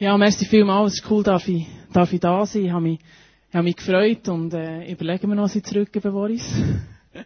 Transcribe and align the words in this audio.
Ja, 0.00 0.16
merci 0.16 0.46
vielmals. 0.46 0.92
Es 0.92 1.00
ist 1.00 1.10
cool, 1.10 1.24
darf 1.24 1.48
ich, 1.48 1.66
darf 1.92 2.12
ich 2.12 2.20
da 2.20 2.46
sein. 2.46 2.66
Ich 2.66 2.70
habe 2.70 2.82
mich, 2.82 3.00
ich 3.48 3.54
habe 3.54 3.64
mich 3.64 3.74
gefreut 3.74 4.28
und 4.28 4.54
äh, 4.54 4.88
überlegen 4.92 5.28
wir 5.28 5.34
noch, 5.34 5.48
sie 5.48 5.60
zurück 5.60 5.90
bei 5.90 6.08
Boris. 6.08 6.48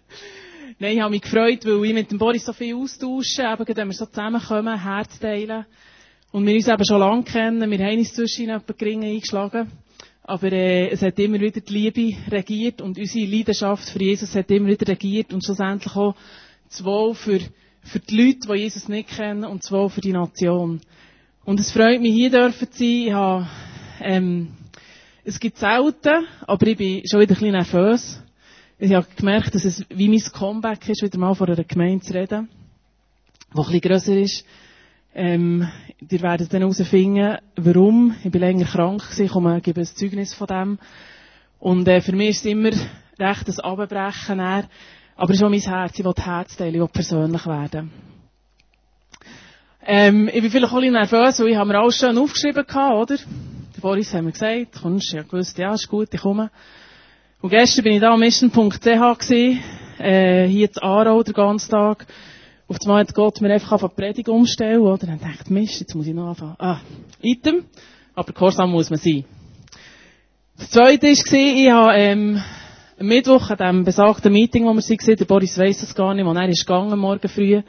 Nein, 0.78 0.94
ich 0.94 1.00
habe 1.02 1.10
mich 1.10 1.20
gefreut, 1.20 1.66
weil 1.66 1.84
ich 1.84 1.92
mit 1.92 2.10
dem 2.10 2.16
Boris 2.16 2.46
so 2.46 2.54
viel 2.54 2.74
austausche, 2.74 3.42
eben, 3.42 3.76
wenn 3.76 3.88
wir 3.88 3.92
so 3.92 4.06
zusammenkommen, 4.06 4.82
Herz 4.82 5.18
teilen. 5.18 5.66
Und 6.30 6.46
wir 6.46 6.54
uns 6.54 6.66
eben 6.66 6.84
schon 6.86 7.00
lange 7.00 7.24
kennen. 7.24 7.70
Wir 7.70 7.78
haben 7.86 7.98
uns 7.98 8.14
zwischen 8.14 8.48
etwa 8.48 8.72
gering 8.72 9.04
eingeschlagen. 9.04 9.70
Aber 10.22 10.50
äh, 10.50 10.88
es 10.88 11.02
hat 11.02 11.18
immer 11.18 11.40
wieder 11.40 11.60
die 11.60 11.74
Liebe 11.74 12.16
regiert 12.30 12.80
und 12.80 12.96
unsere 12.96 13.26
Leidenschaft 13.26 13.86
für 13.90 14.00
Jesus 14.00 14.34
hat 14.34 14.50
immer 14.50 14.68
wieder 14.68 14.88
regiert 14.88 15.34
und 15.34 15.44
schlussendlich 15.44 15.94
auch 15.94 16.14
Wohl 16.80 17.14
für, 17.14 17.38
für 17.82 17.98
die 17.98 18.16
Leute, 18.16 18.48
die 18.48 18.60
Jesus 18.60 18.88
nicht 18.88 19.10
kennen 19.10 19.44
und 19.44 19.70
Wohl 19.70 19.90
für 19.90 20.00
die 20.00 20.14
Nation. 20.14 20.80
Und 21.44 21.58
es 21.58 21.72
freut 21.72 22.00
mich, 22.00 22.14
hier 22.14 22.30
dürfen 22.30 22.70
zu 22.70 22.78
sein. 22.78 22.86
Ich 22.86 23.12
habe, 23.12 23.48
ähm, 24.00 24.52
es 25.24 25.40
gibt 25.40 25.58
selten, 25.58 26.24
aber 26.46 26.66
ich 26.68 26.76
bin 26.76 27.02
schon 27.04 27.18
wieder 27.18 27.32
ein 27.32 27.38
bisschen 27.40 27.52
nervös. 27.52 28.22
Ich 28.78 28.94
habe 28.94 29.06
gemerkt, 29.16 29.52
dass 29.52 29.64
es 29.64 29.84
wie 29.90 30.08
mein 30.08 30.22
Comeback 30.32 30.88
ist, 30.88 31.02
wieder 31.02 31.18
mal 31.18 31.34
vor 31.34 31.48
einer 31.48 31.64
Gemeinde 31.64 32.04
zu 32.04 32.14
reden, 32.14 32.48
die 33.52 33.58
ein 33.58 33.64
bisschen 33.64 33.80
grösser 33.80 34.16
ist. 34.16 34.44
Ähm, 35.14 35.68
ihr 36.08 36.22
werdet 36.22 36.52
dann 36.52 36.60
herausfinden, 36.60 37.38
warum. 37.56 38.14
Ich 38.22 38.30
bin 38.30 38.40
länger 38.40 38.64
krank 38.64 39.02
gewesen, 39.02 39.28
komme, 39.28 39.60
gebe 39.60 39.80
ein 39.80 39.86
Zeugnis 39.86 40.34
von 40.34 40.46
dem. 40.46 40.78
Und 41.58 41.88
äh, 41.88 42.00
für 42.02 42.12
mich 42.12 42.30
ist 42.30 42.38
es 42.38 42.52
immer 42.52 42.70
recht 43.18 43.48
ein 43.48 43.60
Abbrechen. 43.60 44.40
Aber 44.40 44.68
auch 45.16 45.50
mein 45.50 45.60
Herz, 45.60 45.98
ich 45.98 46.04
will 46.04 46.14
Herz 46.16 46.56
teilen, 46.56 46.74
ich 46.74 46.80
will 46.80 46.88
persönlich 46.88 47.46
werden. 47.46 48.11
Ähm, 49.84 50.28
ich 50.32 50.40
bin 50.40 50.50
vielleicht 50.50 50.72
auch 50.72 50.76
ein 50.76 50.80
bisschen 50.80 50.92
nervös, 50.92 51.40
weil 51.40 51.48
ich 51.48 51.56
habe 51.56 51.68
mir 51.68 51.78
alles 51.78 51.96
schön 51.96 52.16
aufgeschrieben 52.16 52.64
gehabt, 52.64 52.94
oder? 52.94 53.16
Der 53.74 53.80
Boris 53.80 54.14
hat 54.14 54.22
mir 54.22 54.30
gesagt, 54.30 54.80
kommst, 54.80 55.12
ja 55.12 55.22
gewusst, 55.22 55.58
ja, 55.58 55.74
ist 55.74 55.88
gut, 55.88 56.08
ich 56.12 56.20
komme. 56.20 56.50
Und 57.40 57.50
gestern 57.50 57.82
bin 57.82 57.94
ich 57.94 58.00
da 58.00 58.12
am 58.12 58.20
mission.ch 58.20 58.78
gewesen, 58.80 59.60
äh, 59.98 60.46
hier 60.46 60.70
zu 60.70 60.80
Aarau, 60.82 61.24
den 61.24 61.34
ganzen 61.34 61.70
Tag. 61.70 62.06
Auf 62.68 62.76
einmal 62.82 63.00
hat 63.00 63.12
Gott 63.12 63.40
mir 63.40 63.52
einfach 63.52 63.72
auf 63.72 63.82
eine 63.82 63.92
Predigt 63.92 64.28
umstellen, 64.28 64.82
oder? 64.82 65.06
Dachte 65.08 65.26
ich, 65.44 65.50
Mist, 65.50 65.80
jetzt 65.80 65.94
muss 65.96 66.06
ich 66.06 66.14
noch 66.14 66.28
anfangen. 66.28 66.54
Ah, 66.58 66.80
Item. 67.20 67.64
Aber 68.14 68.32
gehorsam 68.32 68.70
muss 68.70 68.88
man 68.88 69.00
sein. 69.00 69.24
Das 70.58 70.70
zweite 70.70 71.08
war, 71.08 71.32
ich 71.32 71.70
habe, 71.70 71.98
ähm, 71.98 72.42
am 73.00 73.06
Mittwoch 73.06 73.50
an 73.50 73.56
dem 73.56 73.84
besagten 73.84 74.32
Meeting, 74.32 74.64
wo 74.64 74.72
wir 74.74 74.82
waren, 74.82 75.16
der 75.16 75.24
Boris 75.24 75.58
weiss 75.58 75.82
es 75.82 75.94
gar 75.94 76.14
nicht, 76.14 76.24
wo 76.24 76.32
er 76.32 76.48
ist 76.48 76.64
gegangen, 76.64 76.96
morgen 77.00 77.28
früh, 77.28 77.62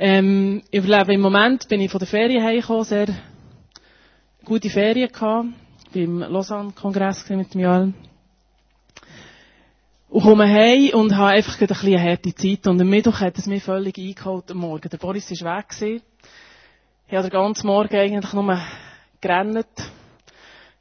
ähm, 0.00 0.62
ich 0.70 0.84
lebe 0.84 1.12
im 1.12 1.20
Moment, 1.20 1.68
bin 1.68 1.80
ich 1.80 1.90
von 1.90 1.98
der 1.98 2.06
Ferien 2.06 2.44
heimgekommen, 2.44 2.84
sehr 2.84 3.08
gute 4.44 4.70
Ferien 4.70 5.10
gehabt, 5.10 5.48
beim 5.92 6.20
Lausanne-Kongress 6.20 7.28
mit 7.30 7.52
dem 7.52 7.60
Joel. 7.60 7.94
Und 10.08 10.22
komme 10.22 10.48
heim 10.48 10.90
und 10.94 11.16
habe 11.16 11.30
einfach 11.30 11.60
ein 11.60 11.66
bisschen 11.66 11.94
eine 11.94 12.10
harte 12.10 12.32
Zeit. 12.32 12.66
Und 12.68 12.80
am 12.80 12.88
Mittwoch 12.88 13.20
hat 13.20 13.36
es 13.38 13.46
mich 13.46 13.64
völlig 13.64 13.98
eingeholt 13.98 14.50
am 14.52 14.58
Morgen. 14.58 14.88
Der 14.88 14.98
Boris 14.98 15.30
war 15.42 15.58
weg 15.58 15.68
gewesen. 15.68 16.02
Ich 17.08 17.14
habe 17.14 17.28
den 17.28 17.32
ganzen 17.32 17.66
Morgen 17.66 17.96
eigentlich 17.96 18.32
nur 18.32 18.62
gerannt. 19.20 19.66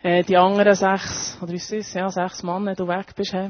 Äh, 0.04 0.24
die 0.24 0.38
anderen 0.38 0.76
sechs, 0.76 1.38
oder 1.42 1.52
wie 1.52 1.56
ist 1.56 1.74
es, 1.74 1.94
ja, 1.94 2.08
sechs 2.10 2.44
Mann, 2.44 2.72
du 2.76 2.88
weg 2.88 3.16
bist, 3.16 3.34
he. 3.34 3.50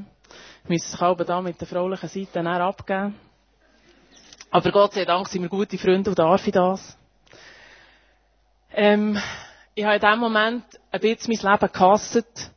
müssen 0.68 0.92
sich 0.92 1.02
halb 1.02 1.26
da 1.26 1.42
mit 1.42 1.60
der 1.60 1.68
fraulichen 1.68 2.08
Seite 2.08 2.30
dann 2.34 2.48
abgeben. 2.48 3.16
Aber 4.50 4.72
Gott 4.72 4.94
sei 4.94 5.04
Dank 5.04 5.28
sind 5.28 5.42
wir 5.42 5.50
gute 5.50 5.78
Freunde 5.78 6.10
und 6.10 6.18
darf 6.18 6.48
ich 6.48 6.54
das. 6.54 6.98
Ähm, 8.74 9.20
ich 9.76 9.84
habe 9.84 9.96
in 9.96 10.02
dem 10.02 10.20
Moment 10.20 10.64
ein 10.92 11.02
bisschen 11.02 11.36
mein 11.42 11.54
Leben 11.54 11.74
gehasst. 11.74 12.52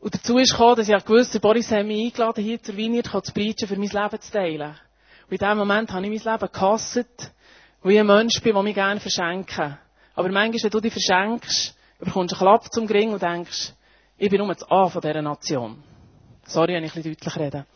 Und 0.00 0.14
dazu 0.14 0.38
ist 0.38 0.52
gekommen, 0.52 0.76
dass 0.76 0.88
ich 0.88 1.04
gewusst 1.04 1.30
habe, 1.30 1.40
Boris 1.40 1.70
hat 1.70 1.86
mich 1.86 2.06
eingeladen, 2.06 2.42
hier 2.42 2.62
zur 2.62 2.76
Wiener 2.76 3.02
zu 3.02 3.32
preachen, 3.32 3.68
für 3.68 3.76
mein 3.76 3.88
Leben 3.88 4.20
zu 4.20 4.32
teilen. 4.32 4.74
Und 5.30 5.32
in 5.32 5.48
dem 5.48 5.58
Moment 5.58 5.92
habe 5.92 6.06
ich 6.06 6.24
mein 6.24 6.34
Leben 6.34 6.52
gehasst, 6.52 7.32
weil 7.82 7.92
ich 7.92 8.00
ein 8.00 8.06
Mensch 8.06 8.42
bin, 8.42 8.54
der 8.54 8.62
mich 8.62 8.74
gerne 8.74 9.00
verschenke. 9.00 9.78
Aber 10.14 10.28
manchmal, 10.30 10.62
wenn 10.62 10.70
du 10.70 10.80
dich 10.80 10.92
verschenkst, 10.92 11.76
bekommst 12.00 12.32
du 12.32 12.36
einen 12.36 12.58
Klapp 12.58 12.72
zum 12.72 12.86
Gring 12.86 13.12
und 13.12 13.22
denkst, 13.22 13.72
ich 14.16 14.30
bin 14.30 14.38
nur 14.38 14.52
das 14.52 14.68
A 14.68 14.88
von 14.88 15.00
dieser 15.00 15.22
Nation. 15.22 15.82
Sorry, 16.44 16.74
wenn 16.74 16.84
ich 16.84 16.90
ein 16.96 17.02
bisschen 17.02 17.14
deutlich 17.14 17.36
rede. 17.36 17.66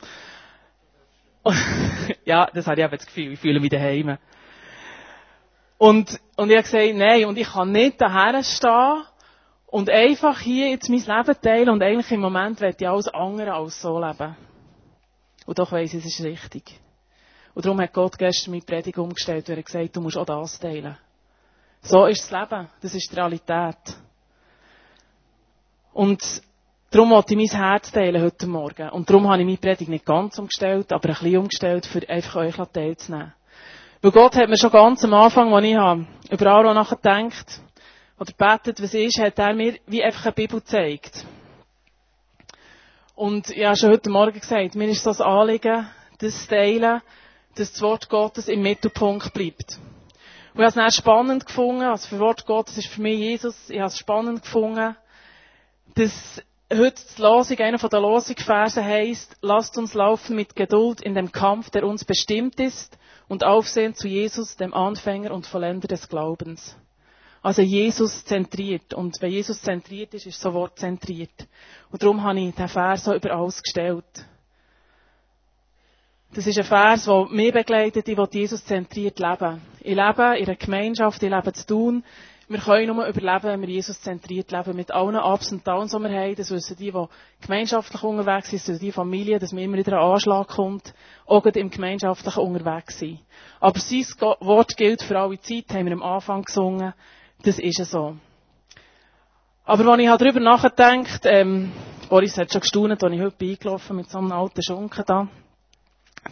ja, 2.25 2.49
das 2.53 2.67
habe 2.67 2.81
ich 2.81 2.85
eben 2.85 2.97
das 2.97 3.07
Gefühl, 3.07 3.33
ich 3.33 3.41
fühle 3.41 3.61
mich 3.61 3.71
daheim. 3.71 4.19
Und, 5.79 6.21
und 6.37 6.51
ich 6.51 6.57
habe 6.57 6.63
gesagt, 6.63 6.95
nein, 6.95 7.25
und 7.25 7.37
ich 7.37 7.49
kann 7.49 7.73
nicht 7.73 8.01
daher 8.01 8.43
stehen 8.45 9.03
und 9.67 9.91
einfach 9.91 10.39
hier 10.39 10.71
jetzt 10.71 10.89
mein 10.89 11.01
Leben 11.01 11.41
teilen 11.41 11.69
und 11.71 11.83
eigentlich 11.83 12.11
im 12.13 12.21
Moment 12.21 12.61
werde 12.61 12.77
ich 12.79 12.89
alles 12.89 13.09
andere 13.09 13.55
als 13.55 13.81
so 13.81 13.99
leben. 13.99 14.37
Und 15.47 15.59
doch 15.59 15.73
weiss 15.73 15.93
ich, 15.93 16.05
es 16.05 16.19
ist 16.19 16.25
richtig. 16.25 16.79
Und 17.55 17.67
darum 17.67 17.81
hat 17.81 17.93
Gott 17.93 18.17
gestern 18.17 18.53
meine 18.53 18.63
Predigt 18.63 18.99
umgestellt 18.99 19.49
und 19.49 19.57
er 19.57 19.63
gesagt, 19.63 19.97
du 19.97 20.01
musst 20.01 20.17
auch 20.17 20.25
das 20.25 20.59
teilen. 20.59 20.97
So 21.83 22.07
ist 22.07 22.31
das 22.31 22.31
Leben. 22.31 22.69
Das 22.81 22.95
ist 22.95 23.11
die 23.11 23.17
Realität. 23.17 23.97
Und 25.93 26.23
Darum 26.93 27.09
wollte 27.09 27.33
ich 27.33 27.39
mein 27.39 27.59
Herz 27.59 27.91
teilen 27.91 28.23
heute 28.23 28.47
Morgen. 28.47 28.91
Und 28.91 29.09
darum 29.09 29.27
habe 29.27 29.41
ich 29.41 29.47
meine 29.47 29.57
Predigt 29.57 29.89
nicht 29.89 30.05
ganz 30.05 30.39
umgestellt, 30.39 30.93
aber 30.93 31.09
ein 31.09 31.15
bisschen 31.15 31.39
umgestellt, 31.39 31.87
für 31.87 32.07
einfach 32.07 32.37
euch 32.37 32.55
teilzunehmen. 32.71 33.33
Weil 34.03 34.11
Gott 34.11 34.37
hat 34.37 34.51
mir 34.51 34.59
schon 34.59 34.71
ganz 34.71 35.03
am 35.03 35.15
Anfang, 35.15 35.55
als 35.55 35.65
ich 35.65 36.33
über 36.33 36.51
Aaron 36.51 36.75
nachgedacht 36.75 37.63
oder 38.21 38.33
betet, 38.37 38.83
was 38.83 38.93
ist, 38.93 39.19
hat 39.19 39.39
er 39.39 39.55
mir 39.55 39.79
wie 39.87 40.05
einfach 40.05 40.27
eine 40.27 40.35
Bibel 40.35 40.61
gezeigt. 40.61 41.25
Und 43.15 43.49
ich 43.49 43.65
habe 43.65 43.77
schon 43.77 43.91
heute 43.91 44.11
Morgen 44.11 44.39
gesagt, 44.39 44.75
mir 44.75 44.89
ist 44.89 45.03
so 45.03 45.11
das 45.11 45.23
Anliegen, 45.23 45.87
das 46.19 46.47
Teilen, 46.47 47.01
dass 47.55 47.73
das 47.73 47.81
Wort 47.81 48.11
Gottes 48.11 48.49
im 48.49 48.61
Mittelpunkt 48.61 49.33
bleibt. 49.33 49.79
Und 50.53 50.61
ich 50.61 50.61
habe 50.61 50.67
es 50.67 50.75
dann 50.75 50.91
spannend 50.91 51.47
gefunden, 51.47 51.85
also 51.85 52.07
für 52.07 52.19
Wort 52.19 52.45
Gottes 52.45 52.77
ist 52.77 52.89
für 52.89 53.01
mich 53.01 53.19
Jesus, 53.19 53.71
ich 53.71 53.79
habe 53.79 53.89
es 53.89 53.97
spannend 53.97 54.43
gefunden, 54.43 54.95
dass 55.95 56.43
heute 56.79 57.03
die 57.17 57.23
Losung, 57.23 57.59
einer 57.59 57.79
der 57.79 58.01
Losungverse 58.01 58.85
heißt, 58.85 59.37
lasst 59.43 59.77
uns 59.79 59.95
laufen 59.95 60.37
mit 60.37 60.57
Geduld 60.57 61.01
in 61.01 61.15
dem 61.15 61.33
Kampf, 61.33 61.71
der 61.71 61.87
uns 61.87 62.05
bestimmt 62.05 62.61
ist 62.61 62.97
und 63.29 63.45
aufsehen 63.45 63.95
zu 63.95 64.09
Jesus, 64.09 64.57
dem 64.57 64.73
Anfänger 64.75 65.33
und 65.33 65.47
Vollender 65.47 65.89
des 65.89 66.09
Glaubens. 66.09 66.77
Also 67.43 67.63
Jesus 67.63 68.25
zentriert. 68.25 68.95
Und 68.95 69.21
wenn 69.21 69.33
Jesus 69.33 69.61
zentriert 69.61 70.15
ist, 70.15 70.27
ist 70.27 70.41
so 70.41 70.55
Wort 70.55 70.79
zentriert. 70.79 71.49
Und 71.91 72.03
darum 72.03 72.23
habe 72.23 72.41
ich 72.41 72.55
den 72.55 72.69
Vers 72.69 73.05
so 73.05 73.15
über 73.15 73.33
alles 73.33 73.63
gestellt. 73.63 74.05
Das 76.35 76.47
ist 76.47 76.57
ein 76.57 76.65
Vers, 76.65 77.05
der 77.05 77.27
mich 77.31 77.53
begleitet, 77.53 78.09
ich 78.09 78.17
will 78.17 78.29
Jesus 78.31 78.65
zentriert 78.65 79.19
leben. 79.19 79.61
Ich 79.81 79.95
lebe 79.95 80.39
in 80.39 80.47
einer 80.47 80.57
Gemeinschaft, 80.57 81.23
ich 81.23 81.31
lebe 81.31 81.53
zu 81.53 81.67
tun, 81.67 82.05
wir 82.53 82.61
können 82.61 82.95
nur 82.95 83.07
überleben, 83.07 83.45
wenn 83.45 83.61
wir 83.63 83.69
Jesus 83.69 84.01
zentriert 84.01 84.53
leben, 84.53 84.77
mit 84.77 84.91
allen 84.91 85.17
Ups 85.17 85.53
und 85.53 85.67
Downs, 85.67 85.93
die 85.93 85.99
wir 85.99 86.11
haben. 86.11 86.35
Das 86.35 86.51
wissen 86.51 86.77
die, 86.77 86.93
die 86.93 87.07
gemeinschaftlich 87.41 88.03
unterwegs 88.03 88.51
sind, 88.51 88.61
das 88.61 88.69
wissen 88.69 88.81
die 88.81 88.93
Familie, 88.93 89.39
dass 89.39 89.53
mir 89.53 89.63
immer 89.63 89.79
wieder 89.79 89.99
ein 89.99 90.13
Anschlag 90.13 90.49
kommt, 90.49 90.95
auch 91.27 91.45
im 91.45 91.71
gemeinschaftlichen 91.71 92.43
unterwegs 92.43 92.99
sein. 92.99 93.21
Aber 93.61 93.79
sein 93.79 94.05
Wort 94.41 94.77
gilt 94.77 95.03
für 95.03 95.19
alle 95.19 95.41
Zeit, 95.41 95.71
haben 95.71 95.87
wir 95.87 95.93
am 95.93 96.03
Anfang 96.03 96.43
gesungen. 96.43 96.95
Das 97.43 97.59
ist 97.59 97.79
ja 97.79 97.85
so. 97.85 98.17
Aber 99.65 99.87
wenn 99.87 100.01
ich 100.01 100.09
halt 100.09 100.21
darüber 100.21 100.41
nachdenke, 100.41 101.21
ähm, 101.25 101.73
Boris 102.09 102.37
hat 102.37 102.53
schon 102.53 102.61
gestaunt, 102.61 103.03
als 103.03 103.13
ich 103.15 103.21
heute 103.21 103.45
eingelaufen 103.45 103.97
mit 103.97 104.11
so 104.11 104.19
einem 104.19 104.33
alten 104.33 104.63
Schunken 104.63 105.05
da. 105.07 105.29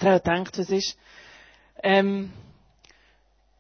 Der 0.00 0.12
hat 0.14 0.24
gedacht, 0.24 0.58
was 0.58 0.70
ist, 0.70 0.98
ähm, 1.82 2.32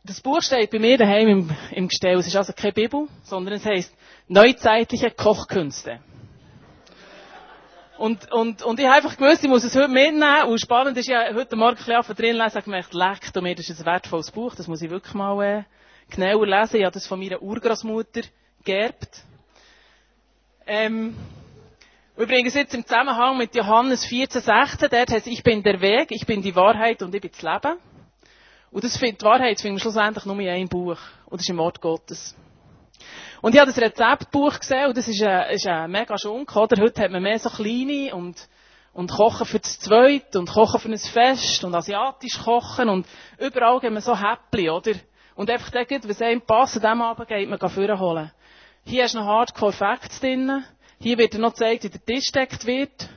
das 0.04 0.20
Buch 0.20 0.40
steht 0.40 0.70
bei 0.70 0.78
mir 0.78 0.96
daheim 0.96 1.28
im, 1.28 1.50
im 1.72 1.88
Gestell. 1.88 2.18
Es 2.18 2.26
ist 2.26 2.36
also 2.36 2.52
keine 2.52 2.72
Bibel, 2.72 3.06
sondern 3.22 3.54
es 3.54 3.64
heißt 3.66 3.94
Neuzeitliche 4.28 5.10
Kochkünste. 5.10 6.00
Und, 7.98 8.32
und, 8.32 8.62
und 8.62 8.80
ich 8.80 8.86
habe 8.86 8.96
einfach 8.96 9.16
gewusst, 9.16 9.44
ich 9.44 9.50
muss 9.50 9.62
es 9.62 9.74
heute 9.74 9.88
mitnehmen. 9.88 10.44
Und 10.46 10.58
spannend 10.58 10.96
ist 10.96 11.08
ja, 11.08 11.34
heute 11.34 11.54
Morgen 11.54 11.76
ein 11.76 11.96
bisschen 11.98 12.16
drin 12.16 12.36
lesen, 12.36 12.58
ich 12.58 12.64
gemerkt, 12.64 12.94
leckt, 12.94 13.36
und 13.36 13.42
mir 13.42 13.54
das 13.54 13.68
ist 13.68 13.80
ein 13.80 13.86
wertvolles 13.86 14.30
Buch, 14.30 14.54
das 14.54 14.68
muss 14.68 14.80
ich 14.80 14.88
wirklich 14.88 15.12
mal, 15.12 15.42
äh, 15.44 15.64
genauer 16.08 16.46
lesen. 16.46 16.76
Ich 16.76 16.84
habe 16.84 16.94
das 16.94 17.06
von 17.06 17.20
meiner 17.20 17.42
Urgroßmutter 17.42 18.22
geerbt. 18.64 19.22
Ähm, 20.66 21.14
übrigens 22.16 22.54
jetzt 22.54 22.74
im 22.74 22.86
Zusammenhang 22.86 23.36
mit 23.36 23.54
Johannes 23.54 24.06
14, 24.06 24.40
16, 24.40 24.88
dort 24.90 25.10
heißt, 25.10 25.26
ich 25.26 25.42
bin 25.42 25.62
der 25.62 25.82
Weg, 25.82 26.10
ich 26.10 26.24
bin 26.24 26.40
die 26.40 26.56
Wahrheit 26.56 27.02
und 27.02 27.14
ich 27.14 27.20
bin 27.20 27.30
das 27.32 27.42
Leben. 27.42 27.78
Und 28.70 28.84
das, 28.84 28.98
die 28.98 29.16
Wahrheit 29.22 29.60
finden 29.60 29.76
wir 29.76 29.80
schlussendlich 29.80 30.24
nur 30.24 30.38
in 30.38 30.48
einem 30.48 30.68
Buch. 30.68 30.98
Und 31.26 31.34
das 31.34 31.42
ist 31.42 31.50
im 31.50 31.58
Wort 31.58 31.80
Gottes. 31.80 32.36
Und 33.42 33.54
ich 33.54 33.60
habe 33.60 33.72
das 33.72 33.80
Rezeptbuch 33.80 34.58
gesehen 34.58 34.86
und 34.86 34.96
das 34.96 35.08
ist 35.08 35.22
ein, 35.22 35.50
ist 35.50 35.66
ein 35.66 35.90
mega 35.90 36.16
Schunk, 36.18 36.54
oder? 36.54 36.80
Heute 36.80 37.02
hat 37.02 37.10
man 37.10 37.22
mehr 37.22 37.38
so 37.38 37.48
kleine 37.48 38.14
und, 38.14 38.36
und 38.92 39.10
kochen 39.10 39.46
für 39.46 39.58
das 39.58 39.78
Zweite 39.80 40.38
und 40.38 40.50
kochen 40.50 40.78
für 40.78 40.88
ein 40.88 40.98
Fest 40.98 41.64
und 41.64 41.74
asiatisch 41.74 42.38
kochen 42.44 42.90
und 42.90 43.06
überall 43.38 43.80
gehen 43.80 43.94
wir 43.94 44.02
so 44.02 44.14
Häppli, 44.14 44.68
oder? 44.68 44.92
Und 45.34 45.50
einfach 45.50 45.70
dann, 45.70 45.86
was 46.04 46.20
einem 46.20 46.42
passt, 46.42 46.76
an 46.76 46.82
diesem 46.82 47.02
Abend 47.02 47.28
geht 47.28 47.48
man 47.48 47.58
vorher 47.58 47.98
holen. 47.98 48.30
Hier 48.84 49.06
du 49.06 49.18
noch 49.18 49.26
Hardcore 49.26 49.72
Facts 49.72 50.20
drin. 50.20 50.62
Hier 51.00 51.16
wird 51.16 51.32
dir 51.32 51.38
noch 51.38 51.54
gezeigt, 51.54 51.84
wie 51.84 51.88
der 51.88 52.04
Tisch 52.04 52.30
deckt 52.32 52.66
wird. 52.66 53.08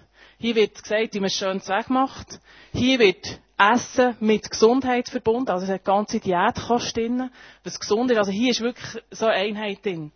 Hier 0.44 0.56
wird 0.56 0.84
gesagt, 0.84 1.14
wie 1.14 1.22
man 1.22 1.28
es 1.28 1.36
schön 1.36 1.66
wegmacht. 1.66 2.42
Hier 2.74 3.00
wird 3.00 3.40
Essen 3.58 4.18
mit 4.20 4.52
Gesundheit 4.52 5.08
verbunden. 5.08 5.50
Also 5.50 5.64
es 5.64 5.72
hat 5.72 5.86
ganze 5.86 6.20
Diätkost 6.20 6.98
drin, 6.98 7.32
was 7.64 7.80
gesund 7.80 8.12
ist. 8.12 8.18
Also 8.18 8.32
hier 8.32 8.52
ist 8.52 8.60
wirklich 8.60 9.02
so 9.10 9.28
eine 9.28 9.36
Einheit 9.36 9.86
drin. 9.86 10.12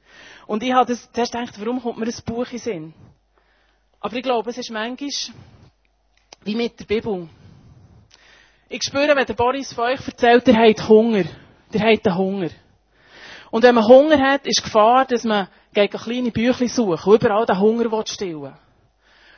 Und 0.45 0.63
ich 0.63 0.73
habe 0.73 0.91
das, 0.91 1.09
zuerst 1.13 1.31
gedacht, 1.31 1.53
warum 1.57 1.81
kommt 1.81 1.97
mir 1.97 2.07
das 2.07 2.21
Buch 2.21 2.45
in 2.51 2.57
Sinn? 2.57 2.93
Aber 4.01 4.17
ich 4.17 4.23
glaube, 4.23 4.49
es 4.49 4.57
ist 4.57 4.69
manchmal 4.69 5.07
wie 6.43 6.55
mit 6.55 6.77
der 6.77 6.85
Bibel. 6.85 7.29
Ich 8.67 8.83
spüre, 8.83 9.15
wenn 9.15 9.25
der 9.25 9.33
Boris 9.33 9.71
von 9.71 9.85
euch 9.85 10.05
erzählt, 10.05 10.45
der 10.45 10.57
hat 10.57 10.89
Hunger. 10.89 11.23
Der 11.71 11.79
hat 11.89 12.05
einen 12.05 12.17
Hunger. 12.17 12.49
Und 13.49 13.63
wenn 13.63 13.75
man 13.75 13.87
Hunger 13.87 14.19
hat, 14.19 14.45
ist 14.45 14.59
die 14.59 14.63
Gefahr, 14.63 15.05
dass 15.05 15.23
man 15.23 15.47
gegen 15.73 15.97
kleine 15.97 16.31
Büchlein 16.31 16.67
sucht 16.67 17.07
und 17.07 17.15
überall 17.15 17.45
den 17.45 17.61
Hunger 17.61 18.05
stillen 18.05 18.55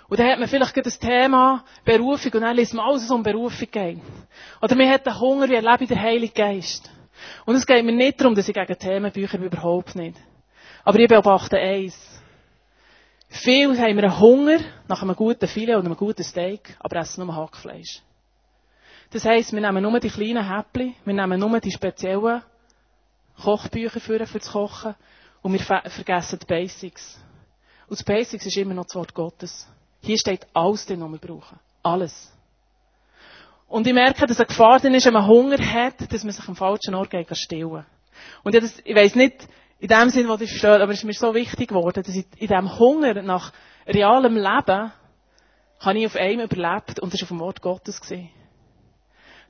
Und 0.10 0.20
dann 0.20 0.32
hat 0.32 0.40
man 0.40 0.48
vielleicht 0.48 0.76
das 0.84 0.98
Thema 0.98 1.64
Berufung 1.86 2.34
und 2.34 2.42
dann 2.42 2.56
liest 2.56 2.74
man 2.74 2.86
alles, 2.86 3.04
was 3.04 3.12
um 3.12 3.22
Berufung 3.22 3.68
geht. 3.72 4.00
Oder 4.60 4.76
man 4.76 4.90
hat 4.90 5.06
den 5.06 5.20
Hunger, 5.20 5.48
wie 5.48 5.54
erlebe 5.54 5.84
ich 5.84 5.90
den 5.90 6.02
Heiligen 6.02 6.34
Geist. 6.34 6.90
Und 7.46 7.56
es 7.56 7.66
geht 7.66 7.86
mir 7.86 7.92
nicht 7.92 8.20
darum, 8.20 8.34
dass 8.34 8.50
ich 8.50 8.56
gegen 8.56 8.78
Themenbücher 8.80 9.38
bin, 9.38 9.48
überhaupt 9.48 9.96
nicht. 9.96 10.18
Aber 10.84 10.98
ich 10.98 11.08
beobachte 11.08 11.58
eins. 11.58 12.22
Viel 13.30 13.78
haben 13.78 14.00
einen 14.00 14.20
Hunger 14.20 14.60
nach 14.88 15.04
einem 15.04 15.16
guten 15.16 15.48
Filet 15.48 15.76
oder 15.76 15.86
einem 15.86 15.96
guten 15.96 16.24
Steak, 16.24 16.76
aber 16.80 16.96
essen 16.98 17.24
nur 17.24 17.36
Hackfleisch. 17.36 18.02
Das 19.12 19.26
heisst, 19.26 19.54
wir 19.54 19.62
nehmen 19.62 19.84
nur 19.84 20.00
die 20.00 20.10
kleinen 20.10 20.48
Häppchen, 20.48 20.96
wir 21.06 21.14
nehmen 21.14 21.40
nur 21.40 21.60
die 21.60 21.72
speziellen 21.72 22.42
Kochbücher 23.44 24.00
für, 24.00 24.26
für 24.26 24.40
das 24.40 24.52
Kochen 24.52 24.96
und 25.44 25.54
wir 25.54 25.60
vergessen 25.60 26.40
die 26.40 26.46
Basics. 26.48 27.20
Und 27.88 28.00
das 28.00 28.04
Basics 28.04 28.46
ist 28.48 28.58
immer 28.58 28.74
noch 28.74 28.86
das 28.86 28.96
Wort 28.96 29.14
Gottes. 29.14 29.68
Hier 30.02 30.18
steht 30.18 30.48
alles 30.54 30.86
drin, 30.86 31.02
was 31.02 31.12
wir 31.12 31.20
brauchen. 31.20 31.60
Alles. 31.84 32.32
Und 33.68 33.86
ich 33.86 33.94
merke, 33.94 34.26
dass 34.26 34.40
eine 34.40 34.48
Gefahr 34.48 34.80
drin 34.80 34.96
ist, 34.96 35.06
wenn 35.06 35.14
man 35.14 35.28
Hunger 35.28 35.60
hat, 35.60 36.12
dass 36.12 36.24
man 36.24 36.34
sich 36.34 36.48
am 36.48 36.56
falschen 36.56 36.96
Ort 36.96 37.12
geht 37.12 37.28
stillen. 37.38 37.86
Und 38.44 38.56
ich, 38.56 38.62
das, 38.62 38.82
ich 38.84 38.96
weiss 38.96 39.16
nicht, 39.16 39.48
in 39.80 39.88
dem 39.88 40.10
Sinn, 40.10 40.28
was 40.28 40.42
ich 40.42 40.50
verstehe, 40.50 40.82
aber 40.82 40.92
es 40.92 41.00
ist 41.00 41.06
mir 41.06 41.14
so 41.14 41.34
wichtig 41.34 41.70
geworden, 41.70 42.04
dass 42.04 42.16
ich 42.16 42.26
in 42.38 42.48
diesem 42.48 42.80
Hunger 42.80 43.22
nach 43.22 43.54
realem 43.88 44.36
Leben, 44.36 44.92
habe 45.80 45.98
ich 45.98 46.06
auf 46.06 46.16
einem 46.16 46.42
überlebt 46.42 47.00
und 47.00 47.14
das 47.14 47.22
war 47.22 47.26
auf 47.26 47.30
dem 47.30 47.40
Wort 47.40 47.62
Gottes. 47.62 48.02
Gewesen. 48.02 48.30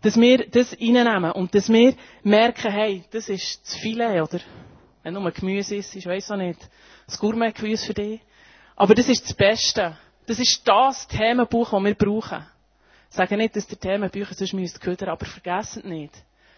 Dass 0.01 0.15
wir 0.15 0.47
das 0.47 0.73
reinnehmen 0.73 1.31
und 1.31 1.55
dass 1.55 1.69
wir 1.69 1.95
merken, 2.23 2.71
hey, 2.71 3.03
das 3.11 3.27
ist 3.29 3.65
zu 3.65 3.79
Filet, 3.79 4.21
oder? 4.21 4.39
Wenn 5.01 5.15
nur 5.15 5.31
Gemüse 5.31 5.77
ist, 5.77 5.95
ich 5.95 6.05
weiss 6.05 6.29
auch 6.29 6.37
nicht, 6.37 6.59
das 7.07 7.17
Gourmet-Gemüse 7.17 7.87
für 7.87 7.93
dich. 7.93 8.21
Aber 8.75 8.93
das 8.93 9.09
ist 9.09 9.25
das 9.25 9.33
Beste. 9.33 9.97
Das 10.29 10.37
ist 10.37 10.61
das 10.63 11.07
Themenbuch, 11.07 11.71
das 11.71 11.83
wir 11.83 11.95
brauchen. 11.95 12.45
Ich 13.09 13.15
sage 13.15 13.35
nicht, 13.35 13.55
dass 13.55 13.65
der 13.65 13.79
Themenbücher 13.79 14.35
sonst 14.35 14.53
müsst 14.53 14.79
ködern, 14.79 15.09
aber 15.09 15.25
vergessen 15.25 15.89
nicht. 15.89 16.13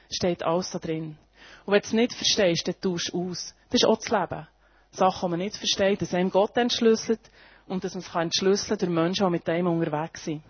Steht 0.09 0.43
alles 0.43 0.71
da 0.71 0.79
drin. 0.79 1.17
Und 1.65 1.73
wenn 1.73 1.79
du 1.79 1.87
es 1.87 1.93
nicht 1.93 2.13
verstehst, 2.13 2.67
dann 2.67 2.75
du 2.81 2.95
aus. 2.95 3.55
Das 3.69 3.81
ist 3.81 3.85
auch 3.85 3.97
das 3.97 4.09
Leben. 4.09 4.45
Sachen, 4.91 5.21
die 5.21 5.29
man 5.29 5.39
nicht 5.39 5.55
versteht, 5.55 6.01
dass 6.01 6.13
einem 6.13 6.31
Gott 6.31 6.57
entschlüsselt 6.57 7.21
und 7.65 7.85
dass 7.85 7.93
man 7.93 8.03
es 8.03 8.13
entschlüsseln 8.13 8.77
kann 8.77 8.89
durch 8.89 9.03
Menschen, 9.03 9.25
die 9.27 9.31
mit 9.31 9.47
dem 9.47 9.67
unterwegs 9.67 10.25
sind. 10.25 10.43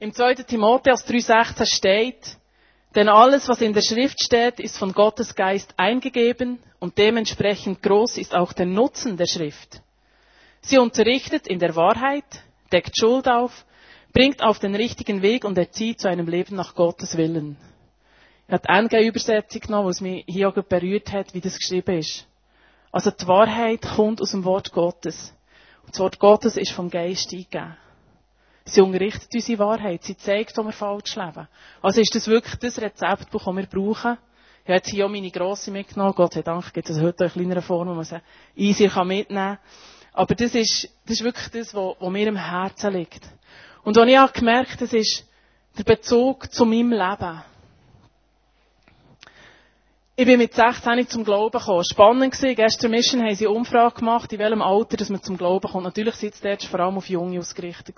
Im 0.00 0.14
2. 0.14 0.34
Timotheus 0.36 1.06
3,16 1.06 1.66
steht, 1.66 2.38
denn 2.94 3.10
alles, 3.10 3.46
was 3.50 3.60
in 3.60 3.74
der 3.74 3.82
Schrift 3.82 4.22
steht, 4.22 4.60
ist 4.60 4.78
von 4.78 4.94
Gottes 4.94 5.34
Geist 5.34 5.74
eingegeben 5.76 6.58
und 6.78 6.96
dementsprechend 6.96 7.82
groß 7.82 8.16
ist 8.16 8.34
auch 8.34 8.54
der 8.54 8.64
Nutzen 8.64 9.18
der 9.18 9.26
Schrift. 9.26 9.82
Sie 10.60 10.78
unterrichtet 10.78 11.46
in 11.46 11.58
der 11.58 11.76
Wahrheit, 11.76 12.24
deckt 12.72 12.98
Schuld 12.98 13.28
auf, 13.28 13.64
bringt 14.12 14.42
auf 14.42 14.58
den 14.58 14.74
richtigen 14.74 15.22
Weg 15.22 15.44
und 15.44 15.56
erzieht 15.58 16.00
zu 16.00 16.08
einem 16.08 16.26
Leben 16.26 16.56
nach 16.56 16.74
Gottes 16.74 17.16
Willen. 17.16 17.56
Ich 18.46 18.52
habe 18.52 18.88
die 18.90 18.96
NG-Übersetzung 18.96 19.60
genommen, 19.60 19.88
was 19.88 20.00
mich 20.00 20.24
hier 20.26 20.48
auch 20.48 20.54
berührt 20.54 21.12
hat, 21.12 21.34
wie 21.34 21.40
das 21.40 21.58
geschrieben 21.58 21.98
ist. 21.98 22.26
Also 22.90 23.10
die 23.10 23.26
Wahrheit 23.26 23.82
kommt 23.82 24.22
aus 24.22 24.30
dem 24.30 24.44
Wort 24.44 24.72
Gottes. 24.72 25.34
Und 25.84 25.94
das 25.94 26.00
Wort 26.00 26.18
Gottes 26.18 26.56
ist 26.56 26.72
vom 26.72 26.88
Geist 26.88 27.32
eingegeben. 27.32 27.76
Sie 28.64 28.80
unterrichtet 28.80 29.28
unsere 29.34 29.58
Wahrheit. 29.58 30.04
Sie 30.04 30.16
zeigt, 30.16 30.56
wo 30.56 30.62
wir 30.62 30.72
falsch 30.72 31.16
leben. 31.16 31.48
Also 31.80 32.00
ist 32.00 32.14
das 32.14 32.26
wirklich 32.26 32.56
das 32.56 32.80
Rezeptbuch, 32.80 33.44
das 33.44 33.56
wir 33.56 33.66
brauchen. 33.66 34.18
Ich 34.62 34.68
habe 34.68 34.76
jetzt 34.76 34.90
hier 34.90 35.06
auch 35.06 35.10
meine 35.10 35.30
grosse 35.30 35.70
mitgenommen. 35.70 36.12
Gott 36.14 36.34
sei 36.34 36.42
Dank 36.42 36.72
gibt 36.74 36.90
es 36.90 37.00
heute 37.00 37.24
in 37.24 37.30
kleiner 37.30 37.62
Form, 37.62 37.88
wo 37.88 37.94
man 37.94 38.04
sie 38.04 38.20
easy 38.56 38.90
mitnehmen 39.04 39.26
kann. 39.28 39.58
Aber 40.18 40.34
das 40.34 40.52
ist, 40.52 40.88
das 41.06 41.20
ist 41.20 41.22
wirklich 41.22 41.48
das, 41.50 41.72
was, 41.72 42.10
mir 42.10 42.26
im 42.26 42.34
Herzen 42.34 42.92
liegt. 42.92 43.20
Und 43.84 43.94
was 43.94 44.08
ich 44.08 44.18
auch 44.18 44.32
gemerkt 44.32 44.72
habe, 44.72 44.80
das 44.80 44.92
ist 44.92 45.24
der 45.78 45.84
Bezug 45.84 46.52
zu 46.52 46.64
meinem 46.64 46.90
Leben. 46.90 47.40
Ich 50.16 50.26
bin 50.26 50.38
mit 50.38 50.54
16 50.54 51.06
zum 51.06 51.22
Glauben 51.22 51.56
gekommen. 51.56 51.84
Spannend 51.84 52.42
war, 52.42 52.54
gestern 52.54 52.90
Mission 52.90 53.22
haben 53.22 53.36
sie 53.36 53.46
eine 53.46 53.54
Umfrage 53.54 54.00
gemacht, 54.00 54.32
in 54.32 54.40
welchem 54.40 54.60
Alter 54.60 54.96
dass 54.96 55.08
man 55.08 55.22
zum 55.22 55.36
Glauben 55.36 55.70
kommt. 55.70 55.84
Natürlich 55.84 56.16
sind 56.16 56.34
es 56.42 56.64
vor 56.64 56.80
allem 56.80 56.96
auf 56.96 57.08
Junge 57.08 57.38
ausgerichtet. 57.38 57.94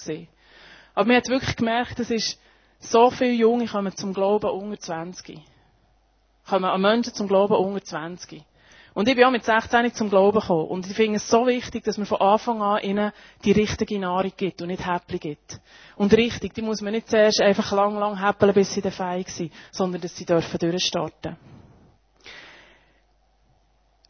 Aber 0.94 1.06
man 1.06 1.16
hat 1.16 1.28
wirklich 1.30 1.56
gemerkt, 1.56 2.00
es 2.00 2.10
ist 2.10 2.38
so 2.80 3.10
viele 3.10 3.32
Junge 3.32 3.66
kommen 3.66 3.96
zum 3.96 4.12
Glauben 4.12 4.50
unter 4.50 4.78
20. 4.78 5.38
Kommen 6.46 6.66
an 6.66 6.82
Menschen 6.82 7.14
zum 7.14 7.28
Glauben 7.28 7.54
unter 7.54 7.82
20. 7.82 8.44
Und 8.94 9.08
ich 9.08 9.14
bin 9.14 9.24
auch 9.24 9.30
mit 9.30 9.44
16 9.44 9.94
zum 9.94 10.10
Glauben 10.10 10.40
gekommen. 10.40 10.66
Und 10.66 10.86
ich 10.86 10.94
finde 10.94 11.16
es 11.16 11.28
so 11.28 11.46
wichtig, 11.46 11.84
dass 11.84 11.96
man 11.96 12.06
von 12.06 12.20
Anfang 12.20 12.60
an 12.60 12.82
ihnen 12.82 13.12
die 13.44 13.52
richtige 13.52 13.98
Nahrung 13.98 14.32
gibt 14.36 14.62
und 14.62 14.68
nicht 14.68 14.86
Häppchen 14.86 15.20
gibt. 15.20 15.60
Und 15.96 16.12
richtig, 16.14 16.54
die 16.54 16.62
muss 16.62 16.80
man 16.80 16.92
nicht 16.92 17.08
zuerst 17.08 17.40
einfach 17.40 17.70
lang, 17.72 17.96
lang 17.98 18.20
häppeln, 18.24 18.52
bis 18.52 18.72
sie 18.72 18.80
dann 18.80 18.92
fein 18.92 19.24
sind, 19.26 19.52
sondern 19.70 20.00
dass 20.00 20.16
sie 20.16 20.24
dürfen 20.24 20.58
durchstarten. 20.58 21.36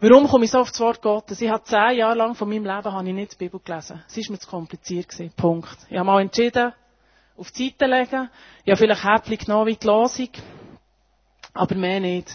Warum 0.02 0.28
komme 0.28 0.46
ich 0.46 0.50
so 0.50 0.60
auf 0.60 0.70
das 0.70 0.80
Wort 0.80 1.02
Gottes? 1.02 1.42
Ich 1.42 1.50
habe 1.50 1.62
zehn 1.64 1.98
Jahre 1.98 2.16
lang 2.16 2.34
von 2.34 2.48
meinem 2.48 2.64
Leben 2.64 2.90
habe 2.90 3.06
ich 3.06 3.14
nicht 3.14 3.32
die 3.32 3.36
Bibel 3.36 3.60
gelesen. 3.62 4.02
Es 4.08 4.16
war 4.16 4.32
mir 4.32 4.38
zu 4.38 4.48
kompliziert. 4.48 5.10
Gewesen. 5.10 5.30
Punkt. 5.36 5.76
Ich 5.90 5.96
habe 5.96 6.06
mal 6.06 6.22
entschieden, 6.22 6.72
auf 7.36 7.50
die 7.50 7.68
Seite 7.68 7.84
legen. 7.84 8.30
Ich 8.64 8.70
habe 8.70 8.78
vielleicht 8.78 9.04
Häppchen 9.04 9.36
genommen 9.36 9.66
wie 9.66 9.76
die 9.76 9.86
Losung. 9.86 10.30
Aber 11.52 11.74
mehr 11.74 12.00
nicht. 12.00 12.34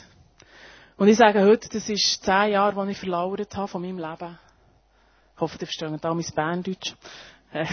Und 0.97 1.09
ich 1.09 1.17
sage 1.17 1.43
heute, 1.43 1.67
das 1.69 1.89
ist 1.89 2.23
zehn 2.23 2.51
Jahre, 2.51 2.85
die 2.85 2.91
ich 2.91 2.97
verlauert 2.97 3.55
habe 3.55 3.67
von 3.67 3.81
meinem 3.81 3.99
Leben. 3.99 4.39
Ich 5.35 5.41
hoffe, 5.41 5.57
ihr 5.59 5.67
versteht 5.67 6.05
auch 6.05 6.13
mein 6.13 6.25
Berndeutsch. 6.33 6.93
Äh, 7.51 7.65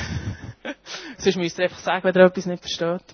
sonst 1.18 1.36
müsst 1.36 1.58
ihr 1.58 1.64
einfach 1.64 1.78
sagen, 1.78 2.02
wenn 2.02 2.14
ihr 2.14 2.26
etwas 2.26 2.46
nicht 2.46 2.62
versteht. 2.62 3.04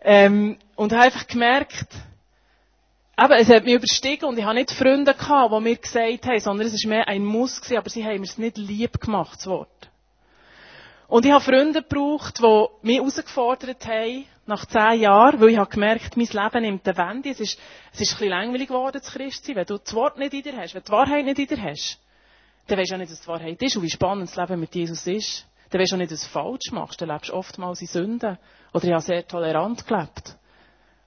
Ähm, 0.00 0.58
und 0.76 0.92
habe 0.92 1.02
einfach 1.02 1.26
gemerkt, 1.26 1.88
Eben, 3.16 3.32
es 3.34 3.48
hat 3.48 3.64
mich 3.64 3.74
überstiegen 3.74 4.24
und 4.28 4.36
ich 4.38 4.44
habe 4.44 4.56
nicht 4.56 4.72
Freunde 4.72 5.14
gehabt, 5.14 5.54
die 5.54 5.60
mir 5.60 5.76
gesagt 5.76 6.26
haben, 6.26 6.40
sondern 6.40 6.66
es 6.66 6.84
war 6.84 6.90
mehr 6.90 7.06
ein 7.06 7.24
Muss 7.24 7.60
gewesen, 7.60 7.78
aber 7.78 7.88
sie 7.88 8.04
haben 8.04 8.20
mir 8.20 8.26
es 8.26 8.38
nicht 8.38 8.58
lieb 8.58 9.00
gemacht, 9.00 9.38
das 9.38 9.46
Wort. 9.46 9.88
Und 11.06 11.24
ich 11.24 11.30
habe 11.30 11.44
Freunde 11.44 11.82
gebraucht, 11.82 12.40
die 12.40 12.66
mich 12.82 12.96
herausgefordert 12.96 13.86
haben, 13.86 14.24
nach 14.46 14.66
zehn 14.66 15.00
Jahren, 15.00 15.40
weil 15.40 15.50
ich 15.50 15.58
habe 15.58 15.70
gemerkt, 15.70 16.16
mein 16.16 16.26
Leben 16.26 16.62
nimmt 16.62 16.86
eine 16.86 16.96
Wende. 16.96 17.30
Es 17.30 17.40
ist, 17.40 17.58
es 17.92 18.00
ist 18.00 18.12
ein 18.12 18.18
bisschen 18.18 18.28
langweilig 18.28 18.68
geworden, 18.68 19.02
zu 19.02 19.12
Christ 19.12 19.44
sein, 19.44 19.56
wenn 19.56 19.66
du 19.66 19.78
das 19.78 19.94
Wort 19.94 20.18
nicht 20.18 20.34
in 20.34 20.42
dir 20.42 20.56
hast, 20.56 20.74
wenn 20.74 20.82
du 20.82 20.86
die 20.86 20.92
Wahrheit 20.92 21.24
nicht 21.24 21.38
in 21.38 21.46
dir 21.46 21.62
hast. 21.62 21.98
Dann 22.66 22.78
weisst 22.78 22.90
du 22.90 22.94
auch 22.94 22.98
nicht, 22.98 23.12
was 23.12 23.20
die 23.20 23.28
Wahrheit 23.28 23.62
ist 23.62 23.76
und 23.76 23.82
wie 23.82 23.90
spannend 23.90 24.28
das 24.28 24.36
Leben 24.36 24.60
mit 24.60 24.74
Jesus 24.74 25.06
ist. 25.06 25.46
Dann 25.70 25.80
weisst 25.80 25.92
du 25.92 25.96
auch 25.96 25.98
nicht, 25.98 26.12
was 26.12 26.22
du 26.22 26.28
falsch 26.28 26.72
machst. 26.72 27.00
Dann 27.00 27.08
lebst 27.08 27.30
du 27.30 27.34
oftmals 27.34 27.80
in 27.80 27.86
Sünden. 27.88 28.38
Oder 28.72 28.84
ich 28.84 28.92
habe 28.92 29.02
sehr 29.02 29.26
tolerant 29.26 29.86
gelebt. 29.86 30.36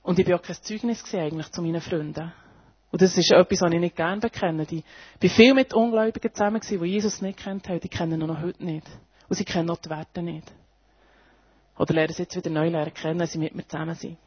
Und 0.03 0.20
ich 0.20 0.25
bin 0.25 0.36
auch 0.36 0.41
kein 0.41 0.56
Zeugnis 0.62 1.03
gewesen, 1.03 1.20
eigentlich 1.20 1.51
zu 1.51 1.62
meinen 1.62 1.82
Freunden. 1.82 2.32
Und 2.91 3.01
das 3.01 3.17
ist 3.17 3.32
etwas, 3.32 3.62
was 3.62 3.74
ich 3.74 3.79
nicht 3.79 3.96
gerne 3.96 4.22
bekenne. 4.22 4.65
Ich 4.70 4.84
bin 5.20 5.29
viel 5.29 5.53
mit 5.53 5.74
Ungläubigen 5.74 6.34
zusammen 6.34 6.62
die 6.62 6.75
Jesus 6.75 7.22
nicht 7.22 7.39
kennt. 7.39 7.67
Die 7.67 7.89
kennen 7.89 8.22
ihn 8.22 8.27
noch 8.27 8.41
heute 8.41 8.63
nicht. 8.63 8.88
Und 9.27 9.36
sie 9.36 9.46
kennen 9.46 9.70
auch 9.70 9.77
die 9.77 9.89
Werte 9.89 10.22
nicht. 10.22 10.51
Oder 11.77 11.93
lernen 11.93 12.13
sie 12.13 12.24
jetzt 12.24 12.36
wieder 12.36 12.50
neu 12.50 12.69
lernen 12.69 12.93
kennen, 12.93 13.19
wenn 13.19 13.27
sie 13.27 13.38
mit 13.38 13.55
mir 13.55 13.67
zusammen 13.67 13.96
sind. 13.96 14.17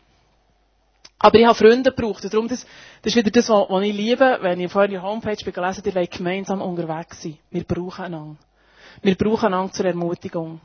Aber 1.19 1.39
ich 1.39 1.45
habe 1.45 1.55
Freunde 1.55 1.93
gebraucht. 1.93 2.25
Und 2.25 2.33
darum, 2.33 2.49
das, 2.49 2.67
das 3.03 3.15
ist 3.15 3.17
wieder 3.17 3.31
das, 3.31 3.49
was 3.49 3.83
ich 3.83 3.95
liebe, 3.95 4.39
wenn 4.41 4.59
ich 4.61 4.73
vorhin 4.73 4.93
die 4.93 4.99
Homepage 4.99 5.37
gelesen, 5.37 5.83
die 5.85 5.95
wollen 5.95 6.09
gemeinsam 6.11 6.63
unterwegs 6.63 7.23
sein. 7.23 7.39
Wir 7.51 7.65
brauchen 7.65 8.07
einander. 8.07 8.37
Wir 9.03 9.15
brauchen 9.17 9.47
einander 9.47 9.73
zur 9.73 9.87
Ermutigung. 9.87 10.61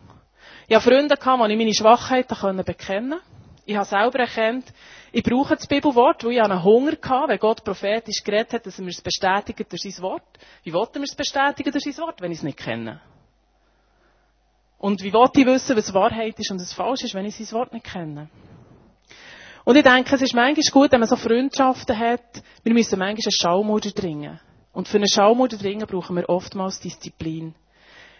Ich 0.67 0.75
habe 0.75 0.83
Freunde 0.83 1.17
gehabt, 1.17 1.47
die 1.47 1.51
ich 1.51 1.57
meine 1.57 1.73
Schwachheiten 1.73 2.63
bekennen 2.63 3.09
konnte. 3.11 3.25
Ich 3.67 3.75
habe 3.75 3.85
selber 3.85 4.19
erkannt, 4.19 4.71
ich 5.11 5.23
brauche 5.23 5.55
das 5.55 5.65
Bibelwort, 5.65 6.23
weil 6.23 6.33
ich 6.33 6.41
einen 6.41 6.63
Hunger 6.63 6.91
hatte, 6.91 7.29
wenn 7.29 7.39
Gott 7.39 7.63
prophetisch 7.63 8.23
geredet 8.23 8.53
hat, 8.53 8.65
dass 8.65 8.77
er 8.77 8.83
mir 8.83 8.91
es 8.91 9.01
bestätigt 9.01 9.71
durch 9.71 9.81
sein 9.81 10.03
Wort. 10.03 10.23
Wie 10.63 10.71
will 10.71 10.87
er 10.93 10.99
mir 10.99 11.05
es 11.05 11.15
bestätigen 11.15 11.71
durch 11.71 11.83
sein 11.83 11.97
Wort, 11.97 12.21
wenn 12.21 12.31
ich 12.31 12.37
es 12.37 12.43
nicht 12.43 12.59
kenne? 12.59 13.01
Und 14.77 15.03
wie 15.03 15.13
will 15.13 15.29
ich 15.33 15.45
wissen, 15.45 15.77
was 15.77 15.93
Wahrheit 15.93 16.37
ist 16.39 16.51
und 16.51 16.59
was 16.59 16.73
falsch 16.73 17.03
ist, 17.03 17.13
wenn 17.13 17.25
ich 17.25 17.35
sein 17.35 17.51
Wort 17.57 17.73
nicht 17.73 17.85
kenne? 17.85 18.29
Und 19.63 19.75
ich 19.75 19.83
denke, 19.83 20.13
es 20.13 20.21
ist 20.21 20.35
manchmal 20.35 20.63
gut, 20.71 20.91
wenn 20.91 20.99
man 20.99 21.09
so 21.09 21.15
Freundschaften 21.15 21.97
hat, 21.97 22.43
wir 22.63 22.73
müssen 22.73 22.99
manchmal 22.99 23.23
einen 23.25 23.31
Schaumoder 23.31 23.91
dringen. 23.91 24.39
Und 24.73 24.87
für 24.87 24.97
einen 24.97 25.07
Schaumoder 25.07 25.57
dringen 25.57 25.87
brauchen 25.87 26.15
wir 26.15 26.29
oftmals 26.29 26.79
Disziplin. 26.79 27.55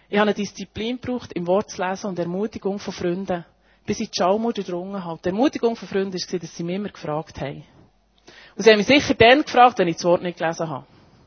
Ich 0.08 0.18
habe 0.18 0.30
eine 0.30 0.34
Disziplin 0.34 1.00
gebraucht, 1.00 1.32
im 1.34 1.46
Wort 1.46 1.70
zu 1.70 1.84
lesen 1.84 2.08
und 2.08 2.18
Ermutigung 2.18 2.78
von 2.78 2.92
Freunden, 2.92 3.44
bis 3.84 4.00
ich 4.00 4.10
die 4.10 4.22
Schaumoder 4.22 4.62
drungen 4.62 5.04
habe. 5.04 5.20
Die 5.22 5.28
Ermutigung 5.28 5.76
von 5.76 5.86
Freunden 5.86 6.14
war, 6.14 6.38
dass 6.38 6.56
sie 6.56 6.64
mich 6.64 6.76
immer 6.76 6.88
gefragt 6.88 7.40
haben. 7.40 7.64
Und 8.56 8.64
sie 8.64 8.70
haben 8.70 8.78
mich 8.78 8.86
sicher 8.86 9.14
dann 9.14 9.42
gefragt, 9.42 9.78
wenn 9.78 9.88
ich 9.88 9.96
das 9.96 10.04
Wort 10.04 10.22
nicht 10.22 10.38
gelesen 10.38 10.68
habe. 10.68 10.86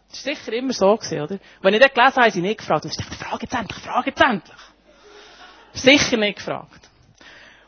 Das 0.10 0.26
war 0.26 0.36
sicher 0.36 0.54
immer 0.54 0.74
so, 0.74 0.94
oder? 0.94 1.40
Wenn 1.62 1.74
ich 1.74 1.80
das 1.80 1.94
gelesen 1.94 2.16
habe, 2.16 2.22
haben 2.24 2.32
sie 2.32 2.42
nicht 2.42 2.58
gefragt. 2.58 2.86
Und 2.86 2.92
ich 2.92 2.98
dachte, 2.98 3.16
frage 3.16 3.44
jetzt 3.44 3.54
endlich, 3.54 3.80
frage 3.80 4.10
jetzt 4.10 4.22
endlich. 4.22 4.58
Sicher 5.74 6.18
nicht 6.18 6.38
gefragt. 6.38 6.90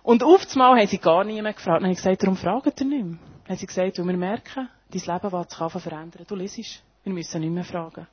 Und 0.03 0.23
einmal 0.23 0.79
haben 0.79 0.87
sie 0.87 0.97
gar 0.97 1.23
nie 1.23 1.41
mehr 1.41 1.53
gefragt. 1.53 1.77
Dann 1.77 1.83
habe 1.83 1.93
ich 1.93 1.97
gesagt, 1.97 2.23
warum 2.23 2.37
fragt 2.37 2.81
ihr 2.81 2.87
nicht 2.87 3.05
mehr? 3.05 3.17
Dann 3.43 3.49
haben 3.49 3.57
sie 3.57 3.67
gesagt, 3.67 3.99
weil 3.99 4.07
wir 4.07 4.17
merken, 4.17 4.69
dein 4.89 5.01
Leben 5.01 5.31
wird 5.31 5.51
sich 5.51 5.83
verändern. 5.83 6.25
Du 6.27 6.35
liest. 6.35 6.83
Wir 7.03 7.13
müssen 7.13 7.41
nicht 7.41 7.51
mehr 7.51 7.63
fragen. 7.63 8.07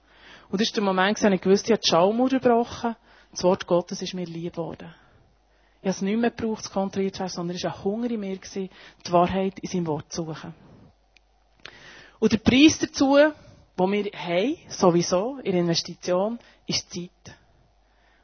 Und 0.51 0.61
das 0.61 0.69
war 0.69 0.75
der 0.75 0.83
Moment, 0.83 1.23
wo 1.23 1.29
ich 1.29 1.41
gewusst 1.41 1.67
ich 1.67 1.73
habe 1.73 1.81
die 1.85 1.89
Schallmauer 1.89 2.29
gebrochen. 2.29 2.97
Das 3.31 3.45
Wort 3.45 3.67
Gottes 3.67 4.01
ist 4.01 4.15
mir 4.15 4.25
lieb 4.25 4.55
geworden. 4.55 4.95
Ich 5.81 5.87
habe 5.87 5.91
es 5.91 6.03
nicht 6.03 6.19
mehr 6.19 6.31
gebraucht, 6.31 6.65
zu 6.65 6.71
kontrolliert 6.71 7.15
zu 7.15 7.21
werden, 7.21 7.33
sondern 7.33 7.57
es 7.57 7.65
war 7.65 7.77
ein 7.77 7.85
Hunger 7.85 8.11
in 8.11 8.21
mir, 8.21 8.39
die 8.39 8.71
Wahrheit 9.11 9.59
in 9.59 9.69
seinem 9.69 9.87
Wort 9.87 10.11
zu 10.13 10.25
suchen. 10.25 10.55
Und 12.19 12.33
der 12.33 12.39
Preis 12.39 12.79
dazu, 12.79 13.17
den 13.17 13.93
wir 13.93 14.11
haben, 14.13 14.57
sowieso, 14.69 15.37
in 15.39 15.53
der 15.53 15.61
Investition, 15.61 16.39
ist 16.67 16.93
Zeit. 16.93 17.37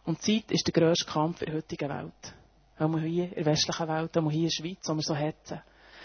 Und 0.05 0.23
Zeit 0.23 0.51
ist 0.51 0.67
der 0.67 0.73
grösste 0.73 1.07
Kampf 1.07 1.41
in 1.43 1.47
der 1.47 1.57
heutigen 1.57 1.89
Welt. 1.89 2.35
Auch 2.79 2.99
hier 2.99 3.25
in 3.25 3.35
der 3.35 3.47
westlichen 3.47 3.89
Welt, 3.89 4.17
auch 4.17 4.31
hier 4.31 4.41
in 4.41 4.49
der 4.49 4.51
Schweiz, 4.51 4.89
wo 4.89 4.95
wir 4.95 5.03
so 5.03 5.15
hetzen. 5.15 5.61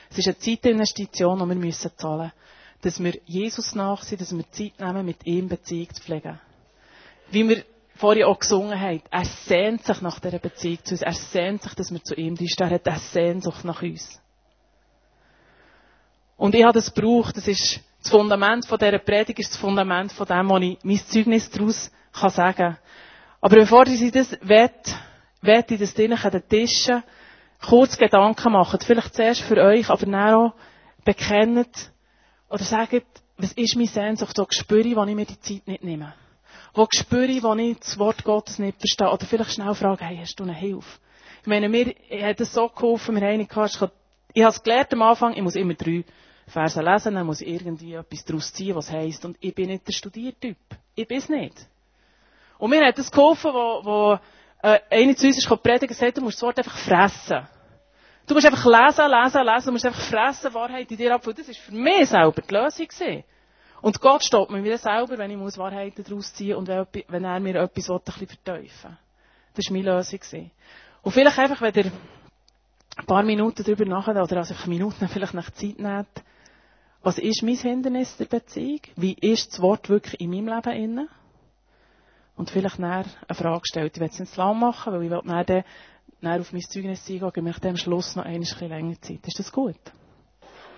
Es 0.09 0.17
ist 0.17 0.27
eine 0.27 0.37
Zeitinvestition, 0.37 1.39
die 1.39 1.45
wir 1.45 1.55
müssen 1.55 1.91
zahlen 1.97 2.19
müssen. 2.19 2.33
Dass 2.81 3.03
wir 3.03 3.19
Jesus 3.25 3.75
nach 3.75 4.03
sind, 4.03 4.21
dass 4.21 4.35
wir 4.35 4.49
Zeit 4.51 4.79
nehmen, 4.79 5.05
mit 5.05 5.25
ihm 5.25 5.49
Beziehung 5.49 5.93
zu 5.93 6.01
pflegen. 6.01 6.39
Wie 7.29 7.47
wir 7.47 7.63
vorhin 7.95 8.23
auch 8.23 8.39
gesungen 8.39 8.79
haben, 8.79 9.01
er 9.11 9.25
sehnt 9.25 9.83
sich 9.83 10.01
nach 10.01 10.19
dieser 10.19 10.39
Beziehung 10.39 10.79
zu 10.85 10.93
uns. 10.93 11.01
Er 11.01 11.13
sehnt 11.13 11.61
sich, 11.61 11.73
dass 11.73 11.91
wir 11.91 12.01
zu 12.01 12.15
ihm 12.15 12.37
sind. 12.37 12.61
Er 12.61 12.69
hat 12.69 12.87
eine 12.87 12.99
Sehnsucht 12.99 13.65
nach 13.65 13.81
uns. 13.81 14.21
Und 16.37 16.55
ich 16.55 16.63
habe 16.63 16.73
das 16.73 16.93
gebraucht. 16.93 17.35
Das 17.35 17.47
ist 17.47 17.81
das 18.01 18.11
Fundament 18.11 18.65
von 18.65 18.79
dieser 18.79 18.99
Predigt, 18.99 19.39
ist 19.39 19.51
das 19.51 19.59
Fundament 19.59 20.13
von 20.13 20.25
dem, 20.25 20.49
wo 20.49 20.57
ich 20.57 20.77
mein 20.83 20.97
Zeugnis 20.97 21.49
daraus 21.51 21.91
sagen 22.13 22.55
kann. 22.55 22.77
Aber 23.41 23.55
bevor 23.55 23.87
ich 23.87 24.11
das 24.11 24.31
will, 24.41 24.69
werde 25.41 25.73
ich 25.73 25.79
das 25.79 25.93
drinnen 25.93 26.17
an 26.17 26.31
den 26.31 26.47
Tischen 26.47 27.03
kurz 27.61 27.97
Gedanken 27.97 28.51
machen. 28.51 28.79
Vielleicht 28.81 29.15
zuerst 29.15 29.41
für 29.41 29.57
euch, 29.57 29.89
aber 29.89 30.05
dann 30.05 30.15
auch 30.15 30.53
bekennt 31.05 31.91
oder 32.49 32.63
sagt, 32.63 33.05
was 33.37 33.53
ist 33.53 33.75
meine 33.75 33.87
Sehnsucht, 33.87 34.37
wo 34.37 34.45
spüre 34.49 34.87
ich, 34.87 34.95
wo 34.95 35.03
ich 35.05 35.15
mir 35.15 35.25
die 35.25 35.39
Zeit 35.39 35.67
nicht 35.67 35.83
nehme. 35.83 36.13
Wo 36.73 36.87
spüre 36.93 37.25
ich, 37.25 37.43
wo 37.43 37.53
ich 37.55 37.79
das 37.79 37.97
Wort 37.97 38.23
Gottes 38.23 38.59
nicht 38.59 38.79
verstehe. 38.79 39.09
Oder 39.09 39.25
vielleicht 39.25 39.53
schnell 39.53 39.73
fragen, 39.73 40.05
hey, 40.05 40.17
hast 40.17 40.39
du 40.39 40.43
eine 40.43 40.53
Hilfe? 40.53 40.99
Ich 41.41 41.47
meine, 41.47 41.69
mir 41.69 41.95
hat 42.21 42.41
es 42.41 42.53
so 42.53 42.67
geholfen, 42.67 43.15
wir 43.15 43.25
haben 43.25 43.47
gehabt, 43.47 43.91
ich 44.33 44.43
habe 44.43 44.53
es 44.53 44.61
gelernt 44.61 44.93
am 44.93 45.01
Anfang, 45.01 45.33
ich 45.33 45.41
muss 45.41 45.55
immer 45.55 45.73
drei 45.73 46.03
Verse 46.47 46.81
lesen, 46.81 47.15
dann 47.15 47.25
muss 47.25 47.41
ich 47.41 47.47
irgendwie 47.47 47.93
etwas 47.93 48.25
daraus 48.25 48.53
ziehen, 48.53 48.75
was 48.75 48.91
heisst. 48.91 49.23
Und 49.23 49.37
ich 49.39 49.55
bin 49.55 49.67
nicht 49.67 49.87
der 49.87 49.93
Studiertyp. 49.93 50.57
Ich 50.95 51.07
bin 51.07 51.17
es 51.17 51.29
nicht. 51.29 51.55
Und 52.59 52.69
mir 52.69 52.85
hat 52.85 52.99
es 52.99 53.09
geholfen, 53.09 53.51
wo, 53.53 53.83
wo 53.83 54.19
äh, 54.61 54.79
einer 54.89 55.15
zu 55.15 55.25
uns 55.25 55.37
ist 55.37 55.63
predigen 55.63 55.89
und 55.89 55.97
sagt, 55.97 56.17
du 56.17 56.21
musst 56.21 56.37
das 56.37 56.43
Wort 56.43 56.57
einfach 56.59 56.77
fressen. 56.77 57.47
Du 58.27 58.35
musst 58.35 58.45
einfach 58.45 58.65
lesen, 58.65 59.09
lesen, 59.09 59.43
lesen, 59.43 59.65
du 59.65 59.71
musst 59.71 59.85
einfach 59.85 60.01
fressen, 60.01 60.53
Wahrheit 60.53 60.91
in 60.91 60.97
dir 60.97 61.15
abfüllen. 61.15 61.37
Das 61.37 61.47
ist 61.47 61.59
für 61.59 61.73
mich 61.73 62.09
selber 62.09 62.41
die 62.41 62.53
Lösung 62.53 62.87
gewesen. 62.87 63.23
Und 63.81 64.01
Gott 64.01 64.23
stoppt 64.23 64.51
mir 64.51 64.63
wieder 64.63 64.77
selber, 64.77 65.17
wenn 65.17 65.31
ich 65.31 65.37
muss 65.37 65.57
Wahrheiten 65.57 66.03
daraus 66.03 66.33
ziehen 66.33 66.57
und 66.57 66.67
wenn 66.67 67.23
er 67.23 67.39
mir 67.39 67.55
etwas 67.55 67.87
will, 67.87 67.95
ein 67.95 68.01
bisschen 68.03 68.27
verteufeln 68.27 68.97
Das 69.55 69.65
war 69.65 69.73
meine 69.73 69.95
Lösung. 69.95 70.19
Gewesen. 70.19 70.51
Und 71.01 71.11
vielleicht 71.13 71.39
einfach, 71.39 71.61
wenn 71.61 71.73
ihr 71.73 71.91
ein 72.97 73.05
paar 73.05 73.23
Minuten 73.23 73.63
darüber 73.63 73.85
nachdenkt, 73.85 74.21
oder 74.21 74.37
also 74.37 74.53
Minuten 74.67 75.07
vielleicht 75.11 75.33
nach 75.33 75.49
Zeit 75.51 75.79
nehmt, 75.79 76.23
was 77.01 77.17
ist 77.17 77.41
mein 77.41 77.55
Hindernis 77.55 78.17
der 78.17 78.25
Beziehung? 78.25 78.81
Wie 78.97 79.13
ist 79.13 79.53
das 79.53 79.61
Wort 79.61 79.87
wirklich 79.87 80.19
in 80.19 80.31
meinem 80.31 80.53
Leben 80.53 80.73
inne? 80.73 81.07
Und 82.39 82.49
vielleicht 82.49 82.79
näher 82.79 83.03
eine 83.27 83.35
Frage 83.35 83.63
stellt. 83.65 83.97
Ich 83.97 83.99
will 83.99 84.07
es 84.09 84.17
nicht 84.17 84.37
lang 84.37 84.57
machen, 84.57 84.93
weil 84.93 85.03
ich 85.03 85.11
will 85.11 85.21
näher, 85.25 85.65
näher 86.21 86.39
auf 86.39 86.53
mein 86.53 86.61
Zeugnis 86.61 87.01
eingehen 87.09 87.23
und 87.23 87.47
ich 87.47 87.65
am 87.65 87.75
Schluss 87.75 88.15
noch 88.15 88.23
ein 88.23 88.39
bisschen 88.39 88.69
länger 88.69 89.01
Zeit. 89.01 89.19
Ist 89.27 89.39
das 89.39 89.51
gut? 89.51 89.75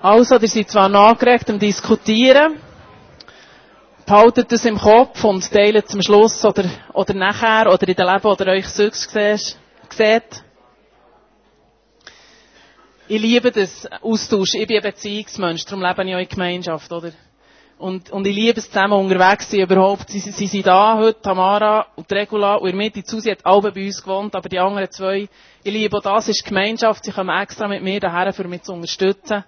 Also, 0.01 0.39
ihr 0.39 0.47
seid 0.47 0.69
zwar 0.71 0.89
nachgeregt 0.89 1.51
am 1.51 1.59
Diskutieren, 1.59 2.57
behaltet 4.07 4.51
das 4.51 4.65
im 4.65 4.79
Kopf 4.79 5.23
und 5.23 5.51
teilt 5.51 5.87
zum 5.87 6.01
Schluss 6.01 6.43
oder, 6.43 6.65
oder 6.93 7.13
nachher 7.13 7.71
oder 7.71 7.87
in 7.87 7.93
dem 7.93 8.07
Leben, 8.07 8.25
oder 8.25 8.51
euch 8.53 8.67
selbst 8.67 9.11
seht. 9.11 10.43
Ich 13.07 13.21
liebe 13.21 13.51
das 13.51 13.85
Austausch. 14.01 14.55
Ich 14.55 14.67
bin 14.67 14.77
ein 14.77 14.83
Beziehungsmensch, 14.83 15.65
darum 15.65 15.83
lebe 15.85 16.09
ich 16.09 16.15
auch 16.15 16.19
in 16.19 16.27
Gemeinschaft, 16.27 16.91
oder? 16.91 17.11
Und, 17.81 18.11
und 18.11 18.27
ich 18.27 18.35
liebe 18.35 18.59
es 18.59 18.67
zusammen 18.69 18.93
unterwegs 18.93 19.49
sein 19.49 19.61
überhaupt. 19.61 20.07
Sie, 20.11 20.19
sie 20.19 20.45
sind 20.45 20.67
da 20.67 20.97
heute, 20.99 21.19
Tamara 21.19 21.87
und 21.95 22.11
Regula 22.11 22.53
und 22.55 22.69
in 22.69 22.77
der 22.77 22.85
Mitte. 22.85 23.01
Susi 23.03 23.31
hat 23.31 23.43
alle 23.43 23.71
bei 23.71 23.85
uns 23.87 24.03
gewohnt, 24.03 24.35
aber 24.35 24.47
die 24.47 24.59
anderen 24.59 24.91
zwei, 24.91 25.27
ich 25.63 25.73
liebe 25.73 25.97
auch 25.97 26.01
das, 26.03 26.29
ist 26.29 26.45
Gemeinschaft. 26.45 27.03
Sie 27.03 27.11
kommen 27.11 27.35
extra 27.41 27.67
mit 27.67 27.81
mir 27.81 27.99
daher, 27.99 28.33
für 28.33 28.47
mich 28.47 28.61
zu 28.61 28.73
unterstützen. 28.73 29.43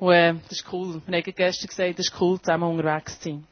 Und, 0.00 0.12
äh, 0.12 0.34
das 0.48 0.58
ist 0.58 0.72
cool. 0.72 1.00
Wir 1.06 1.18
haben 1.18 1.32
gestern 1.36 1.68
gesagt, 1.68 1.98
das 2.00 2.06
ist 2.06 2.20
cool, 2.20 2.40
zusammen 2.40 2.64
unterwegs 2.68 3.20
zu 3.20 3.28
sein. 3.30 3.44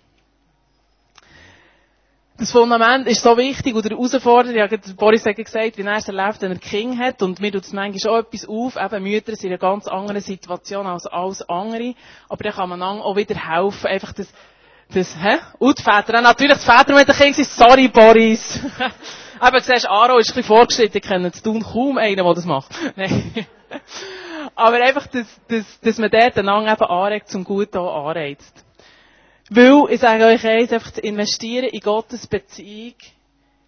Das 2.39 2.53
Fundament 2.53 3.07
ist 3.07 3.23
so 3.23 3.35
wichtig 3.39 3.75
oder 3.75 3.91
herausfordernd. 3.91 4.55
Ich 4.55 4.63
habe 4.63 4.79
Boris 4.95 5.25
hat 5.25 5.37
gesagt, 5.37 5.79
wie 5.79 5.83
er 5.83 5.97
es 5.97 6.07
erlebt, 6.07 6.43
wenn 6.43 6.53
er 6.53 6.59
Kind 6.59 6.99
hat. 6.99 7.23
Und 7.23 7.41
mir 7.41 7.51
tut 7.51 7.65
es 7.65 7.73
manchmal 7.73 8.13
auch 8.13 8.19
etwas 8.19 8.47
auf. 8.47 8.77
Eben 8.77 9.03
Mütter 9.05 9.35
sind 9.35 9.45
in 9.45 9.53
einer 9.53 9.59
ganz 9.59 9.89
anderen 9.89 10.21
Situation 10.21 10.87
als 10.87 11.07
alles 11.07 11.41
andere. 11.49 11.95
Aber 12.29 12.45
dann 12.45 12.53
kann 12.53 12.69
man 12.69 12.83
auch 12.83 13.17
wieder 13.17 13.37
helfen. 13.37 13.87
Einfach 13.87 14.13
das, 14.13 14.29
das, 14.93 15.17
hä? 15.19 15.39
Und 15.59 15.79
die 15.79 15.83
Väter. 15.83 16.21
Natürlich, 16.21 16.59
die 16.59 16.65
Väter 16.65 16.95
mit 16.95 17.09
den 17.09 17.17
Kindern 17.17 17.35
sind, 17.35 17.49
sorry 17.49 17.89
Boris. 17.89 18.61
Eben, 19.43 19.53
du 19.53 19.61
siehst, 19.61 19.89
Aro 19.89 20.19
ist 20.19 20.31
ein 20.31 20.35
bisschen 20.35 20.45
vorgeschritten. 20.45 20.99
Ich 20.99 21.09
kenne 21.09 21.33
tun 21.33 21.63
kaum 21.63 21.97
einen, 21.97 22.17
der 22.17 22.35
das 22.35 22.45
macht. 22.45 22.71
Nein. 22.97 23.47
Aber 24.55 24.77
einfach, 24.77 25.07
dass, 25.07 25.27
dass, 25.49 25.81
dass 25.81 25.99
man 25.99 26.11
dort 26.11 26.37
einander 26.37 26.73
eben 26.73 26.85
anregt, 26.85 27.29
zum 27.29 27.45
Guten 27.45 27.79
anreizt. 27.79 28.66
Weil, 29.49 29.93
ich 29.93 30.01
sage 30.01 30.25
euch 30.25 30.45
eins, 30.45 30.73
einfach 30.73 30.93
zu 30.93 31.01
investieren 31.01 31.69
in 31.69 31.81
Gottes 31.81 32.27
Beziehung 32.27 32.95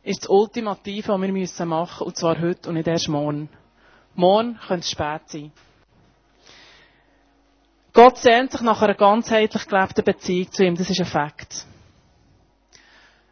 ist 0.03 0.23
das 0.23 0.29
Ultimative, 0.29 1.09
was 1.09 1.21
wir 1.21 1.33
müssen 1.33 1.69
machen 1.69 2.07
und 2.07 2.17
zwar 2.17 2.41
heute 2.41 2.69
und 2.69 2.75
nicht 2.75 2.89
erst 2.89 3.09
morgen. 3.09 3.49
Morgen 4.15 4.59
könnte 4.67 4.85
es 4.85 4.91
spät 4.91 5.23
sein. 5.27 5.53
Gott 7.93 8.19
sehnt 8.19 8.53
sich 8.53 8.61
nach 8.63 8.81
einer 8.83 8.95
ganzheitlich 8.95 9.67
gelebten 9.67 10.05
Beziehung 10.05 10.51
zu 10.51 10.65
ihm, 10.65 10.77
das 10.77 10.91
ist 10.91 11.01
ein 11.01 11.07
Fakt. 11.07 11.67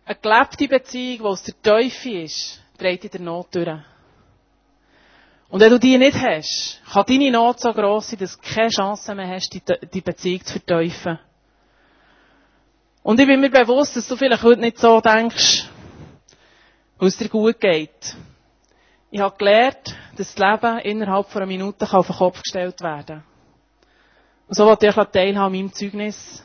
Eine 0.05 0.19
gelebte 0.21 0.69
Beziehung, 0.69 1.19
die 1.19 1.25
aus 1.25 1.43
der 1.43 1.63
Teufel 1.63 2.23
ist, 2.25 2.63
dreht 2.79 3.05
in 3.05 3.11
der 3.11 3.21
Not 3.23 3.55
durch. 3.55 3.81
Und 5.49 5.61
wenn 5.61 5.71
du 5.71 5.79
die 5.79 5.99
nicht 5.99 6.17
hast, 6.21 6.81
kann 6.93 7.05
deine 7.09 7.31
Not 7.33 7.61
so 7.61 7.73
gross 7.73 8.09
sein, 8.09 8.19
dass 8.21 8.37
du 8.37 8.43
keine 8.43 8.71
Chance 8.71 9.15
mehr 9.17 9.29
hast, 9.29 9.53
die 9.53 10.01
Beziehung 10.01 10.45
zu 10.45 10.53
verteufeln. 10.53 11.19
Und 13.07 13.21
ich 13.21 13.27
bin 13.29 13.41
mir 13.41 13.51
bewusst, 13.51 13.95
dass 13.95 14.09
du 14.09 14.17
vielleicht 14.17 14.43
heute 14.43 14.61
nicht 14.61 14.79
so 14.79 15.01
denkst, 15.01 15.69
weil 16.99 17.07
es 17.07 17.17
dir 17.17 17.29
gut 17.29 17.61
geht. 17.61 18.17
Ich 19.13 19.21
habe 19.21 19.37
gelernt, 19.37 19.97
dass 20.17 20.35
das 20.35 20.39
Leben 20.39 20.79
innerhalb 20.81 21.29
von 21.29 21.43
einer 21.43 21.47
Minute 21.47 21.87
auf 21.93 22.09
den 22.09 22.17
Kopf 22.17 22.43
gestellt 22.43 22.81
werden 22.81 23.07
kann. 23.07 23.25
Und 24.49 24.57
so 24.57 24.67
wollte 24.67 24.89
ich 24.89 24.95
teilhaben 24.97 25.39
an 25.39 25.53
meinem 25.53 25.73
Zeugnis, 25.73 26.45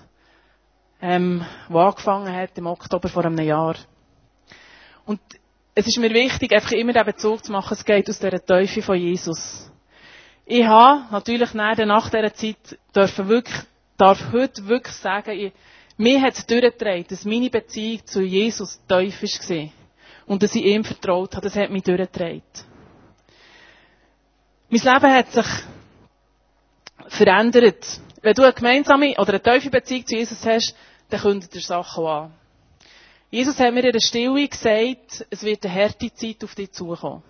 ähm, 1.01 1.44
das 1.68 1.75
angefangen 1.75 2.32
hat 2.32 2.56
im 2.56 2.68
Oktober 2.68 3.10
vor 3.10 3.25
einem 3.25 3.44
Jahr. 3.44 3.75
Und 5.08 5.20
es 5.74 5.88
ist 5.88 5.98
mir 5.98 6.13
wichtig, 6.13 6.53
einfach 6.53 6.74
immer 6.74 6.94
den 6.94 7.06
Bezug 7.06 7.44
zu 7.44 7.51
machen, 7.51 7.74
es 7.74 7.84
geht 7.84 8.08
aus 8.08 8.20
dieser 8.20 8.46
Teufel 8.46 8.84
von 8.84 8.98
Jesus. 8.98 9.68
Ich 10.46 10.63
habe 10.63 11.06
natürlich 11.10 11.56
nach 11.56 12.12
dieser 12.12 12.36
Zeit 12.36 12.77
dürfen 12.96 13.30
wirklich, 13.30 13.65
darf 13.98 14.32
heute 14.32 14.68
wirklich 14.68 14.96
sagen, 14.98 15.32
ich, 15.32 15.53
mir 16.01 16.22
hat 16.22 16.38
es 16.38 16.46
durchgetragen, 16.46 17.05
dass 17.10 17.25
meine 17.25 17.50
Beziehung 17.50 18.05
zu 18.05 18.22
Jesus 18.22 18.79
tief 18.88 19.22
war. 19.22 19.70
Und 20.25 20.43
dass 20.43 20.55
ich 20.55 20.65
ihm 20.65 20.84
vertraut 20.84 21.36
habe. 21.36 21.48
Das 21.48 21.55
hat 21.55 21.70
mich 21.70 21.84
durchgetragen. 21.84 22.41
Mein 24.70 24.81
Leben 24.81 25.13
hat 25.13 25.31
sich 25.31 25.46
verändert. 27.08 28.01
Wenn 28.22 28.34
du 28.34 28.43
eine 28.43 28.53
gemeinsame 28.53 29.15
oder 29.17 29.34
eine 29.34 29.41
tiefe 29.41 29.70
Beziehung 29.70 30.05
zu 30.05 30.15
Jesus 30.15 30.46
hast, 30.46 30.75
dann 31.10 31.20
kündet 31.20 31.53
dir 31.53 31.62
Sachen 31.62 32.05
an. 32.05 32.34
Jesus 33.29 33.60
hat 33.60 33.74
mir 33.74 33.84
in 33.84 33.91
der 33.91 34.00
Stille 34.00 34.48
gesagt, 34.48 35.25
es 35.29 35.43
wird 35.43 35.65
eine 35.65 35.74
harte 35.74 36.13
Zeit 36.13 36.43
auf 36.43 36.55
dich 36.55 36.72
zukommen. 36.72 37.24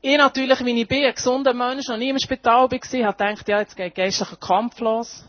Ich 0.00 0.16
natürlich, 0.18 0.64
wie 0.64 0.80
ich 0.80 0.88
bin, 0.88 1.04
ein 1.04 1.14
gesunder 1.14 1.54
Mensch, 1.54 1.86
noch 1.86 1.96
nie 1.96 2.08
im 2.08 2.18
Spital 2.18 2.68
war, 2.70 2.70
habe 2.70 3.16
gedacht, 3.16 3.48
ja, 3.48 3.60
jetzt 3.60 3.76
geht 3.76 3.94
geistlicher 3.94 4.36
Kampf 4.36 4.80
los. 4.80 5.24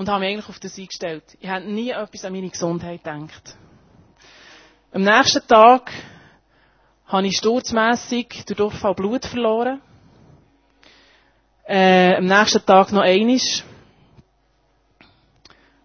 Und 0.00 0.08
habe 0.08 0.20
mich 0.20 0.30
eigentlich 0.30 0.48
auf 0.48 0.58
das 0.58 0.78
eingestellt. 0.78 1.24
Ich 1.40 1.48
habe 1.50 1.66
nie 1.66 1.90
etwas 1.90 2.24
an 2.24 2.32
meine 2.32 2.48
Gesundheit 2.48 3.04
gedacht. 3.04 3.54
Am 4.92 5.02
nächsten 5.02 5.46
Tag 5.46 5.92
habe 7.06 7.26
ich 7.26 7.36
sturzmässig 7.36 8.46
durch 8.46 8.56
Durchfall 8.56 8.94
Blut 8.94 9.26
verloren. 9.26 9.82
Äh, 11.66 12.16
am 12.16 12.24
nächsten 12.24 12.64
Tag 12.64 12.92
noch 12.92 13.02
einisch. 13.02 13.62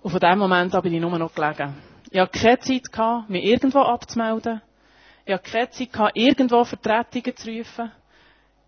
Und 0.02 0.12
von 0.12 0.20
dem 0.22 0.40
Moment 0.40 0.74
an 0.74 0.82
bin 0.82 0.94
ich 0.94 1.02
nur 1.02 1.20
noch 1.20 1.36
gelegen. 1.36 1.76
Ich 2.10 2.18
hatte 2.18 2.40
keine 2.40 2.60
Zeit, 2.60 2.90
gehabt, 2.90 3.30
mich 3.30 3.44
irgendwo 3.44 3.80
abzumelden. 3.80 4.62
Ich 5.26 5.34
hatte 5.34 5.52
keine 5.52 5.70
Zeit, 5.72 5.92
gehabt, 5.92 6.16
irgendwo 6.16 6.64
Vertretungen 6.64 7.36
zu 7.36 7.50
rufen. 7.50 7.92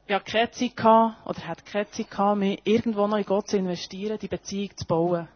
Ich 0.07 0.13
hatte 0.13 0.29
keine 0.29 0.51
Zeit, 0.51 0.75
gehabt, 0.75 1.25
oder 1.25 1.47
hatte 1.47 1.63
keine 1.63 1.89
Zeit, 1.89 2.11
gehabt, 2.11 2.37
mich 2.37 2.59
irgendwo 2.65 3.07
noch 3.07 3.17
in 3.17 3.23
Gott 3.23 3.47
zu 3.47 3.55
investieren, 3.55 4.19
die 4.19 4.27
Beziehung 4.27 4.75
zu 4.75 4.85
bauen. 4.85 5.29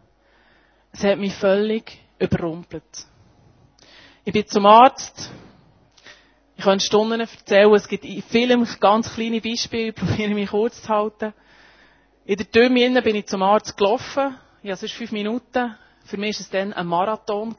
Es 0.92 1.04
hat 1.04 1.18
mich 1.18 1.34
völlig 1.34 2.00
überrumpelt. 2.20 2.84
Ich 4.24 4.34
bin 4.34 4.46
zum 4.46 4.66
Arzt. 4.66 5.32
Ich 6.58 6.64
kann 6.64 6.80
Stunden 6.80 7.22
erzählen. 7.22 7.74
Es 7.74 7.88
gibt 7.88 8.06
in 8.06 8.22
vielen 8.22 8.68
ganz 8.80 9.14
kleine 9.14 9.42
Beispiele. 9.42 9.90
Ich 9.90 9.96
probiere 9.96 10.34
mich 10.34 10.50
kurz 10.50 10.82
zu 10.82 10.90
halten. 10.90 11.34
In 12.26 12.38
der 12.38 12.52
Tür 12.52 12.70
bin 12.70 13.16
ich 13.16 13.26
zum 13.26 13.42
Arzt 13.42 13.76
gelaufen. 13.78 14.38
Ja, 14.62 14.76
sonst 14.76 14.94
fünf 14.94 15.12
Minuten. 15.12 15.76
Für 16.06 16.18
mich 16.18 16.36
war 16.36 16.42
es 16.42 16.50
dann 16.50 16.74
ein 16.74 16.86
Marathon. 16.86 17.56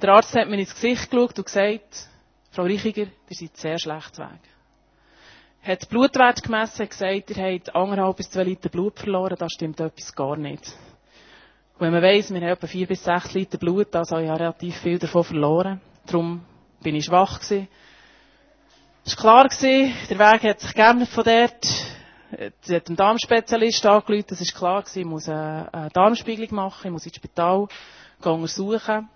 Der 0.00 0.10
Arzt 0.10 0.34
hat 0.34 0.48
mir 0.48 0.58
ins 0.58 0.74
Gesicht 0.74 1.10
geschaut 1.10 1.36
und 1.38 1.44
gesagt, 1.44 2.08
Frau 2.52 2.62
Reichiger, 2.62 3.02
ihr 3.28 3.36
seid 3.36 3.56
sehr 3.56 3.78
schlecht 3.78 4.18
weg. 4.18 4.40
Er 5.62 5.72
hat 5.72 5.88
Blutwert 5.88 6.42
gemessen 6.42 6.82
und 6.82 6.90
gesagt, 6.90 7.30
ihr 7.30 7.44
habt 7.44 7.74
anderthalb 7.74 8.16
bis 8.16 8.30
zwei 8.30 8.44
Liter 8.44 8.68
Blut 8.68 8.98
verloren, 8.98 9.36
da 9.38 9.48
stimmt 9.50 9.80
etwas 9.80 10.14
gar 10.14 10.36
nicht. 10.36 10.72
Wenn 11.80 11.92
man 11.92 12.02
weiss, 12.02 12.28
wir 12.30 12.40
haben 12.40 12.48
etwa 12.48 12.66
vier 12.66 12.88
bis 12.88 13.04
sechs 13.04 13.34
Liter 13.34 13.56
Blut, 13.56 13.94
also 13.94 14.16
habe 14.16 14.24
ich 14.24 14.30
relativ 14.32 14.76
viel 14.78 14.98
davon 14.98 15.22
verloren. 15.22 15.80
Darum 16.06 16.44
bin 16.82 16.96
ich 16.96 17.04
schwach 17.04 17.38
gewesen. 17.38 17.68
Es 19.04 19.16
war 19.16 19.22
klar 19.22 19.48
gewesen, 19.48 19.94
der 20.10 20.18
Weg 20.18 20.42
hat 20.42 20.60
sich 20.60 20.74
geändert 20.74 21.08
von 21.08 21.22
dort. 21.22 21.64
Sie 22.62 22.74
hat 22.74 22.88
einen 22.88 22.96
Darmspezialist 22.96 23.86
angerufen, 23.86 24.26
es 24.30 24.40
ist 24.40 24.56
klar 24.56 24.82
gewesen, 24.82 24.98
ich 24.98 25.06
muss 25.06 25.28
eine 25.28 25.88
Darmspiegelung 25.94 26.52
machen, 26.56 26.86
ich 26.86 26.90
muss 26.90 27.06
ins 27.06 27.14
Spital 27.14 27.68
gehen 28.20 28.32
untersuchen. 28.32 29.08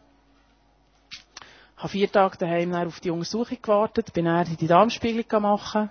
Ich 1.76 1.82
habe 1.82 1.88
vier 1.88 2.12
Tage 2.12 2.38
daheim 2.38 2.72
auf 2.74 3.00
die 3.00 3.10
Untersuchung 3.10 3.58
gewartet, 3.60 4.12
bin 4.12 4.26
dann 4.26 4.56
die 4.56 4.68
Darmspiegelung 4.68 5.42
machen. 5.42 5.90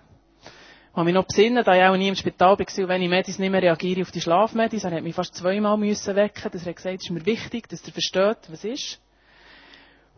Ich 0.92 0.98
habe 0.98 1.06
mich 1.06 1.14
noch 1.14 1.26
besinnen, 1.26 1.64
da 1.64 1.74
ich 1.74 1.84
auch 1.84 1.96
nie 1.96 2.10
im 2.10 2.16
Spital 2.16 2.60
war, 2.60 2.60
und 2.60 2.88
wenn 2.90 3.02
ich 3.02 3.10
Medis 3.10 3.40
nicht 3.40 3.50
mehr 3.50 3.62
reagiere 3.62 4.02
auf 4.02 4.12
die 4.12 4.20
Schlafmedis, 4.20 4.84
er 4.84 4.92
hat 4.92 5.04
mich 5.04 5.16
fast 5.16 5.34
zweimal 5.34 5.78
müssen 5.78 6.18
wecken, 6.18 6.52
dass 6.52 6.68
er 6.68 6.74
gesagt, 6.74 6.96
es 6.98 7.04
ist 7.04 7.12
mir 7.12 7.26
wichtig, 7.26 7.70
dass 7.70 7.88
er 7.88 7.94
versteht, 7.94 8.52
was 8.52 8.66
ist. 8.66 9.00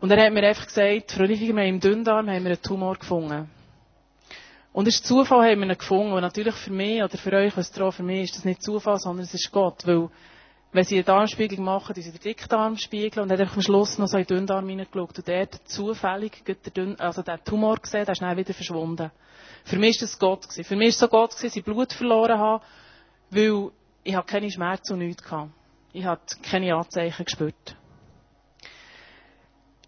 Und 0.00 0.10
er 0.10 0.26
hat 0.26 0.32
mir 0.32 0.42
einfach 0.42 0.66
gesagt, 0.66 1.12
Frau 1.12 1.22
Richiger, 1.22 1.54
wir 1.54 1.62
haben 1.62 1.74
im 1.74 1.80
Dünndarm 1.80 2.28
haben 2.28 2.42
wir 2.42 2.50
einen 2.50 2.60
Tumor 2.60 2.96
gefunden. 2.96 3.48
Und 4.72 4.88
es 4.88 4.96
ist 4.96 5.06
Zufall, 5.06 5.48
haben 5.48 5.60
wir 5.60 5.68
ihn 5.68 5.78
gefunden. 5.78 6.12
Und 6.12 6.22
natürlich 6.22 6.56
für 6.56 6.72
mich 6.72 7.00
oder 7.00 7.18
für 7.18 7.32
euch, 7.34 7.56
was 7.56 7.68
für 7.68 8.02
mich, 8.02 8.24
ist 8.24 8.38
das 8.38 8.44
nicht 8.44 8.60
Zufall, 8.60 8.98
sondern 8.98 9.26
es 9.26 9.32
ist 9.32 9.52
Gott. 9.52 9.86
Weil, 9.86 10.08
wenn 10.74 10.82
sie 10.82 10.96
eine 10.96 11.04
Darmspiegelung 11.04 11.64
machen, 11.64 11.94
die 11.94 12.02
sie 12.02 12.10
den 12.10 12.20
Dickdarmspiegel 12.20 13.22
und 13.22 13.30
hat 13.30 13.40
am 13.40 13.62
Schluss 13.62 13.96
noch 13.96 14.08
so 14.08 14.18
in 14.18 14.24
den 14.24 14.38
Dünndarm 14.38 14.68
hineingeschaut. 14.68 15.18
Und 15.18 15.28
der 15.28 15.42
hat 15.42 15.60
zufällig 15.66 16.44
der 16.44 16.56
Dünn, 16.56 16.98
also 16.98 17.22
der 17.22 17.42
Tumor 17.44 17.76
gesehen, 17.76 18.04
der 18.04 18.12
ist 18.12 18.18
schnell 18.18 18.36
wieder 18.36 18.52
verschwunden. 18.52 19.12
Für 19.64 19.78
mich 19.78 19.90
ist 19.90 20.02
das 20.02 20.18
Gott 20.18 20.42
gewesen. 20.42 20.64
Für 20.64 20.74
mich 20.74 20.88
ist 20.88 20.94
es 20.96 21.00
so 21.00 21.08
Gott 21.08 21.30
gewesen, 21.30 21.46
dass 21.46 21.56
ich 21.56 21.64
Blut 21.64 21.92
verloren 21.92 22.38
habe, 22.38 22.64
weil 23.30 23.70
ich 24.02 24.26
keine 24.26 24.50
Schmerzen 24.50 24.94
und 24.94 24.98
nichts 24.98 25.22
gehabt. 25.22 25.52
Ich 25.92 26.04
habe 26.04 26.20
keine 26.42 26.74
Anzeichen 26.74 27.24
gespürt. 27.24 27.76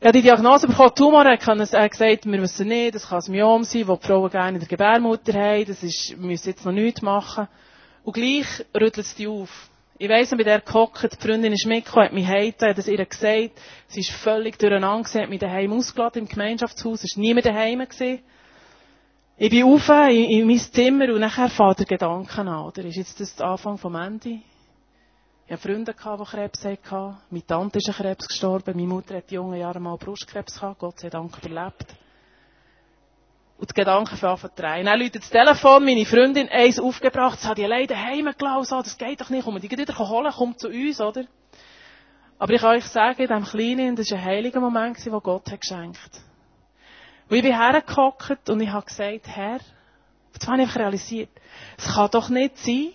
Habe 0.00 0.12
die 0.12 0.22
Diagnose 0.22 0.68
bekommen, 0.68 0.94
Tumor, 0.94 1.24
er 1.24 1.32
hat 1.32 1.90
gesagt, 1.90 2.26
wir 2.26 2.42
wissen 2.42 2.68
nicht, 2.68 2.94
das 2.94 3.08
kann 3.08 3.24
ein 3.26 3.32
Myom 3.32 3.64
sein, 3.64 3.88
das 3.88 3.98
die 3.98 4.06
Frauen 4.06 4.30
gerne 4.30 4.52
in 4.52 4.60
der 4.60 4.68
Gebärmutter 4.68 5.32
haben, 5.32 5.64
das 5.64 5.82
ist, 5.82 6.10
wir 6.10 6.28
müssen 6.28 6.48
jetzt 6.48 6.64
noch 6.64 6.70
nichts 6.70 7.02
machen. 7.02 7.48
Und 8.04 8.12
gleich 8.12 8.64
rüttelt 8.72 8.98
es 8.98 9.16
die 9.16 9.26
auf. 9.26 9.68
Ich 9.98 10.10
weiss 10.10 10.30
noch, 10.30 10.36
bei 10.36 10.44
der 10.44 10.60
gehockt, 10.60 11.10
die 11.10 11.26
Freundin 11.26 11.54
ist 11.54 11.66
mitgekommen, 11.66 12.06
hat 12.06 12.12
mich 12.12 12.26
heiten, 12.26 12.68
hat 12.68 12.76
es 12.76 12.86
ihr 12.86 13.02
gesagt, 13.02 13.52
sie 13.88 14.00
ist 14.00 14.10
völlig 14.10 14.58
durcheinander 14.58 15.04
gewesen, 15.04 15.22
hat 15.22 15.30
mich 15.30 15.40
daheim 15.40 15.72
ausgeladen 15.72 16.22
im 16.22 16.28
Gemeinschaftshaus, 16.28 17.02
es 17.02 17.16
war 17.16 17.22
niemand 17.22 17.46
daheim 17.46 17.78
gewesen. 17.78 18.20
Ich 19.38 19.50
bin 19.50 19.64
auf 19.64 19.88
in, 19.88 20.30
in 20.30 20.46
mein 20.46 20.58
Zimmer 20.58 21.12
und 21.12 21.20
nachher 21.20 21.48
fährt 21.48 21.78
der 21.78 21.86
Gedanke 21.86 22.40
an, 22.40 22.48
oder? 22.48 22.84
Ist 22.84 22.96
jetzt 22.96 23.20
das 23.20 23.36
der 23.36 23.46
Anfang 23.46 23.78
vom 23.78 23.94
Ende? 23.94 24.40
Ich 25.46 25.52
hatte 25.52 25.62
Freunde, 25.62 25.94
die 25.94 26.24
Krebs 26.24 26.64
hatten. 26.64 27.16
Meine 27.30 27.46
Tante 27.46 27.78
ist 27.78 27.88
an 27.88 27.94
Krebs 27.94 28.26
gestorben. 28.28 28.74
Meine 28.74 28.88
Mutter 28.88 29.16
hat 29.16 29.30
in 29.30 29.36
jungen 29.36 29.60
Jahren 29.60 29.82
mal 29.82 29.96
Brustkrebs 29.96 30.54
gehabt. 30.58 30.80
Gott 30.80 30.98
sei 30.98 31.08
Dank 31.08 31.38
überlebt. 31.38 31.86
Und 33.58 33.70
die 33.70 33.74
Gedanken 33.74 34.16
fangen 34.16 34.34
an 34.34 34.50
zu 34.50 34.62
drehen. 34.62 34.86
Dann 34.86 34.98
läutet 35.00 35.22
das 35.22 35.30
Telefon, 35.30 35.84
meine 35.84 36.04
Freundin, 36.04 36.48
eins 36.48 36.78
aufgebracht, 36.78 37.40
sie 37.40 37.48
hat 37.48 37.56
die 37.56 37.64
alleine 37.64 37.86
daheim 37.86 38.34
gelassen, 38.36 38.78
das 38.82 38.98
geht 38.98 39.20
doch 39.20 39.30
nicht, 39.30 39.44
komm, 39.44 39.58
die 39.60 39.70
wieder 39.70 39.98
holen, 39.98 40.32
komm 40.36 40.58
zu 40.58 40.68
uns, 40.68 41.00
oder? 41.00 41.24
Aber 42.38 42.52
ich 42.52 42.60
kann 42.60 42.76
euch 42.76 42.84
sagen, 42.84 43.22
in 43.22 43.28
diesem 43.28 43.44
Kleinen, 43.44 43.96
das 43.96 44.10
war 44.10 44.18
ein 44.18 44.24
heiliger 44.24 44.60
Moment, 44.60 45.04
den 45.04 45.12
Gott 45.20 45.50
hat 45.50 45.60
geschenkt. 45.60 46.10
Und 47.28 47.36
ich 47.36 47.42
bin 47.42 47.54
hergehockt 47.54 48.50
und 48.50 48.60
ich 48.60 48.70
habe 48.70 48.86
gesagt, 48.86 49.26
Herr, 49.26 49.60
jetzt 50.34 50.46
habe 50.46 50.62
ich 50.62 50.76
realisiert, 50.76 51.30
es 51.78 51.94
kann 51.94 52.10
doch 52.10 52.28
nicht 52.28 52.58
sein, 52.58 52.92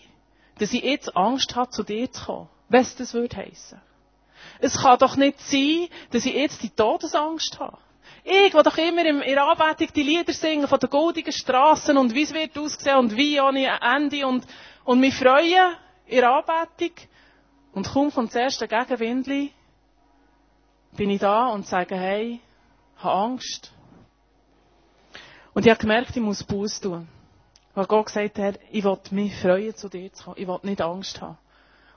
dass 0.60 0.74
ich 0.74 0.84
jetzt 0.84 1.15
Angst 1.17 1.56
habe, 1.56 1.71
zu 1.71 1.84
dir 1.84 2.12
zu 2.12 2.26
kommen. 2.26 2.50
Was 2.69 2.95
das 2.95 3.13
würde 3.13 3.36
heissen. 3.36 3.82
Es 4.60 4.78
kann 4.78 5.00
doch 5.00 5.17
nicht 5.17 5.39
sein, 5.41 5.88
dass 6.12 6.26
ich 6.26 6.36
jetzt 6.36 6.62
die 6.62 6.69
Todesangst 6.69 7.60
habe. 7.60 7.78
Ich, 8.23 8.53
will 8.53 8.63
doch 8.63 8.77
immer 8.77 9.05
in 9.05 9.19
der 9.21 9.45
Anbetung 9.45 9.88
die 9.95 10.03
Lieder 10.03 10.34
singen 10.34 10.67
von 10.67 10.79
den 10.79 10.89
goldigen 10.89 11.34
Straßen 11.34 11.97
und 11.97 12.13
wie 12.13 12.23
es 12.23 12.34
wird 12.34 12.57
aussehen 12.57 12.97
und 12.97 13.15
wie 13.15 13.41
ohne 13.41 13.79
Ende 13.81 14.27
und, 14.27 14.45
und 14.84 14.99
mich 14.99 15.15
freuen 15.15 15.75
in 16.05 16.19
der 16.19 16.31
Anbetung. 16.31 16.95
Und 17.73 17.88
kaum 17.88 18.12
kommt 18.12 18.29
das 18.29 18.36
erste 18.36 18.67
Gegenwindli, 18.67 19.51
bin 20.95 21.10
ich 21.10 21.19
da 21.19 21.47
und 21.47 21.65
sage, 21.65 21.95
hey, 21.95 22.41
habe 22.97 23.15
Angst. 23.15 23.71
Und 25.53 25.65
ich 25.65 25.71
habe 25.71 25.79
gemerkt, 25.79 26.15
ich 26.15 26.21
muss 26.21 26.43
Buß 26.43 26.81
tun. 26.81 27.07
Weil 27.73 27.86
Gott 27.86 28.07
gesagt 28.07 28.38
hat, 28.38 28.60
ich 28.71 28.84
will 28.84 28.97
mich 29.12 29.36
freuen, 29.36 29.75
zu 29.75 29.89
dir 29.89 30.12
zu 30.12 30.25
kommen. 30.25 30.38
Ich 30.38 30.47
will 30.47 30.60
nicht 30.63 30.81
Angst 30.81 31.21
haben. 31.21 31.38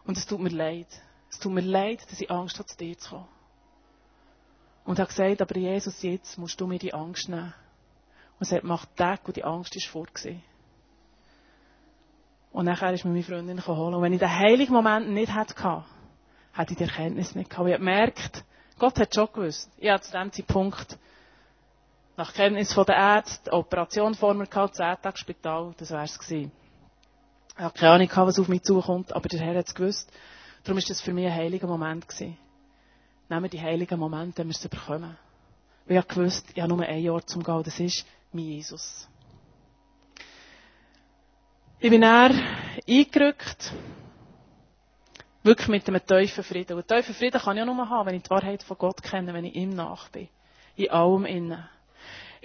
Und 0.07 0.17
es 0.17 0.27
tut 0.27 0.41
mir 0.41 0.51
leid. 0.51 0.87
Es 1.31 1.39
tut 1.39 1.53
mir 1.53 1.63
leid, 1.63 2.01
dass 2.11 2.21
ich 2.21 2.31
Angst 2.31 2.59
habe, 2.59 2.67
zu 2.67 2.77
dir 2.77 2.97
zu 2.97 3.11
kommen. 3.11 3.34
Und 4.85 4.99
hat 4.99 5.09
gesagt, 5.09 5.41
aber 5.41 5.57
Jesus, 5.57 6.03
jetzt 6.03 6.37
musst 6.39 6.61
du 6.61 6.67
mir 6.67 6.79
die 6.79 6.93
Angst 6.95 7.29
nehmen. 7.29 7.55
Und 8.39 8.51
er 8.51 8.57
hat 8.57 8.63
gemacht, 8.63 8.89
Tag, 8.97 9.21
und 9.27 9.37
die 9.37 9.45
Angst 9.45 9.75
ist 9.77 9.87
vorgesehen. 9.87 10.43
Und 12.53 12.67
nachher 12.67 12.93
ist 12.93 13.05
mir 13.05 13.11
meine 13.11 13.25
Freundin 13.25 13.57
geholt. 13.57 13.95
Und 13.95 14.03
wenn 14.03 14.13
ich 14.13 14.21
den 14.21 14.31
heiligen 14.31 14.73
Moment 14.73 15.11
nicht 15.11 15.35
hätte 15.35 15.85
hätte 16.53 16.73
ich 16.73 16.79
die 16.79 16.85
Erkenntnis 16.85 17.35
nicht 17.35 17.51
gehabt. 17.51 17.67
Ich 17.69 17.75
habe 17.75 17.85
gemerkt, 17.85 18.45
Gott 18.79 18.99
hat 18.99 19.15
schon 19.15 19.29
gewusst. 19.33 19.71
Ich 19.79 19.89
habe 19.89 20.03
zu 20.03 20.13
dem 20.13 20.31
Zeitpunkt 20.31 20.99
nach 22.17 22.33
Kenntnis 22.33 22.73
von 22.73 22.85
der 22.87 22.97
Ärzte, 22.97 23.53
Operation 23.53 24.15
vor 24.15 24.35
mir 24.35 24.47
gehabt, 24.47 24.77
10 24.77 24.97
Tage 25.03 25.19
Spital, 25.19 25.75
das 25.79 25.91
wär's 25.91 26.19
gewesen. 26.19 26.53
Ich 27.57 27.63
habe 27.63 27.77
keine 27.77 27.93
Ahnung 27.93 28.09
gehabt, 28.09 28.29
was 28.29 28.39
auf 28.39 28.49
mich 28.49 28.63
zukommt, 28.63 29.13
aber 29.13 29.29
der 29.29 29.41
Herr 29.41 29.59
hat 29.59 29.69
es 29.69 29.75
gewusst. 29.75 30.13
Darum 30.63 30.79
ist 30.79 30.91
das 30.91 31.01
für 31.01 31.13
mich 31.13 31.27
ein 31.27 31.35
heiliger 31.35 31.67
Moment 31.67 32.07
gewesen. 32.07 32.37
Nehmen 33.29 33.51
die 33.51 33.61
heiligen 33.61 33.99
Momente, 33.99 34.39
wenn 34.39 34.49
wir 34.49 34.55
es 34.55 34.69
bekommen. 34.69 35.17
Weil 35.87 35.99
ich 35.99 36.09
gewusst, 36.09 36.47
ich 36.55 36.61
habe 36.61 36.75
nur 36.75 36.85
ein 36.85 37.03
Jahr 37.03 37.27
zum 37.27 37.43
Gehen, 37.43 37.63
das 37.63 37.79
ist 37.81 38.07
mein 38.33 38.45
Jesus. 38.45 39.09
Ich 41.79 41.91
bin 41.91 42.01
dann 42.01 42.41
eingerückt, 42.89 43.73
wirklich 45.43 45.69
mit 45.69 45.87
einem 45.89 46.05
tiefen 46.07 46.45
Frieden. 46.45 46.77
Und 46.77 46.89
tiefen 46.89 47.15
Frieden 47.15 47.41
kann 47.41 47.57
ich 47.57 47.63
auch 47.63 47.67
nur 47.67 47.89
haben, 47.89 48.07
wenn 48.07 48.15
ich 48.15 48.23
die 48.23 48.31
Wahrheit 48.31 48.63
von 48.63 48.79
Gott 48.79 49.03
kenne, 49.03 49.35
wenn 49.35 49.45
ich 49.45 49.55
ihm 49.55 49.71
nach 49.71 50.09
bin. 50.09 50.29
In 50.77 50.91
allem 50.91 51.27
innen. 51.27 51.69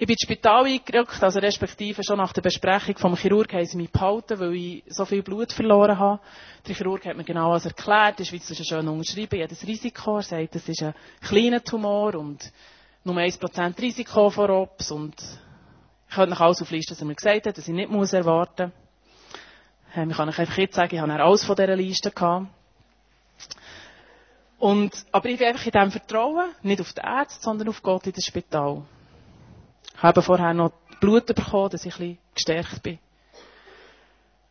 Ich 0.00 0.06
bin 0.06 0.14
ins 0.14 0.22
Spital 0.22 0.64
eingerückt, 0.64 1.22
also 1.22 1.40
respektive 1.40 2.02
schon 2.02 2.16
nach 2.16 2.32
der 2.32 2.40
Besprechung 2.40 2.96
vom 2.96 3.16
Chirurg 3.16 3.52
haben 3.52 3.66
sie 3.66 3.76
mich 3.76 3.92
behalten, 3.92 4.40
weil 4.40 4.54
ich 4.54 4.82
so 4.86 5.04
viel 5.04 5.22
Blut 5.22 5.52
verloren 5.52 5.98
habe. 5.98 6.20
Der 6.66 6.74
Chirurg 6.74 7.04
hat 7.04 7.18
mir 7.18 7.24
genau 7.24 7.50
alles 7.50 7.66
erklärt, 7.66 8.18
der 8.18 8.24
Schweiz 8.24 8.48
ist 8.48 8.66
schön 8.66 8.88
unterschrieben, 8.88 9.38
habe 9.38 9.48
das 9.48 9.66
Risiko, 9.66 10.16
er 10.16 10.22
sagt, 10.22 10.54
das 10.54 10.66
ist 10.66 10.82
ein 10.82 10.94
kleiner 11.20 11.62
Tumor 11.62 12.14
und 12.14 12.50
nur 13.04 13.14
1% 13.14 13.78
Risiko 13.78 14.30
vor 14.30 14.48
Ops 14.48 14.90
und 14.90 15.16
ich 16.08 16.14
könnte 16.14 16.30
noch 16.30 16.40
alles 16.40 16.62
auflisten, 16.62 16.96
was 16.96 17.02
er 17.02 17.06
mir 17.06 17.14
gesagt 17.14 17.46
hat, 17.46 17.58
dass 17.58 17.68
ich 17.68 17.74
nicht 17.74 17.90
muss 17.90 18.14
erwarten 18.14 18.72
muss. 18.72 19.96
Ähm, 19.96 20.10
ich 20.12 20.16
kann 20.16 20.30
euch 20.30 20.38
einfach 20.38 20.56
jetzt 20.56 20.76
sagen, 20.76 20.94
ich 20.94 21.00
habe 21.02 21.12
alles 21.12 21.44
von 21.44 21.56
dieser 21.56 21.76
Liste 21.76 22.10
gehabt. 22.10 22.46
Und, 24.58 24.92
aber 25.12 25.28
ich 25.28 25.38
bin 25.38 25.48
einfach 25.48 25.66
in 25.66 25.72
diesem 25.72 25.90
Vertrauen, 25.90 26.52
nicht 26.62 26.80
auf 26.80 26.90
die 26.94 27.02
Ärzte, 27.02 27.42
sondern 27.42 27.68
auf 27.68 27.82
Gott 27.82 28.06
in 28.06 28.14
das 28.14 28.24
Spital. 28.24 28.82
Habe 29.96 30.22
vorher 30.22 30.54
noch 30.54 30.72
Blut 31.00 31.26
bekommen, 31.26 31.70
dass 31.70 31.84
ich 31.84 31.94
ein 31.94 31.98
bisschen 31.98 32.18
gestärkt 32.34 32.82
bin. 32.82 32.98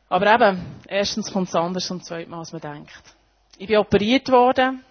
Aber 0.10 0.34
eben, 0.34 0.66
erstens 0.88 1.32
kommt 1.32 1.50
es 1.50 1.56
anders 1.56 1.90
und 1.92 2.04
zweitens, 2.04 2.34
als 2.34 2.52
man 2.52 2.62
denkt. 2.62 3.04
Ich 3.58 3.68
bin 3.68 3.78
operiert 3.78 4.30
worden. 4.30 4.84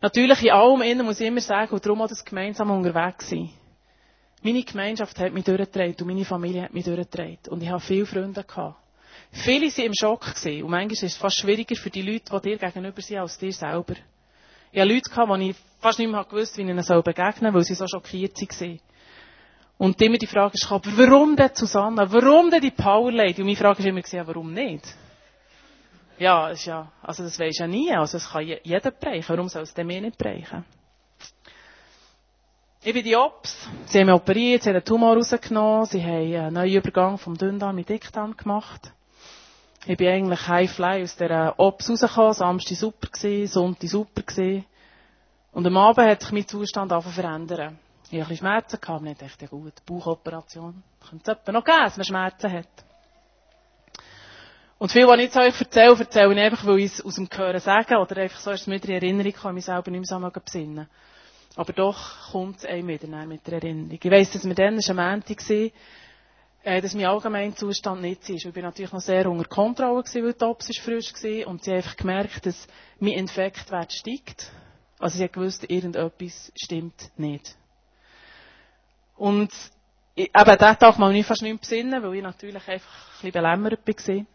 Natürlich 0.00 0.42
in 0.42 0.50
allem 0.50 0.82
innen 0.82 1.06
muss 1.06 1.20
ich 1.20 1.26
immer 1.26 1.40
sagen, 1.40 1.72
und 1.72 1.84
darum 1.84 2.02
auch 2.02 2.08
das 2.08 2.24
gemeinsam 2.24 2.70
unterwegs 2.70 3.30
sein. 3.30 3.50
Meine 4.42 4.62
Gemeinschaft 4.62 5.18
hat 5.18 5.32
mich 5.32 5.44
durchgetragen 5.44 5.96
und 6.00 6.06
meine 6.06 6.24
Familie 6.24 6.62
hat 6.62 6.74
mich 6.74 6.84
durchgetragen. 6.84 7.38
Und 7.48 7.62
ich 7.62 7.68
habe 7.68 7.80
viele 7.80 8.06
Freunde 8.06 8.44
gehabt. 8.44 8.76
Viele 9.32 9.66
waren 9.66 9.86
im 9.86 9.92
Schock 9.94 10.34
gewesen. 10.34 10.62
Und 10.62 10.70
manchmal 10.70 10.92
ist 10.92 11.02
es 11.02 11.16
fast 11.16 11.36
schwieriger 11.36 11.74
für 11.74 11.90
die 11.90 12.02
Leute, 12.02 12.30
die 12.30 12.50
dir 12.50 12.58
gegenüber 12.58 13.02
sind, 13.02 13.18
als 13.18 13.38
dir 13.38 13.52
selber. 13.52 13.94
Ich 14.70 14.80
hatte 14.80 14.92
Leute 14.92 15.10
die 15.40 15.50
ich 15.50 15.56
fast 15.80 15.98
nicht 15.98 16.10
mehr 16.10 16.24
gewusst 16.24 16.56
wie 16.56 16.62
ich 16.62 16.68
ihnen 16.68 16.76
begegnen 16.76 17.52
soll, 17.52 17.54
weil 17.54 17.64
sie 17.64 17.74
so 17.74 17.86
schockiert 17.88 18.36
waren. 18.36 18.80
Und 19.78 20.02
immer 20.02 20.18
die 20.18 20.26
Frage 20.26 20.54
ist, 20.54 20.70
aber 20.70 20.90
warum 20.96 21.36
denn 21.36 21.50
Susanna? 21.54 22.10
Warum 22.12 22.50
denn 22.50 22.60
die 22.60 22.72
Power 22.72 23.12
Lady? 23.12 23.40
Und 23.40 23.46
meine 23.46 23.56
Frage 23.56 23.78
ist 23.78 23.86
immer, 23.86 24.02
ja, 24.04 24.26
warum 24.26 24.52
nicht? 24.52 24.84
Ja, 26.18 26.48
ist 26.48 26.64
ja, 26.64 26.90
also 27.00 27.22
das 27.22 27.38
weisst 27.38 27.60
ja 27.60 27.68
nie. 27.68 27.92
Also 27.94 28.16
es 28.16 28.28
kann 28.28 28.44
jeder 28.44 28.90
bereichen. 28.90 29.28
Warum 29.28 29.48
soll 29.48 29.62
es 29.62 29.72
denn 29.72 29.86
mir 29.86 30.00
nicht 30.00 30.18
bereichen? 30.18 30.64
Ich 32.82 32.92
bin 32.92 33.04
die 33.04 33.16
Ops. 33.16 33.68
Sie 33.86 33.98
haben 33.98 34.06
mich 34.06 34.14
operiert, 34.14 34.62
sie 34.62 34.70
haben 34.70 34.76
einen 34.76 34.84
Tumor 34.84 35.16
rausgenommen, 35.16 35.86
sie 35.86 36.02
haben 36.02 36.34
einen 36.34 36.54
neuen 36.54 36.74
Übergang 36.74 37.18
vom 37.18 37.36
Dünndarm 37.36 37.76
mit 37.76 37.88
Dickdarm 37.88 38.36
gemacht. 38.36 38.92
Ich 39.86 39.96
bin 39.96 40.08
eigentlich 40.08 40.46
High-Fly 40.46 41.02
aus 41.02 41.16
der 41.16 41.54
Ops 41.58 41.88
rausgekommen, 41.88 42.32
Samstag 42.34 42.76
super 42.76 43.08
gewesen, 43.08 43.52
Sonntag 43.52 43.88
super 43.88 44.22
gewesen. 44.22 44.64
Und 45.52 45.66
am 45.66 45.76
Abend 45.76 46.08
hat 46.08 46.20
sich 46.20 46.32
mein 46.32 46.46
Zustand 46.46 46.92
angefangen 46.92 47.14
verändern. 47.14 47.78
Ich 48.10 48.22
hatte 48.22 48.36
Schmerzen 48.36 48.80
gehabt, 48.80 49.02
nicht 49.02 49.22
echt 49.22 49.42
ja 49.42 49.48
gut, 49.48 49.74
Bauchoperation. 49.84 50.82
Könnte 51.08 51.38
es 51.44 51.52
noch 51.52 51.64
geben, 51.64 51.78
wenn 51.78 51.92
man 51.96 52.04
Schmerzen 52.04 52.52
hat. 52.52 52.68
Und 54.78 54.92
viel, 54.92 55.06
was 55.06 55.16
ich 55.16 55.24
jetzt 55.24 55.36
euch 55.36 55.60
erzähle, 55.60 55.98
erzähle 55.98 56.34
ich 56.34 56.40
einfach, 56.40 56.64
weil 56.64 56.78
ich 56.78 56.92
es 56.92 57.04
aus 57.04 57.16
dem 57.16 57.28
Gehören 57.28 57.60
sage, 57.60 57.98
oder 57.98 58.16
einfach 58.16 58.38
so, 58.38 58.50
dass 58.50 58.62
es 58.62 58.66
mir 58.66 58.82
in 58.82 58.90
Erinnerung 58.90 59.32
kann, 59.32 59.54
mich 59.54 59.64
selber 59.64 59.90
nicht 59.90 60.08
mehr 60.08 60.32
so 60.32 60.40
besinnen. 60.40 60.88
Aber 61.56 61.72
doch 61.72 62.30
kommt 62.30 62.58
es 62.58 62.64
einem 62.64 62.86
wieder 62.86 63.26
mit 63.26 63.46
der 63.46 63.54
Erinnerung. 63.54 63.98
Ich 64.00 64.10
weiss, 64.10 64.30
dass 64.30 64.44
wir 64.44 64.54
dann, 64.54 64.76
es 64.76 64.88
war 64.88 65.04
ein 65.04 65.18
Montag, 65.18 65.42
äh, 66.62 66.80
dass 66.80 66.94
mein 66.94 67.06
allgemeiner 67.06 67.56
Zustand 67.56 68.02
nicht 68.02 68.28
ist. 68.30 68.44
Ich 68.44 68.54
war 68.54 68.62
natürlich 68.62 68.92
noch 68.92 69.00
sehr 69.00 69.28
unter 69.28 69.48
Kontrolle, 69.48 70.02
gewesen, 70.02 70.24
weil 70.24 70.32
die 70.34 70.44
Ops 70.44 70.78
frisch 70.78 71.12
war. 71.12 71.48
Und 71.48 71.64
sie 71.64 71.72
haben 71.72 71.78
einfach 71.78 71.96
gemerkt, 71.96 72.46
dass 72.46 72.68
mein 73.00 73.14
Infektwert 73.14 73.92
steigt. 73.92 74.52
Also 75.00 75.18
sie 75.18 75.24
hat 75.24 75.32
gewusst, 75.32 75.68
irgendetwas 75.68 76.52
stimmt 76.54 77.10
nicht. 77.16 77.57
Und 79.18 79.50
eben 80.14 80.30
diesen 80.32 80.78
Tag 80.78 80.98
mal 80.98 81.12
nicht 81.12 81.26
fast 81.26 81.42
nicht 81.42 81.60
besinnen, 81.60 82.02
weil 82.02 82.14
ich 82.14 82.22
natürlich 82.22 82.68
einfach 82.68 82.72
ein 82.88 83.12
bisschen 83.12 83.32
belämmert 83.32 83.86
war. 83.86 84.26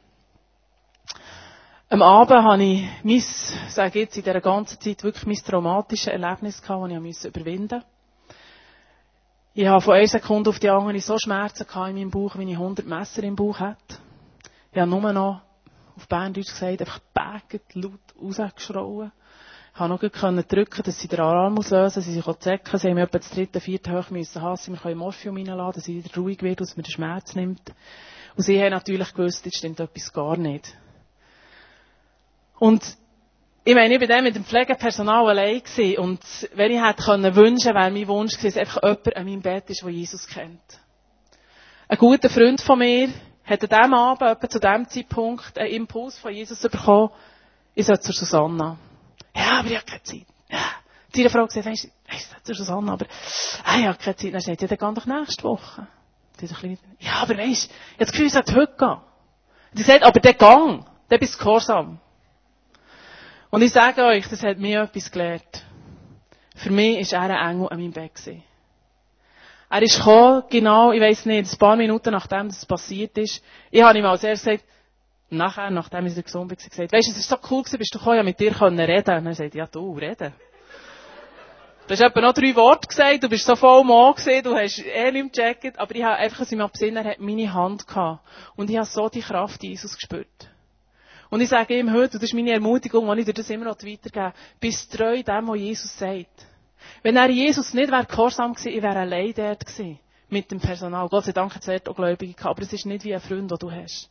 Am 1.89 2.01
Abend 2.01 2.43
habe 2.43 2.63
ich 2.63 2.89
mein, 3.03 3.23
sage 3.69 3.99
jetzt 3.99 4.17
in 4.17 4.23
dieser 4.23 4.41
ganzen 4.41 4.79
Zeit 4.79 5.03
wirklich 5.03 5.25
mein 5.25 5.35
traumatisches 5.35 6.07
Erlebnis 6.07 6.61
das 6.61 6.69
ich 6.69 7.25
überwinden 7.25 7.75
musste. 7.79 7.85
Ich 9.53 9.67
habe 9.67 9.81
von 9.81 9.93
einer 9.93 10.07
Sekunde 10.07 10.49
auf 10.49 10.59
die 10.59 10.69
andere 10.69 10.99
so 10.99 11.17
Schmerzen 11.19 11.67
gehabt 11.67 11.89
in 11.89 11.95
meinem 11.95 12.09
Bauch, 12.11 12.35
wie 12.37 12.51
ich 12.51 12.57
100 12.57 12.87
Messer 12.87 13.23
im 13.23 13.35
Bauch 13.35 13.59
hätte. 13.59 13.99
Ich 14.71 14.79
habe 14.79 14.89
nur 14.89 15.13
noch, 15.13 15.41
auf 15.95 16.07
Berndeutsch 16.07 16.47
gesagt, 16.47 16.81
einfach 16.81 16.99
bägend 17.13 17.75
laut 17.75 17.99
rausgeschrauen. 18.19 19.11
Konnte 19.75 20.05
noch 20.05 20.11
können 20.11 20.45
drücken, 20.47 20.83
dass 20.83 20.99
sie 20.99 21.07
den 21.07 21.19
Alarm 21.19 21.57
auslösen, 21.57 22.03
sie 22.03 22.13
sich 22.13 22.37
zecken, 22.39 22.77
sie 22.77 22.89
haben 22.89 22.95
mir 22.95 23.03
etwa 23.03 23.17
das 23.17 23.31
dritte, 23.31 23.59
vierte 23.59 23.91
hoch 23.91 24.11
müssen 24.11 24.39
haben, 24.39 24.59
wir 24.67 24.77
können 24.77 24.97
Morphium 24.99 25.35
reinladen, 25.35 25.73
dass 25.73 25.85
sie 25.85 26.03
wieder 26.03 26.15
ruhig 26.15 26.43
wird, 26.43 26.61
dass 26.61 26.77
man 26.77 26.83
den 26.83 26.91
Schmerz 26.91 27.33
nimmt. 27.33 27.73
Und 28.35 28.43
sie 28.43 28.61
haben 28.61 28.69
natürlich 28.69 29.13
gewusst, 29.13 29.43
jetzt 29.45 29.57
stimmt 29.57 29.79
etwas 29.79 30.13
gar 30.13 30.37
nicht. 30.37 30.75
Und 32.59 32.83
ich 33.65 33.73
meine, 33.73 33.95
ich 33.95 33.99
war 33.99 34.07
dann 34.07 34.23
mit 34.23 34.35
dem 34.35 34.45
Pflegepersonal 34.45 35.29
allein 35.29 35.63
gewesen. 35.63 35.97
Und 35.97 36.19
wenn 36.53 36.71
ich 36.71 36.81
hätte 36.81 37.03
können 37.03 37.35
wünschen, 37.35 37.73
wäre 37.73 37.89
mein 37.89 38.07
Wunsch 38.07 38.37
gewesen, 38.37 38.59
dass 38.59 38.67
einfach 38.67 38.83
jemand 38.83 39.17
an 39.17 39.25
meinem 39.25 39.41
Bett 39.41 39.69
ist, 39.69 39.81
der 39.81 39.89
Jesus 39.89 40.27
kennt. 40.27 40.61
Ein 41.87 41.97
guter 41.97 42.29
Freund 42.29 42.61
von 42.61 42.77
mir 42.77 43.09
hat 43.43 43.63
an 43.63 43.69
diesem 43.69 43.93
Abend, 43.93 44.21
etwa 44.21 44.49
zu 44.49 44.59
diesem 44.59 44.87
Zeitpunkt, 44.87 45.57
einen 45.57 45.71
Impuls 45.71 46.19
von 46.19 46.31
Jesus 46.31 46.61
bekommen, 46.61 47.09
ich 47.73 47.85
soll 47.87 47.99
zur 47.99 48.13
Susanna. 48.13 48.77
Ja, 49.35 49.59
aber 49.59 49.69
ich 49.69 49.75
habe 49.75 49.85
keine 49.85 50.03
Zeit. 50.03 50.25
Ja. 50.49 50.71
Die 51.15 51.29
Frau 51.29 51.45
gesagt, 51.45 51.65
weisst 51.65 51.85
du, 51.85 52.43
zur 52.43 52.55
Susanna, 52.55 52.93
aber, 52.93 53.05
ah, 53.63 53.77
ich 53.79 53.85
habe 53.85 53.97
keine 53.97 54.15
Zeit. 54.15 54.33
Dann 54.33 54.41
sagt 54.41 54.61
ja, 54.61 54.67
dann 54.67 54.77
geh 54.77 55.01
doch 55.01 55.05
nächste 55.05 55.43
Woche. 55.43 55.87
Die 56.39 56.47
so 56.47 56.55
ein 56.55 56.61
bisschen, 56.61 56.97
ja, 56.99 57.13
aber 57.21 57.37
weisst, 57.37 57.69
ich 57.69 57.93
habe 57.93 58.05
das 58.05 58.11
Gefühl, 58.11 58.27
es 58.27 58.33
sollte 58.33 58.55
heute 58.55 58.75
gehen. 58.77 58.97
Die 59.73 59.83
sagt, 59.83 60.03
aber 60.03 60.19
der 60.19 60.33
Gang, 60.33 60.85
der 61.09 61.17
bist 61.17 61.37
gehorsam. 61.37 61.99
Und 63.49 63.61
ich 63.61 63.71
sage 63.71 64.03
euch, 64.03 64.27
das 64.27 64.41
hat 64.41 64.57
mir 64.57 64.81
etwas 64.81 65.11
gelernt. 65.11 65.65
Für 66.55 66.71
mich 66.71 67.11
war 67.11 67.29
er 67.29 67.39
ein 67.39 67.55
Engel 67.55 67.69
an 67.69 67.79
meinem 67.79 67.91
Bett. 67.91 68.11
Er 69.69 69.81
ist 69.81 69.97
gekommen, 69.97 70.43
genau, 70.49 70.91
ich 70.91 71.01
weiss 71.01 71.25
nicht, 71.25 71.51
ein 71.51 71.57
paar 71.57 71.75
Minuten 71.75 72.11
nachdem 72.11 72.47
das 72.47 72.65
passiert 72.65 73.17
ist. 73.17 73.43
Ich 73.71 73.81
habe 73.81 73.97
ihm 73.97 74.05
als 74.05 74.23
erstes 74.23 74.45
gesagt, 74.45 74.65
nachher, 75.37 75.69
nachdem 75.69 76.05
ich 76.05 76.15
gesund 76.15 76.47
bin, 76.47 76.57
gesagt, 76.57 76.91
weisst 76.91 77.07
du, 77.07 77.11
es 77.11 77.17
ist 77.17 77.29
so 77.29 77.37
cool 77.49 77.63
gewesen, 77.63 77.77
bist 77.77 77.93
du 77.93 77.99
gekommen, 77.99 78.17
ja 78.17 78.23
mit 78.23 78.39
dir 78.39 78.51
können 78.51 78.79
reden. 78.79 79.17
Und 79.17 79.27
er 79.27 79.35
sagt, 79.35 79.55
ja 79.55 79.67
du, 79.67 79.93
reden. 79.97 80.33
Du 81.85 81.91
hast 81.91 82.01
etwa 82.01 82.21
noch 82.21 82.33
drei 82.33 82.55
Worte 82.55 82.87
gesagt, 82.87 83.23
du 83.23 83.29
bist 83.29 83.45
so 83.45 83.57
voll 83.57 83.83
Mann 83.83 84.13
gewesen, 84.13 84.43
du 84.43 84.55
hast 84.55 84.79
eh 84.79 85.11
nicht 85.11 85.37
mehr 85.37 85.53
gecheckt, 85.53 85.77
aber 85.77 85.93
ich 85.93 86.03
habe 86.03 86.15
einfach 86.15 86.49
in 86.49 86.59
meinem 86.59 86.69
Sinn, 86.73 86.95
er 86.95 87.03
hat 87.03 87.19
meine 87.19 87.53
Hand 87.53 87.85
gehabt. 87.85 88.21
Und 88.55 88.69
ich 88.69 88.77
habe 88.77 88.85
so 88.85 89.09
die 89.09 89.19
Kraft 89.19 89.61
Jesus 89.61 89.95
gespürt. 89.95 90.49
Und 91.29 91.41
ich 91.41 91.49
sage 91.49 91.77
ihm 91.77 91.91
heute, 91.91 92.13
und 92.13 92.23
das 92.23 92.23
ist 92.23 92.33
meine 92.33 92.51
Ermutigung, 92.51 93.09
und 93.09 93.17
ich 93.17 93.25
dir 93.25 93.33
das 93.33 93.49
immer 93.49 93.65
noch 93.65 93.77
weitergeben, 93.77 94.33
bist 94.61 94.95
treu 94.95 95.21
dem, 95.23 95.47
was 95.47 95.57
Jesus 95.57 95.97
sagt. 95.97 96.47
Wenn 97.01 97.17
er 97.17 97.29
Jesus 97.29 97.73
nicht 97.73 97.91
wäre 97.91 98.05
gehorsam 98.05 98.53
gewesen, 98.53 98.77
ich 98.77 98.81
wäre 98.81 98.99
allein 98.99 99.33
dort 99.35 99.65
gewesen. 99.65 99.99
Mit 100.29 100.51
dem 100.51 100.59
Personal. 100.59 101.09
Gott 101.09 101.25
sei 101.25 101.31
Dank 101.31 101.53
hat 101.53 101.67
es 101.67 101.87
auch 101.87 101.95
Gläubige 101.95 102.33
gehabt, 102.33 102.55
aber 102.55 102.61
es 102.61 102.71
ist 102.71 102.85
nicht 102.85 103.03
wie 103.03 103.13
ein 103.13 103.19
Freund, 103.19 103.51
den 103.51 103.57
du 103.57 103.71
hast. 103.71 104.09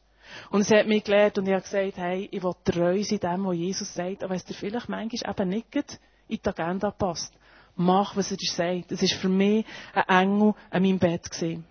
Und 0.50 0.62
es 0.62 0.70
hat 0.70 0.86
mich 0.86 1.04
gelehrt 1.04 1.38
und 1.38 1.46
ich 1.46 1.52
habe 1.52 1.62
gesagt, 1.62 1.96
hey, 1.96 2.28
ich 2.30 2.42
will 2.42 2.54
treu 2.64 3.02
sein 3.02 3.20
dem, 3.20 3.44
was 3.46 3.56
Jesus 3.56 3.94
sagt, 3.94 4.22
aber 4.22 4.30
wenn 4.30 4.36
es 4.36 4.44
dir 4.44 4.54
vielleicht 4.54 4.88
manchmal 4.88 5.30
eben 5.30 5.48
nicht 5.48 5.98
in 6.28 6.38
die 6.44 6.48
Agenda 6.48 6.90
passt, 6.90 7.34
mach, 7.76 8.16
was 8.16 8.30
er 8.30 8.36
dir 8.36 8.50
sagt. 8.50 8.92
Es 8.92 9.02
ist 9.02 9.14
für 9.14 9.28
mich 9.28 9.64
ein 9.94 10.28
Engel 10.30 10.54
an 10.70 10.82
meinem 10.82 10.98
Bett 10.98 11.30
gewesen. 11.30 11.64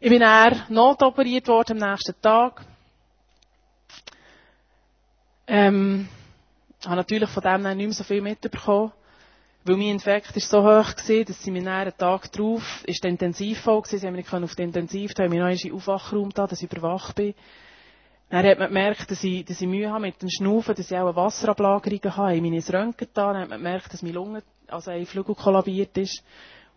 Ich 0.00 0.10
bin 0.10 0.22
eher 0.22 0.66
notoperiert 0.68 1.46
worden 1.48 1.82
am 1.82 1.90
nächsten 1.90 2.20
Tag. 2.20 2.64
Ähm, 5.46 6.08
habe 6.84 6.96
natürlich 6.96 7.30
von 7.30 7.42
dem 7.42 7.62
nicht 7.62 7.86
mehr 7.86 7.92
so 7.92 8.04
viel 8.04 8.20
mitbekommen. 8.20 8.92
Weil 9.64 9.76
mein 9.76 9.90
Infekt 9.90 10.36
ist 10.36 10.50
so 10.50 10.62
hoch 10.62 10.66
war, 10.66 11.24
dass 11.24 11.42
sie 11.42 11.50
mir 11.52 11.70
einen 11.70 11.96
Tag 11.96 12.32
drauf, 12.32 12.82
ist 12.84 13.04
der 13.04 13.10
Intensivfall 13.10 13.80
gewesen, 13.80 13.98
sie 14.00 14.06
haben 14.08 14.16
mich 14.16 14.32
auf 14.32 14.54
den 14.56 14.66
Intensiv, 14.66 15.12
haben 15.16 15.30
mich 15.30 15.38
noch 15.38 15.48
in 15.48 15.56
den 15.56 15.72
Aufwachraum 15.72 16.30
da, 16.30 16.48
dass 16.48 16.62
ich 16.62 16.72
überwacht 16.72 17.14
bin. 17.14 17.34
Dann 18.28 18.44
hat 18.44 18.58
man 18.58 18.68
gemerkt, 18.68 19.08
dass 19.08 19.22
ich, 19.22 19.44
dass 19.44 19.60
ich 19.60 19.68
Mühe 19.68 19.88
habe 19.88 20.00
mit 20.00 20.20
dem 20.20 20.30
Schnaufen, 20.30 20.74
dass 20.74 20.90
ich 20.90 20.96
auch 20.96 21.06
eine 21.06 21.14
Wasserablagerung 21.14 22.00
habe. 22.16 22.32
Ich 22.34 22.40
habe 22.40 22.50
mich 22.50 22.72
Röntgen 22.72 23.08
da, 23.14 23.32
dann 23.32 23.42
hat 23.42 23.50
man 23.50 23.58
gemerkt, 23.58 23.92
dass 23.92 24.02
meine 24.02 24.14
Lunge, 24.14 24.42
also 24.66 24.90
ein 24.90 25.06
Flügel 25.06 25.36
kollabiert 25.36 25.96
ist. 25.96 26.24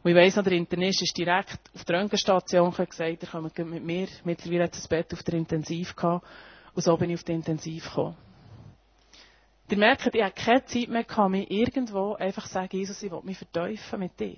Und 0.04 0.12
ich 0.12 0.18
weiss 0.18 0.36
noch, 0.36 0.44
der 0.44 0.54
Internist 0.54 1.02
ist 1.02 1.18
direkt 1.18 1.60
auf 1.74 1.86
der 1.86 2.00
Röntgenstation 2.00 2.72
gesagt, 2.72 3.00
er 3.00 3.30
kommt 3.30 3.58
mit 3.58 3.84
mir. 3.84 4.08
Mittlerweile 4.26 4.66
hat 4.66 4.76
das 4.76 4.88
Bett 4.88 5.12
auf 5.12 5.24
der 5.24 5.36
Intensiv 5.36 5.96
gehabt. 5.96 6.28
Und 6.76 6.84
so 6.84 6.96
bin 6.98 7.10
ich 7.10 7.16
auf 7.16 7.24
die 7.24 7.32
Intensiv 7.32 7.86
gekommen. 7.86 8.16
Ihr 9.68 9.78
merkt, 9.78 10.14
ich 10.14 10.22
habe 10.22 10.32
keine 10.32 10.66
Zeit 10.66 10.90
mehr 10.90 11.04
gehabt, 11.04 11.32
mir 11.32 11.50
irgendwo 11.50 12.14
einfach 12.14 12.46
sagen, 12.46 12.78
Jesus, 12.78 13.02
ich 13.02 13.12
will 13.12 13.22
mich 13.24 13.38
verteufeln 13.38 14.00
mit 14.00 14.20
dir. 14.20 14.38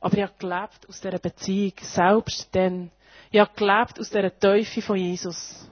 Aber 0.00 0.16
ich 0.16 0.22
habe 0.22 0.34
gelebt 0.38 0.88
aus 0.88 1.00
dieser 1.00 1.18
Beziehung, 1.18 1.72
selbst 1.80 2.54
dann. 2.54 2.90
Ich 3.30 3.40
habe 3.40 3.50
gelebt 3.56 3.98
aus 3.98 4.10
dieser 4.10 4.38
Teufel 4.38 4.82
von 4.82 4.96
Jesus. 4.96 5.68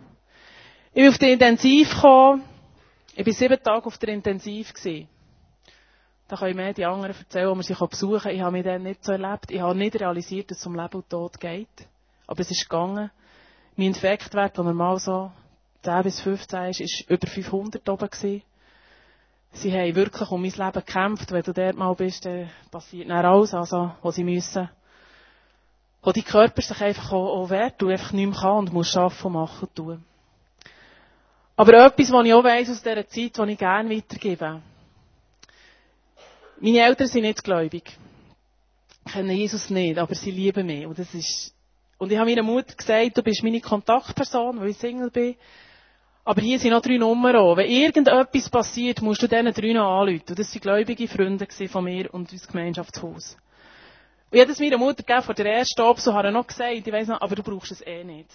Ich 0.93 1.03
bin 1.03 1.09
auf 1.09 1.19
die 1.19 1.31
Intensiv 1.31 1.91
gekommen. 1.91 2.43
Ich 3.15 3.25
war 3.25 3.33
sieben 3.33 3.63
Tage 3.63 3.87
auf 3.87 3.99
der 3.99 4.09
Intensiv. 4.11 4.75
Gewesen. 4.75 5.09
Da 6.29 6.37
können 6.37 6.57
mir 6.57 6.75
die 6.75 6.85
anderen 6.85 7.15
erzählen, 7.17 7.49
wo 7.49 7.55
man 7.55 7.63
sich 7.63 7.79
besuchen 7.79 8.21
kann. 8.21 8.35
Ich 8.35 8.41
habe 8.41 8.53
mich 8.53 8.65
dann 8.65 8.83
nicht 8.83 9.05
so 9.05 9.13
erlebt. 9.13 9.51
Ich 9.51 9.61
habe 9.61 9.77
nicht 9.77 10.01
realisiert, 10.01 10.51
dass 10.51 10.59
es 10.59 10.67
um 10.67 10.75
Leben 10.75 10.97
und 10.97 11.09
Tod 11.09 11.39
geht. 11.39 11.69
Aber 12.27 12.41
es 12.41 12.51
ist 12.51 12.69
gegangen. 12.69 13.11
Mein 13.77 13.89
Infektwert, 13.89 14.57
der 14.57 14.65
normal 14.65 14.99
so 14.99 15.31
10 15.83 16.03
bis 16.03 16.21
15 16.21 16.65
ist, 16.65 16.81
ist 16.81 17.09
über 17.09 17.27
500 17.29 17.89
oben 17.89 18.11
gewesen. 18.11 18.43
Sie 19.61 19.73
haben 19.73 19.95
wirklich 19.95 20.31
um 20.31 20.43
mein 20.43 20.51
Leben 20.51 20.73
gekämpft. 20.73 21.33
Wenn 21.33 21.43
du 21.43 21.53
dort 21.53 21.77
mal 21.77 21.95
bist, 21.95 22.25
dann 22.25 22.51
passiert 22.71 23.09
dann 23.09 23.25
alles, 23.25 23.55
also, 23.55 23.93
wo 24.03 24.11
sie 24.11 24.25
müssen. 24.25 24.69
Wo 26.03 26.13
die 26.13 26.23
Körper 26.23 26.63
sich 26.63 26.81
einfach 26.81 27.13
auch, 27.13 27.43
auch 27.43 27.51
wehrt 27.51 27.83
und 27.83 27.91
einfach 27.91 28.13
nicht 28.13 28.31
mehr 28.31 28.41
kann 28.41 28.59
und 28.59 28.73
muss 28.73 28.97
arbeiten 28.97 29.27
und 29.27 29.33
machen 29.33 29.69
tun. 29.75 30.05
Aber 31.57 31.87
etwas, 31.87 32.13
was 32.13 32.27
ich 32.27 32.35
auch 32.35 32.45
weiss 32.45 32.71
aus 32.71 32.83
dieser 32.83 33.09
Zeit, 33.09 33.39
was 33.39 33.49
ich 33.49 33.59
gerne 33.59 33.97
weitergebe. 33.97 34.61
Meine 36.61 36.81
Eltern 36.81 37.09
sind 37.09 37.23
nicht 37.23 37.43
gläubig. 37.43 37.97
Kennen 39.11 39.37
Jesus 39.37 39.71
nicht, 39.71 39.99
aber 39.99 40.15
sie 40.15 40.31
lieben 40.31 40.67
mich. 40.67 40.87
Und 40.87 40.99
das 40.99 41.15
ist 41.15 41.55
Und 41.99 42.13
ich 42.13 42.19
habe 42.19 42.29
meiner 42.29 42.43
Mutter 42.43 42.75
gesagt, 42.75 43.17
du 43.17 43.23
bist 43.23 43.43
meine 43.43 43.61
Kontaktperson, 43.61 44.61
weil 44.61 44.69
ich 44.69 44.77
Single 44.77 45.11
bin. 45.11 45.37
Aber 46.27 46.41
hier 46.41 46.59
sind 46.59 46.73
noch 46.73 46.83
drei 46.83 46.99
Nummern. 46.99 47.57
Wenn 47.57 47.71
irgendetwas 47.71 48.51
passiert, 48.51 49.01
musst 49.01 49.23
du 49.23 49.29
diesen 49.29 49.53
drei 49.53 49.79
anrufen. 49.79 50.25
Und 50.29 50.37
das 50.37 50.53
waren 50.53 50.61
gläubige 50.61 51.07
Freunde 51.07 51.47
von 51.69 51.85
mir 51.85 52.13
und 52.13 52.33
unser 52.33 52.47
Gemeinschaftshaus. 52.49 53.37
Und 54.31 54.33
ich 54.33 54.41
habe 54.41 54.49
das 54.49 54.59
meiner 54.59 54.77
Mutter 54.77 55.05
gegeben, 55.05 55.23
vor 55.23 55.35
der 55.37 55.47
ersten 55.47 55.81
Absuche, 55.81 56.33
noch 56.33 56.49
gesagt, 56.49 56.73
ich 56.73 56.93
weiss 56.93 57.07
noch, 57.07 57.21
aber 57.21 57.37
du 57.37 57.45
brauchst 57.45 57.71
es 57.71 57.81
eh 57.81 58.03
nicht. 58.03 58.29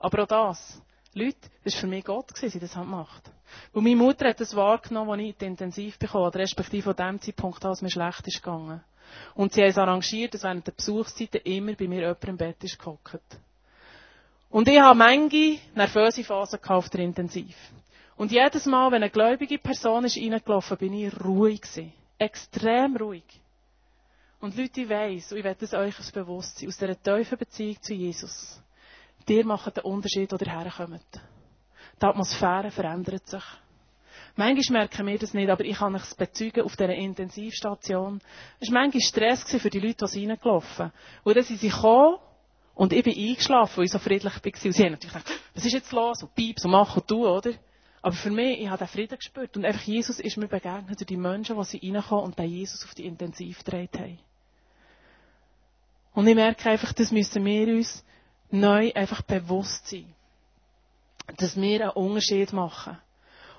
Aber 0.00 0.24
auch 0.24 0.26
das. 0.26 0.82
Leute, 1.14 1.36
das 1.62 1.74
war 1.74 1.82
für 1.82 1.86
mich 1.86 2.04
Gott, 2.04 2.34
gewesen, 2.34 2.50
sie 2.50 2.58
das 2.58 2.74
gemacht 2.74 3.30
Und 3.72 3.84
meine 3.84 3.94
Mutter 3.94 4.28
hat 4.28 4.40
das 4.40 4.56
wahrgenommen, 4.56 5.12
als 5.12 5.22
ich 5.22 5.46
intensiv 5.46 6.00
bekommen 6.00 6.24
habe, 6.24 6.40
respektive 6.40 6.90
an 6.90 6.96
dem 6.96 7.20
Zeitpunkt, 7.20 7.64
als 7.64 7.82
mir 7.82 7.90
schlecht 7.90 8.26
ist 8.26 8.42
gegangen. 8.42 8.82
Und 9.36 9.52
sie 9.52 9.62
haben 9.62 9.70
es 9.70 9.78
arrangiert, 9.78 10.34
dass 10.34 10.42
während 10.42 10.66
der 10.66 10.72
Besuchszeiten 10.72 11.40
immer 11.44 11.74
bei 11.74 11.86
mir 11.86 12.00
jemand 12.00 12.24
im 12.24 12.36
Bett 12.36 12.64
ist 12.64 12.80
gehockt. 12.80 13.38
Und 14.50 14.68
ich 14.68 14.80
habe 14.80 14.98
manche 14.98 15.58
nervöse 15.74 16.24
Phasen 16.24 16.62
auf 16.64 16.88
der 16.88 17.00
Intensiv. 17.00 17.56
Und 18.16 18.32
jedes 18.32 18.64
Mal, 18.66 18.90
wenn 18.92 19.02
eine 19.02 19.10
gläubige 19.10 19.58
Person 19.58 20.04
ist 20.04 20.16
reingelaufen, 20.16 20.76
bin 20.78 20.94
ich 20.94 21.12
ruhig 21.22 21.60
gewesen. 21.60 21.92
Extrem 22.18 22.96
ruhig. 22.96 23.24
Und 24.40 24.56
Leute, 24.56 24.82
ich 24.82 24.88
weiss, 24.88 25.32
und 25.32 25.38
ich 25.38 25.44
werde 25.44 25.64
es 25.64 25.74
euch 25.74 26.12
bewusst 26.12 26.58
sein, 26.58 26.68
aus 26.68 26.78
dieser 26.78 27.02
tiefen 27.02 27.38
Beziehung 27.38 27.82
zu 27.82 27.94
Jesus, 27.94 28.62
Dir 29.28 29.44
machen 29.44 29.72
den 29.74 29.84
Unterschied, 29.84 30.32
wo 30.32 30.36
ihr 30.36 30.52
herkommt. 30.52 31.02
Die 32.00 32.06
Atmosphäre 32.06 32.70
verändert 32.70 33.26
sich. 33.26 33.42
Manchmal 34.36 34.82
merken 34.82 35.06
wir 35.06 35.18
das 35.18 35.34
nicht, 35.34 35.50
aber 35.50 35.64
ich 35.64 35.78
kann 35.78 35.94
es 35.94 36.14
bezeugen 36.14 36.62
auf 36.62 36.76
dieser 36.76 36.94
Intensivstation. 36.94 38.20
Es 38.60 38.70
war 38.70 38.82
manchmal 38.82 39.00
Stress 39.00 39.42
für 39.44 39.70
die 39.70 39.80
Leute, 39.80 40.06
die 40.06 40.26
reingelaufen 40.28 40.92
sind. 40.92 40.92
Und 41.24 41.36
dann 41.36 41.44
sind 41.44 41.58
sie 41.58 41.70
gekommen 41.70 42.18
und 42.76 42.92
ich 42.92 43.02
bin 43.02 43.16
eingeschlafen, 43.16 43.78
weil 43.78 43.84
ich 43.86 43.90
so 43.90 43.98
friedlich 43.98 44.34
war. 44.34 44.42
Und 44.44 44.72
sie 44.72 44.84
haben 44.84 44.92
natürlich 44.92 45.14
gedacht, 45.14 45.32
was 45.54 45.64
ist 45.64 45.72
jetzt 45.72 45.92
los? 45.92 46.22
Und 46.22 46.34
piep, 46.34 46.60
so 46.60 46.68
mach 46.68 46.94
und 46.94 47.08
tu, 47.08 47.26
oder? 47.26 47.52
Aber 48.02 48.14
für 48.14 48.30
mich, 48.30 48.60
ich 48.60 48.68
habe 48.68 48.84
den 48.84 48.88
Frieden 48.88 49.16
gespürt. 49.16 49.56
Und 49.56 49.64
einfach 49.64 49.82
Jesus 49.82 50.20
ist 50.20 50.36
mir 50.36 50.46
begegnet 50.46 51.00
durch 51.00 51.06
die 51.06 51.16
Menschen, 51.16 51.56
die 51.56 51.64
sie 51.64 51.90
reinkommen 51.90 52.26
und 52.26 52.38
den 52.38 52.50
Jesus 52.50 52.84
auf 52.84 52.94
die 52.94 53.06
Intensiv 53.06 53.64
gedreht 53.64 53.98
haben. 53.98 54.18
Und 56.12 56.26
ich 56.26 56.34
merke 56.34 56.68
einfach, 56.68 56.92
das 56.92 57.10
müssen 57.10 57.46
wir 57.46 57.66
uns 57.68 58.04
neu 58.50 58.92
einfach 58.94 59.22
bewusst 59.22 59.88
sein. 59.88 60.14
Dass 61.38 61.56
wir 61.56 61.80
einen 61.80 61.90
Unterschied 61.92 62.52
machen. 62.52 62.98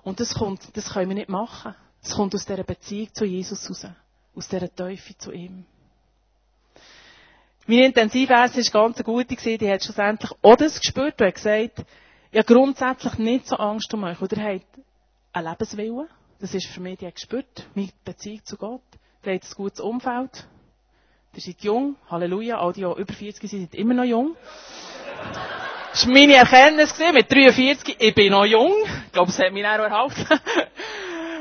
Und 0.03 0.19
das 0.19 0.35
kommt, 0.35 0.77
das 0.77 0.93
können 0.93 1.09
wir 1.09 1.15
nicht 1.15 1.29
machen. 1.29 1.73
Es 2.03 2.11
kommt 2.11 2.35
aus 2.35 2.45
dieser 2.45 2.63
Beziehung 2.63 3.11
zu 3.15 3.25
Jesus 3.25 3.67
raus. 3.67 3.87
Aus 4.35 4.47
dieser 4.47 4.73
Teufel 4.73 5.17
zu 5.17 5.31
ihm. 5.31 5.65
Meine 7.69 7.87
Intensivärztin 7.87 8.63
war 8.73 8.83
ganz 8.83 9.03
gute, 9.03 9.35
die 9.35 9.69
hat 9.69 9.83
schlussendlich 9.83 10.31
auch 10.41 10.55
das 10.55 10.79
gespürt 10.79 11.19
und 11.19 11.27
hat 11.27 11.35
gesagt, 11.35 11.83
ja 12.31 12.41
grundsätzlich 12.41 13.17
nicht 13.17 13.45
so 13.45 13.57
Angst 13.57 13.93
um 13.93 14.05
euch. 14.05 14.21
Oder 14.21 14.41
habt 14.41 14.65
einen 15.33 15.47
Lebenswillen. 15.47 16.07
Das 16.39 16.53
ist 16.53 16.67
für 16.67 16.79
mich, 16.79 16.99
die 16.99 17.07
hat 17.07 17.15
gespürt, 17.15 17.67
meine 17.75 17.89
Beziehung 18.05 18.45
zu 18.45 18.55
Gott. 18.55 18.81
Ihr 19.25 19.33
habt 19.33 19.43
ein 19.43 19.55
gutes 19.57 19.81
Umfeld. 19.81 20.47
Ihr 21.33 21.41
seid 21.41 21.61
jung, 21.61 21.97
Halleluja, 22.09 22.57
all 22.57 22.71
die, 22.71 22.85
die 22.85 23.01
über 23.01 23.13
40 23.13 23.49
sind, 23.49 23.59
sind 23.59 23.75
immer 23.75 23.95
noch 23.95 24.05
jung. 24.05 24.37
Das 25.91 26.07
war 26.07 26.13
meine 26.13 26.35
Erkenntnis 26.35 26.97
mit 27.13 27.29
43, 27.29 27.97
ich 27.99 28.15
bin 28.15 28.31
noch 28.31 28.45
jung. 28.45 28.71
Ich 29.07 29.11
glaube, 29.11 29.29
es 29.29 29.39
hat 29.39 29.51
mich 29.51 29.65
auch 29.65 29.71
erhalten. 29.71 30.25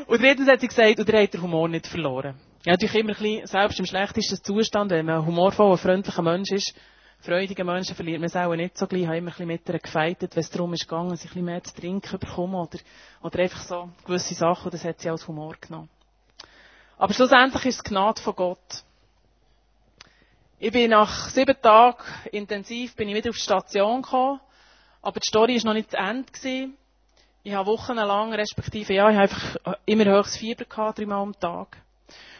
und 0.08 0.20
drittens 0.20 0.48
hat 0.48 0.60
sie 0.60 0.66
gesagt, 0.66 0.98
und 0.98 1.08
ihr 1.08 1.20
habt 1.20 1.34
den 1.34 1.42
Humor 1.42 1.68
nicht 1.68 1.86
verloren. 1.86 2.34
Ja, 2.66 2.72
natürlich 2.72 2.96
immer 2.96 3.12
ein 3.12 3.22
bisschen, 3.22 3.46
selbst 3.46 3.78
im 3.78 3.86
schlechtesten 3.86 4.42
Zustand, 4.42 4.90
wenn 4.90 5.06
man 5.06 5.20
ein 5.20 5.26
humorvoller, 5.26 5.78
freundlicher 5.78 6.22
Mensch 6.22 6.50
ist, 6.50 6.74
freudiger 7.20 7.62
Mensch, 7.62 7.92
verliert 7.92 8.18
man 8.18 8.26
es 8.26 8.34
auch 8.34 8.52
nicht 8.56 8.76
so 8.76 8.88
gleich. 8.88 9.02
Ich 9.02 9.06
habe 9.06 9.18
immer 9.18 9.28
ein 9.28 9.34
bisschen 9.34 9.46
mit 9.46 9.68
ihr 9.68 9.78
gefeitet, 9.78 10.34
wenn 10.34 10.40
es 10.40 10.50
darum 10.50 10.72
ist 10.72 10.88
gegangen, 10.88 11.14
sich 11.14 11.26
ein 11.26 11.28
bisschen 11.28 11.44
mehr 11.44 11.62
zu 11.62 11.72
trinken 11.76 12.18
bekommen 12.18 12.56
oder, 12.56 12.78
oder 13.22 13.38
einfach 13.38 13.60
so 13.60 13.88
gewisse 14.04 14.34
Sachen, 14.34 14.72
das 14.72 14.84
hat 14.84 14.98
sie 14.98 15.08
als 15.08 15.28
Humor 15.28 15.54
genommen. 15.60 15.88
Aber 16.98 17.14
schlussendlich 17.14 17.66
ist 17.66 17.76
es 17.76 17.84
Gnade 17.84 18.20
von 18.20 18.34
Gott. 18.34 18.82
Ich 20.58 20.72
bin 20.72 20.90
nach 20.90 21.28
sieben 21.28 21.62
Tagen 21.62 22.02
intensiv 22.32 22.96
bin 22.96 23.08
ich 23.08 23.14
wieder 23.14 23.30
auf 23.30 23.36
die 23.36 23.42
Station 23.42 24.02
gekommen, 24.02 24.40
aber 25.02 25.20
die 25.20 25.28
Story 25.28 25.56
war 25.58 25.66
noch 25.66 25.74
nicht 25.74 25.92
zu 25.92 25.98
Ende. 25.98 26.32
Gewesen. 26.32 26.76
Ich 27.44 27.54
habe 27.54 27.70
wochenlang, 27.70 28.32
respektive, 28.32 28.92
ja, 28.92 29.08
ich 29.08 29.16
habe 29.16 29.22
einfach 29.22 29.78
immer 29.86 30.04
höchstes 30.06 30.38
Fieber 30.38 30.64
gehabt, 30.64 30.98
dreimal 30.98 31.22
am 31.22 31.38
Tag. 31.38 31.85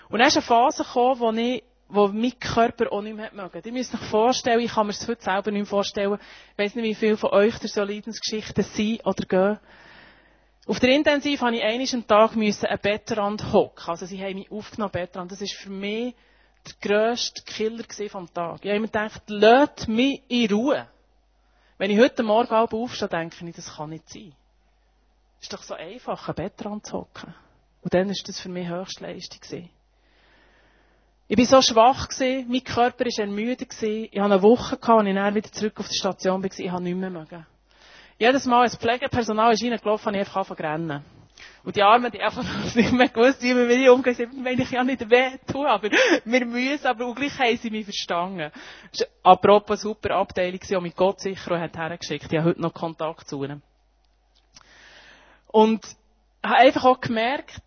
Und 0.09 0.19
dann 0.19 0.29
ist 0.29 0.37
eine 0.37 0.47
Phase 0.47 0.85
gekommen, 0.85 1.21
wo 1.21 1.33
ich, 1.33 1.63
wo 1.89 2.09
mein 2.09 2.39
Körper 2.39 2.93
auch 2.93 3.03
nicht 3.03 3.17
mehr 3.17 3.33
mögen. 3.33 3.63
Ihr 3.65 3.73
müsst 3.73 3.95
euch 3.95 4.09
vorstellen, 4.09 4.61
ich 4.61 4.73
kann 4.73 4.87
mir 4.87 4.93
das 4.93 5.07
heute 5.07 5.23
selber 5.23 5.51
nicht 5.51 5.63
mehr 5.63 5.67
vorstellen. 5.67 6.19
Ich 6.53 6.59
weiss 6.59 6.75
nicht, 6.75 6.85
wie 6.85 6.95
viele 6.95 7.17
von 7.17 7.31
euch 7.31 7.59
der 7.59 7.69
so 7.69 7.83
Leidensgeschichten 7.83 8.65
sind 8.65 9.07
oder 9.07 9.25
gehen. 9.25 9.59
Auf 10.67 10.81
der 10.81 10.91
Intensiv 10.91 11.41
habe 11.43 11.57
ich 11.57 11.63
einen 11.63 12.07
Tag 12.07 12.35
müssen 12.35 12.67
einen 12.67 12.81
Bettrand 12.81 13.53
hocken. 13.53 13.89
Also 13.89 14.07
sie 14.07 14.21
haben 14.21 14.35
mich 14.35 14.51
aufgenommen, 14.51 14.93
Bettrand. 14.93 15.31
Das 15.31 15.41
ist 15.41 15.55
für 15.55 15.71
mich 15.71 16.15
der 16.67 16.75
grösste 16.81 17.43
Killer 17.45 17.85
vom 18.09 18.33
Tag. 18.33 18.65
Ich 18.65 18.71
habe 18.71 18.81
mir 18.81 18.87
gedacht, 18.87 19.23
lasst 19.29 19.87
mich 19.87 20.23
in 20.29 20.53
Ruhe. 20.53 20.89
Wenn 21.79 21.91
ich 21.91 22.01
heute 22.01 22.23
Morgen 22.23 22.53
aufstehe, 22.53 23.09
denke 23.09 23.47
ich, 23.47 23.55
das 23.55 23.77
kann 23.77 23.91
nicht 23.91 24.09
sein. 24.09 24.35
Es 25.39 25.45
ist 25.45 25.53
doch 25.53 25.63
so 25.63 25.75
einfach, 25.75 26.29
ein 26.29 26.35
Bett 26.35 26.55
dran 26.57 26.83
zu 26.83 26.95
hocken. 26.95 27.35
Und 27.83 27.95
dann 27.95 28.09
war 28.09 28.17
das 28.27 28.41
für 28.41 28.49
mich 28.49 28.67
Höchstleistung. 28.67 29.71
Ich 31.29 31.37
war 31.39 31.61
so 31.61 31.73
schwach, 31.73 32.09
mein 32.21 32.63
Körper 32.63 33.05
war 33.05 33.19
ermüdet. 33.19 33.63
Ich 33.83 34.13
hatte 34.13 34.23
eine 34.23 34.43
Woche, 34.43 34.77
und 34.93 35.07
ich 35.09 35.15
dann 35.15 35.35
wieder 35.35 35.51
zurück 35.51 35.81
auf 35.81 35.89
die 35.89 35.99
Station 35.99 36.41
war. 36.41 36.51
Ich 36.57 36.71
habe 36.71 36.83
nicht 36.85 36.97
mehr 36.97 37.11
mögen. 37.11 37.45
Jedes 38.17 38.47
Mal, 38.47 38.63
als 38.63 38.77
Pflegepersonal 38.77 39.53
ist 39.53 39.63
reingelaufen, 39.63 40.07
habe 40.07 40.17
ich 40.19 40.21
einfach 40.21 40.51
angefangen. 40.51 41.05
Und 41.65 41.75
die 41.75 41.83
Armen, 41.83 42.13
die 42.13 42.23
einfach 42.23 42.45
nicht 42.77 42.93
mehr 42.93 43.09
gewusst, 43.09 43.43
wie 43.43 43.57
wir 43.57 43.67
mit 43.67 43.89
umgehen, 43.89 44.15
sind, 44.15 44.45
wenn 44.45 44.61
ich 44.61 44.71
ja 44.71 44.85
nicht 44.85 45.11
weh 45.11 45.37
tun, 45.51 45.67
aber 45.67 45.91
wir 46.25 46.47
müssen, 46.47 46.87
aber 46.87 47.07
auch 47.07 47.15
gleich 47.15 47.37
haben 47.41 47.57
sie 47.57 47.71
mich 47.71 47.85
verstanden. 47.85 48.53
Das 48.93 49.01
war 49.01 49.33
apropos 49.33 49.85
eine 49.85 49.93
super 49.93 50.15
Abteilung, 50.15 50.61
die 50.61 50.81
mich 50.81 50.95
Gott 50.95 51.21
sicher 51.21 51.59
hat 51.59 51.77
hergeschickt. 51.77 52.33
Ich 52.33 52.39
habe 52.39 52.51
heute 52.51 52.61
noch 52.61 52.73
Kontakt 52.73 53.29
zu 53.29 53.43
ihnen. 53.43 53.63
Und 55.49 55.85
habe 56.43 56.57
einfach 56.57 56.85
auch 56.85 57.01
gemerkt, 57.01 57.61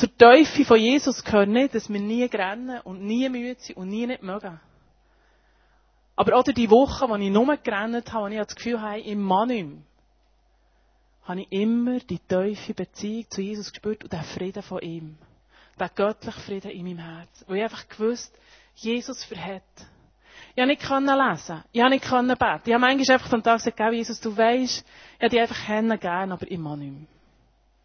zur 0.00 0.16
Teufel 0.16 0.64
von 0.64 0.78
Jesus 0.78 1.22
gehört 1.22 1.74
dass 1.74 1.88
wir 1.88 2.00
nie 2.00 2.24
rennen 2.24 2.80
und 2.82 3.02
nie 3.02 3.28
müde 3.28 3.60
sind 3.60 3.76
und 3.76 3.88
nie 3.88 4.06
nicht 4.06 4.22
mögen. 4.22 4.58
Aber 6.16 6.36
auch 6.36 6.44
die 6.44 6.70
Woche, 6.70 7.08
wo 7.08 7.16
ich 7.16 7.30
nur 7.30 7.56
gerannt 7.56 8.12
habe, 8.12 8.24
wo 8.24 8.28
ich 8.28 8.38
das 8.38 8.56
Gefühl 8.56 8.80
habe, 8.80 8.98
ich 8.98 9.16
mag 9.16 9.48
nicht 9.48 9.66
mehr 9.66 9.78
habe 11.30 11.42
ich 11.42 11.52
immer 11.52 12.00
die 12.00 12.18
tiefe 12.18 12.74
Beziehung 12.74 13.30
zu 13.30 13.40
Jesus 13.40 13.70
gespürt 13.70 14.02
und 14.02 14.12
den 14.12 14.22
Frieden 14.22 14.62
von 14.62 14.80
ihm. 14.80 15.16
Den 15.78 15.90
göttlichen 15.94 16.42
Frieden 16.42 16.70
in 16.72 16.84
meinem 16.84 16.98
Herz. 16.98 17.44
Wo 17.46 17.54
ich 17.54 17.62
einfach 17.62 17.88
gewusst, 17.88 18.36
Jesus 18.74 19.24
verhält. 19.24 19.62
Ich 20.56 20.80
konnte 20.80 21.16
nicht 21.16 21.28
lesen. 21.28 21.62
Ich 21.72 22.02
konnte 22.02 22.26
nicht 22.26 22.38
beten. 22.38 22.62
Ich 22.64 22.72
habe 22.72 22.80
manchmal 22.80 23.14
einfach 23.14 23.32
am 23.32 23.42
Tag 23.42 23.58
gesagt, 23.58 23.92
Jesus, 23.92 24.20
du 24.20 24.36
weisst, 24.36 24.84
ich 25.16 25.22
hätte 25.22 25.40
einfach 25.40 25.66
gerne 25.66 25.98
gern, 25.98 26.32
aber 26.32 26.50
immer 26.50 26.76
nicht 26.76 26.92
mehr. 26.92 27.06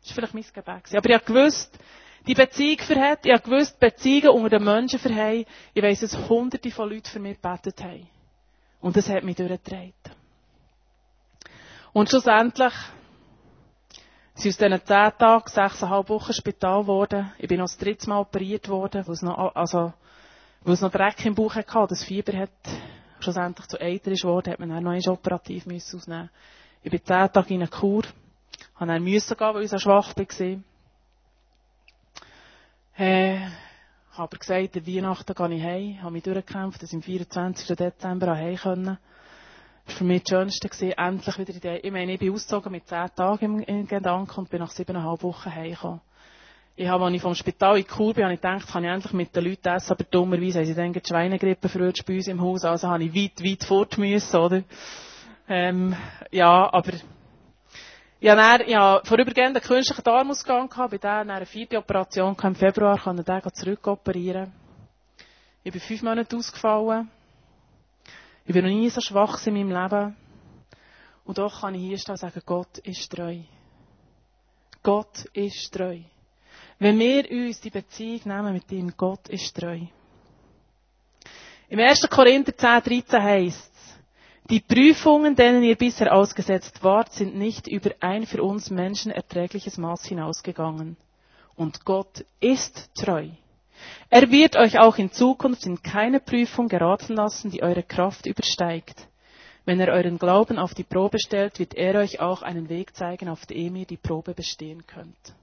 Das 0.02 0.10
war 0.10 0.28
vielleicht 0.28 0.34
mein 0.34 0.66
Gebet. 0.66 0.98
Aber 0.98 1.10
ich 1.10 1.16
habe 1.16 1.26
gewusst, 1.26 1.78
die 2.28 2.34
Beziehung 2.34 2.80
verhält. 2.80 3.20
Ich 3.24 3.32
habe 3.32 3.44
gewusst, 3.44 3.80
Beziehungen 3.80 4.30
unter 4.30 4.58
den 4.58 4.64
Menschen 4.64 5.00
verheilen. 5.00 5.46
Ich 5.74 5.84
weiss, 5.84 6.00
dass 6.00 6.30
hunderte 6.30 6.72
von 6.72 6.90
Leuten 6.90 7.06
für 7.06 7.20
mich 7.20 7.42
gebetet 7.42 7.84
haben. 7.84 8.08
Und 8.82 8.98
das 8.98 9.10
hat 9.10 9.24
mich 9.24 9.36
durchgetragen. 9.36 9.94
Und 11.94 12.10
schlussendlich 12.10 12.74
Sie 14.38 14.50
aus 14.50 14.58
diesen 14.58 14.86
zehn 14.86 15.12
Tagen, 15.18 15.48
sechseinhalb 15.48 16.10
Wochen 16.10 16.34
Spital 16.34 16.82
geworden. 16.82 17.32
Ich 17.38 17.48
bin 17.48 17.58
noch 17.58 17.68
das 17.68 17.78
dritte 17.78 18.10
Mal 18.10 18.20
operiert 18.20 18.68
worden, 18.68 19.08
weil 19.08 19.14
es 19.14 19.22
noch, 19.22 19.56
also, 19.56 19.94
weil 20.64 20.74
es 20.74 20.82
noch 20.82 20.92
Dreck 20.92 21.26
im 21.26 21.36
Bauch 21.36 21.56
hatte, 21.56 21.88
das 21.88 22.04
Fieber 22.04 22.38
hat 22.38 22.50
schlussendlich 23.22 23.66
zu 23.68 23.80
Eiter 23.80 24.12
ist 24.12 24.26
worden, 24.26 24.52
hat 24.52 24.60
man 24.60 24.70
dann 24.70 24.84
noch 24.84 24.92
einmal 24.92 25.10
operativ 25.10 25.66
müssen 25.66 25.98
ausnehmen. 25.98 26.30
Ich 26.84 26.92
bin 26.92 27.00
zehn 27.02 27.32
Tage 27.32 27.54
in 27.54 27.62
einer 27.62 27.70
Kur, 27.70 28.04
habe 28.76 28.92
dann 28.92 29.04
müssen 29.04 29.38
gehen, 29.38 29.54
weil 29.54 29.64
ich 29.64 29.72
so 29.72 29.78
schwach 29.78 30.14
war. 30.18 30.58
Äh, 32.98 33.40
aber 34.16 34.38
gesagt, 34.38 34.76
der 34.76 34.88
Weihnachten 34.88 35.34
gehe 35.34 35.54
ich 35.54 35.64
heim, 35.64 36.02
habe 36.02 36.14
mich 36.14 36.24
durchgekämpft, 36.24 36.82
dass 36.82 36.92
ich 36.92 36.96
am 36.96 37.02
24. 37.02 37.76
Dezember 37.76 38.36
heim 38.36 38.56
können 38.56 38.98
war 39.86 39.96
für 39.96 40.04
mich 40.04 40.24
das 40.24 40.30
Schönste, 40.30 40.70
gewesen, 40.70 40.98
endlich 40.98 41.38
wieder 41.38 41.54
in 41.54 41.60
der, 41.60 41.84
ich 41.84 41.92
meine, 41.92 42.14
ich 42.14 42.20
bin 42.20 42.34
ausgezogen 42.34 42.72
mit 42.72 42.88
zehn 42.88 43.08
Tagen 43.16 43.62
im, 43.64 43.88
Gedanken 43.88 44.40
und 44.40 44.50
bin 44.50 44.60
nach 44.60 44.72
siebeneinhalb 44.72 45.22
Wochen 45.24 45.54
heimgekommen. 45.54 46.02
Ich 46.78 46.88
habe, 46.88 47.06
als 47.06 47.14
ich 47.14 47.22
vom 47.22 47.36
Spital 47.36 47.78
in 47.78 47.88
Kur 47.88 48.14
bin, 48.14 48.24
habe 48.24 48.34
ich 48.34 48.42
gedacht, 48.42 48.68
kann 48.68 48.84
ich 48.84 48.90
endlich 48.90 49.14
mit 49.14 49.36
den 49.36 49.46
Leuten 49.46 49.68
essen, 49.68 49.92
aber 49.92 50.04
dummerweise 50.06 50.60
haben 50.60 50.66
sie 50.66 50.74
dann 50.74 50.92
die 50.92 51.02
Schweinegrippe 51.06 51.70
verrutscht 51.70 52.06
bei 52.06 52.16
uns 52.16 52.28
im 52.28 52.42
Haus, 52.42 52.66
also 52.66 52.88
habe 52.88 53.04
ich 53.04 53.14
weit, 53.14 53.44
weit 53.44 53.64
fort 53.64 53.98
müssen, 53.98 54.36
oder? 54.38 54.64
Ähm, 55.48 55.96
ja, 56.32 56.74
aber, 56.74 56.94
ich 58.26 58.32
habe 58.32 58.42
dann, 58.42 58.68
ja, 58.68 59.02
vorübergehend 59.04 59.56
einen 59.56 59.64
künstlichen 59.64 60.04
Darmausgang 60.04 60.68
gehabt, 60.68 60.90
bei 60.90 60.98
der 60.98 61.18
eine 61.18 61.46
vierte 61.46 61.78
Operation 61.78 62.36
im 62.42 62.56
Februar, 62.56 62.98
kann 62.98 63.20
ich 63.20 63.24
den 63.24 63.54
zurückoperieren. 63.54 64.52
Ich 65.64 65.72
bin 65.72 65.80
fünf 65.80 66.02
Monate 66.02 66.36
ausgefallen. 66.36 67.12
Ich 68.44 68.52
bin 68.52 68.66
noch 68.66 68.72
nie 68.72 68.90
so 68.90 69.00
schwach 69.00 69.46
in 69.46 69.54
meinem 69.54 69.70
Leben. 69.70 70.16
Und 71.24 71.38
doch 71.38 71.62
kann 71.62 71.76
ich 71.76 71.82
hier 71.82 72.00
stehen 72.00 72.14
und 72.14 72.18
sagen, 72.18 72.42
Gott 72.48 72.80
ist 72.80 73.12
treu. 73.12 73.42
Gott 74.82 75.26
ist 75.34 75.72
treu. 75.72 76.00
Wenn 76.80 76.98
wir 76.98 77.30
uns 77.30 77.62
die 77.62 77.70
Beziehung 77.70 78.22
nehmen 78.26 78.54
mit 78.54 78.72
ihm, 78.72 78.92
Gott 78.98 79.30
ist 79.30 79.56
treu. 79.56 79.82
Im 81.70 81.80
1. 81.80 82.10
Korinther 82.10 82.58
10, 82.58 83.04
13 83.04 83.22
heißt 83.22 83.75
die 84.50 84.60
Prüfungen, 84.60 85.36
denen 85.36 85.64
ihr 85.64 85.76
bisher 85.76 86.14
ausgesetzt 86.14 86.84
wart, 86.84 87.12
sind 87.14 87.36
nicht 87.36 87.68
über 87.68 87.92
ein 88.00 88.26
für 88.26 88.44
uns 88.44 88.70
Menschen 88.70 89.12
erträgliches 89.12 89.78
Maß 89.78 90.06
hinausgegangen. 90.06 90.98
Und 91.56 91.86
Gott 91.86 92.26
ist 92.40 92.92
treu. 92.96 93.28
Er 94.10 94.30
wird 94.32 94.56
euch 94.56 94.78
auch 94.80 94.98
in 94.98 95.12
Zukunft 95.12 95.66
in 95.66 95.82
keine 95.82 96.20
Prüfung 96.20 96.68
geraten 96.68 97.14
lassen, 97.14 97.50
die 97.50 97.64
eure 97.64 97.84
Kraft 97.84 98.26
übersteigt. 98.26 99.08
Wenn 99.66 99.80
er 99.80 99.92
euren 99.94 100.20
Glauben 100.20 100.60
auf 100.60 100.76
die 100.76 100.84
Probe 100.84 101.18
stellt, 101.20 101.58
wird 101.58 101.74
er 101.74 101.96
euch 102.00 102.20
auch 102.20 102.44
einen 102.44 102.70
Weg 102.70 102.96
zeigen, 102.96 103.30
auf 103.30 103.48
dem 103.48 103.76
ihr 103.76 103.86
die 103.86 103.98
Probe 103.98 104.34
bestehen 104.34 104.86
könnt. 104.86 105.34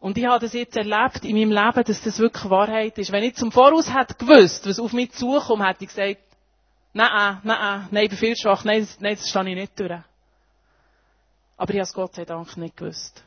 Und 0.00 0.16
ich 0.16 0.26
habe 0.26 0.38
das 0.38 0.52
jetzt 0.52 0.76
erlebt 0.76 1.24
in 1.24 1.34
meinem 1.34 1.50
Leben, 1.50 1.84
dass 1.84 2.02
das 2.02 2.20
wirklich 2.20 2.48
Wahrheit 2.50 2.96
ist. 2.98 3.10
Wenn 3.10 3.24
ich 3.24 3.34
zum 3.34 3.50
Voraus 3.50 3.92
hätte 3.92 4.14
gewusst, 4.14 4.64
was 4.68 4.78
auf 4.78 4.92
mich 4.92 5.10
zukommt, 5.10 5.66
hätte 5.66 5.82
ich 5.84 5.88
gesagt, 5.88 6.20
nein, 6.98 7.40
nein, 7.44 7.88
nein, 7.90 8.04
ich 8.04 8.10
bin 8.10 8.18
viel 8.18 8.36
schwach, 8.36 8.64
nein, 8.64 8.86
nein, 9.00 9.14
das 9.16 9.28
stehe 9.28 9.48
ich 9.48 9.54
nicht 9.54 9.78
durch. 9.78 10.00
Aber 11.56 11.70
ich 11.70 11.76
habe 11.76 11.82
es 11.82 11.92
Gott 11.92 12.14
sei 12.14 12.24
Dank 12.24 12.56
nicht 12.56 12.76
gewusst. 12.76 13.24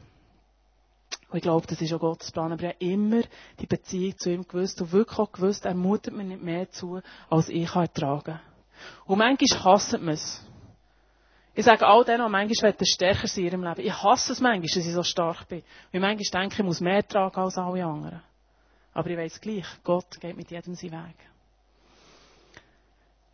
Und 1.29 1.37
ich 1.37 1.43
glaube, 1.43 1.65
das 1.67 1.81
ist 1.81 1.93
auch 1.93 1.99
Gottes 1.99 2.31
Plan. 2.31 2.51
Aber 2.51 2.61
ich 2.61 2.69
habe 2.69 2.85
immer 2.85 3.21
die 3.59 3.67
Beziehung 3.67 4.17
zu 4.17 4.31
ihm 4.31 4.47
gewusst 4.47 4.81
und 4.81 4.91
wirklich 4.91 5.19
auch 5.19 5.31
gewusst, 5.31 5.65
er 5.65 5.73
mutet 5.73 6.13
mir 6.13 6.23
nicht 6.23 6.41
mehr 6.41 6.69
zu, 6.69 7.01
als 7.29 7.49
ich 7.49 7.73
ertragen 7.73 8.23
kann. 8.23 8.39
Und 9.05 9.19
manchmal 9.19 9.63
hasst 9.63 9.93
man 9.93 10.09
es. 10.09 10.45
Ich 11.53 11.65
sage 11.65 11.85
all 11.85 12.03
denen, 12.05 12.25
die 12.25 12.31
manchmal 12.31 12.75
stärker 12.83 13.27
sein 13.27 13.45
in 13.45 13.51
ihrem 13.51 13.63
Leben. 13.63 13.81
Ich 13.81 14.03
hasse 14.03 14.33
es 14.33 14.39
manchmal, 14.39 14.67
dass 14.67 14.85
ich 14.85 14.93
so 14.93 15.03
stark 15.03 15.47
bin. 15.47 15.63
Weil 15.91 16.01
manchmal 16.01 16.41
denke 16.41 16.55
ich, 16.55 16.59
ich 16.59 16.65
muss 16.65 16.81
mehr 16.81 17.05
tragen 17.05 17.39
als 17.39 17.57
alle 17.57 17.85
anderen. 17.85 18.21
Aber 18.93 19.09
ich 19.09 19.17
weiß 19.17 19.39
gleich, 19.39 19.65
Gott 19.83 20.19
geht 20.19 20.35
mit 20.35 20.51
jedem 20.51 20.75
seinen 20.75 21.05
Weg. 21.05 21.30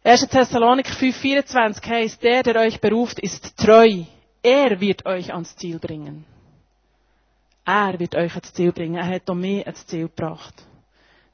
1. 0.03 0.27
Thessaloniker 0.29 0.93
5,24 0.93 1.85
heißt, 1.85 2.23
der, 2.23 2.43
der 2.43 2.55
euch 2.61 2.79
beruft, 2.79 3.19
ist 3.19 3.57
treu. 3.57 4.03
Er 4.41 4.79
wird 4.79 5.05
euch 5.05 5.33
ans 5.33 5.55
Ziel 5.55 5.79
bringen. 5.79 6.25
Er 7.65 7.99
wird 7.99 8.15
euch 8.15 8.31
ans 8.31 8.53
Ziel 8.53 8.71
bringen. 8.71 8.95
Er 8.95 9.07
hat 9.07 9.29
auch 9.29 9.35
mich 9.35 9.65
ans 9.65 9.85
Ziel 9.85 10.07
gebracht. 10.07 10.53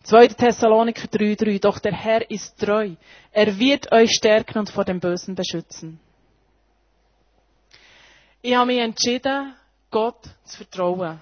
2. 0.03 0.27
Thessaloniker 0.29 1.07
3,3 1.07 1.61
Doch 1.61 1.79
der 1.79 1.93
Herr 1.93 2.29
ist 2.29 2.59
treu. 2.59 2.95
Er 3.31 3.59
wird 3.59 3.91
euch 3.91 4.11
stärken 4.11 4.59
und 4.59 4.69
vor 4.69 4.83
dem 4.83 4.99
Bösen 4.99 5.35
beschützen. 5.35 5.99
Ich 8.41 8.55
habe 8.55 8.67
mich 8.67 8.79
entschieden, 8.79 9.53
Gott 9.89 10.21
zu 10.43 10.57
vertrauen. 10.57 11.21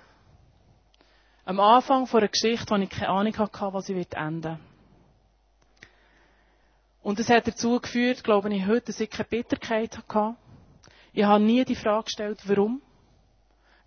Am 1.45 1.59
Anfang 1.59 2.07
von 2.07 2.21
einer 2.21 2.29
Geschichte, 2.29 2.73
wo 2.73 2.75
ich 2.81 2.89
keine 2.89 3.09
Ahnung 3.09 3.37
hatte, 3.37 3.73
was 3.73 3.85
sie 3.85 3.93
enden 3.93 4.43
wird. 4.43 4.70
Und 7.01 7.19
das 7.19 7.29
hat 7.29 7.47
dazu 7.47 7.79
geführt, 7.79 8.23
glaube 8.23 8.53
ich, 8.53 8.65
heute, 8.67 8.87
dass 8.87 8.99
ich 8.99 9.09
keine 9.09 9.27
Bitterkeit 9.27 9.97
hatte. 9.97 10.35
Ich 11.13 11.23
habe 11.23 11.43
nie 11.43 11.65
die 11.65 11.75
Frage 11.75 12.05
gestellt, 12.05 12.39
warum? 12.45 12.81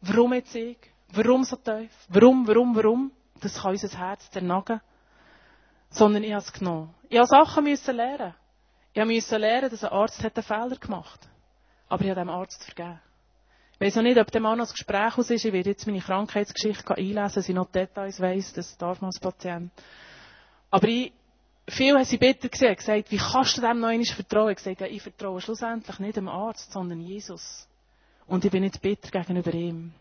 Warum 0.00 0.34
jetzt 0.34 0.54
ich? 0.54 0.78
Warum 1.12 1.44
so 1.44 1.56
tief? 1.56 1.90
Warum, 2.08 2.46
warum, 2.46 2.74
warum? 2.74 3.12
Das 3.40 3.62
kann 3.62 3.70
unser 3.70 3.98
Herz 3.98 4.28
zernagen. 4.30 4.80
Sondern 5.90 6.24
ich 6.24 6.32
habe 6.32 6.42
es 6.42 6.52
genommen. 6.52 6.92
Ich 7.08 7.18
musste 7.18 7.36
Sachen 7.36 7.64
müssen 7.64 7.96
lernen. 7.96 8.34
Ich 8.92 9.04
musste 9.04 9.38
lernen, 9.38 9.70
dass 9.70 9.84
ein 9.84 9.92
Arzt 9.92 10.22
einen 10.22 10.44
Fehler 10.44 10.76
gemacht 10.76 11.20
hat. 11.20 11.30
Aber 11.88 12.02
ich 12.02 12.10
habe 12.10 12.20
dem 12.20 12.30
Arzt 12.30 12.64
vergeben. 12.64 13.00
Ich 13.74 13.80
weiss 13.80 13.94
noch 13.94 14.02
nicht, 14.02 14.18
ob 14.18 14.30
der 14.30 14.40
Mann 14.40 14.58
noch 14.58 14.66
das 14.66 14.72
Gespräch 14.72 15.16
aus 15.18 15.30
ist. 15.30 15.44
Ich 15.44 15.52
werde 15.52 15.70
jetzt 15.70 15.86
meine 15.86 16.00
Krankheitsgeschichte 16.00 16.94
einlesen, 16.94 17.34
dass 17.34 17.48
ich 17.48 17.54
noch 17.54 17.70
Details 17.70 18.20
weiss. 18.20 18.52
Das 18.52 18.76
darf 18.76 19.00
man 19.00 19.08
als 19.08 19.20
Patient. 19.20 19.72
Aber 20.70 20.88
ich 20.88 21.12
Viele 21.66 21.96
haben 21.96 22.04
sie 22.04 22.18
bitter 22.18 22.48
gesehen, 22.48 22.76
gesagt, 22.76 23.10
wie 23.10 23.16
kannst 23.16 23.56
du 23.56 23.62
dem 23.62 23.80
noch 23.80 23.88
einmal 23.88 24.06
vertrauen? 24.06 24.50
Ich 24.50 24.56
gesagt, 24.56 24.80
ja, 24.80 24.86
ich 24.86 25.02
vertraue 25.02 25.40
schlussendlich 25.40 25.98
nicht 25.98 26.16
dem 26.16 26.28
Arzt, 26.28 26.70
sondern 26.72 27.00
Jesus. 27.00 27.66
Und 28.26 28.44
ich 28.44 28.50
bin 28.50 28.62
nicht 28.62 28.80
bitter 28.82 29.10
gegenüber 29.10 29.52
ihm. 29.54 29.92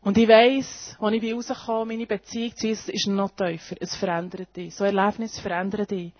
Und 0.00 0.18
ich 0.18 0.28
weiss, 0.28 0.96
als 0.98 1.14
ich 1.14 1.32
rauskam, 1.32 1.86
meine 1.86 2.06
Beziehung 2.06 2.56
zu 2.56 2.66
Jesus 2.66 2.88
ist 2.88 3.06
noch 3.06 3.30
tiefer. 3.30 3.76
Es 3.78 3.94
verändert 3.94 4.56
dich. 4.56 4.74
So 4.74 4.84
Erlebnisse 4.84 5.40
verändern 5.40 5.86
dich. 5.86 6.12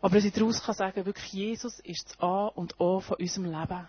Aber 0.00 0.14
dass 0.14 0.24
ich 0.24 0.32
daraus 0.32 0.62
kann 0.62 0.74
sagen, 0.74 1.04
wirklich, 1.04 1.32
Jesus 1.32 1.80
ist 1.80 2.08
das 2.08 2.20
A 2.20 2.46
und 2.46 2.80
O 2.80 3.00
von 3.00 3.16
unserem 3.16 3.46
Leben. 3.46 3.88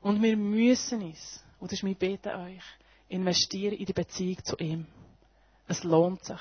Und 0.00 0.22
wir 0.22 0.36
müssen 0.36 1.10
es, 1.10 1.44
und 1.58 1.70
das 1.70 1.78
ist 1.78 1.82
mein 1.82 1.96
Beten 1.96 2.30
euch, 2.30 2.62
investieren 3.08 3.74
in 3.74 3.84
die 3.84 3.92
Beziehung 3.92 4.42
zu 4.44 4.56
ihm. 4.56 4.86
Es 5.66 5.84
lohnt 5.84 6.24
sich. 6.24 6.40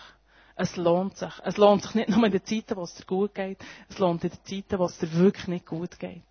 Es 0.61 0.75
lohnt 0.75 1.15
sich. 1.15 1.31
Es 1.45 1.55
lohnt 1.55 1.83
sich 1.83 1.95
nicht 1.95 2.09
nur 2.09 2.21
in 2.25 2.33
den 2.33 2.43
Zeiten, 2.43 2.75
wo 2.75 2.83
es 2.83 2.93
dir 2.93 3.05
gut 3.05 3.33
geht, 3.33 3.59
es 3.87 3.97
lohnt 3.97 4.25
in 4.25 4.29
den 4.29 4.43
Zeiten, 4.43 4.77
wo 4.77 4.85
es 4.87 4.97
dir 4.97 5.13
wirklich 5.13 5.47
nicht 5.47 5.65
gut 5.65 5.97
geht. 5.97 6.21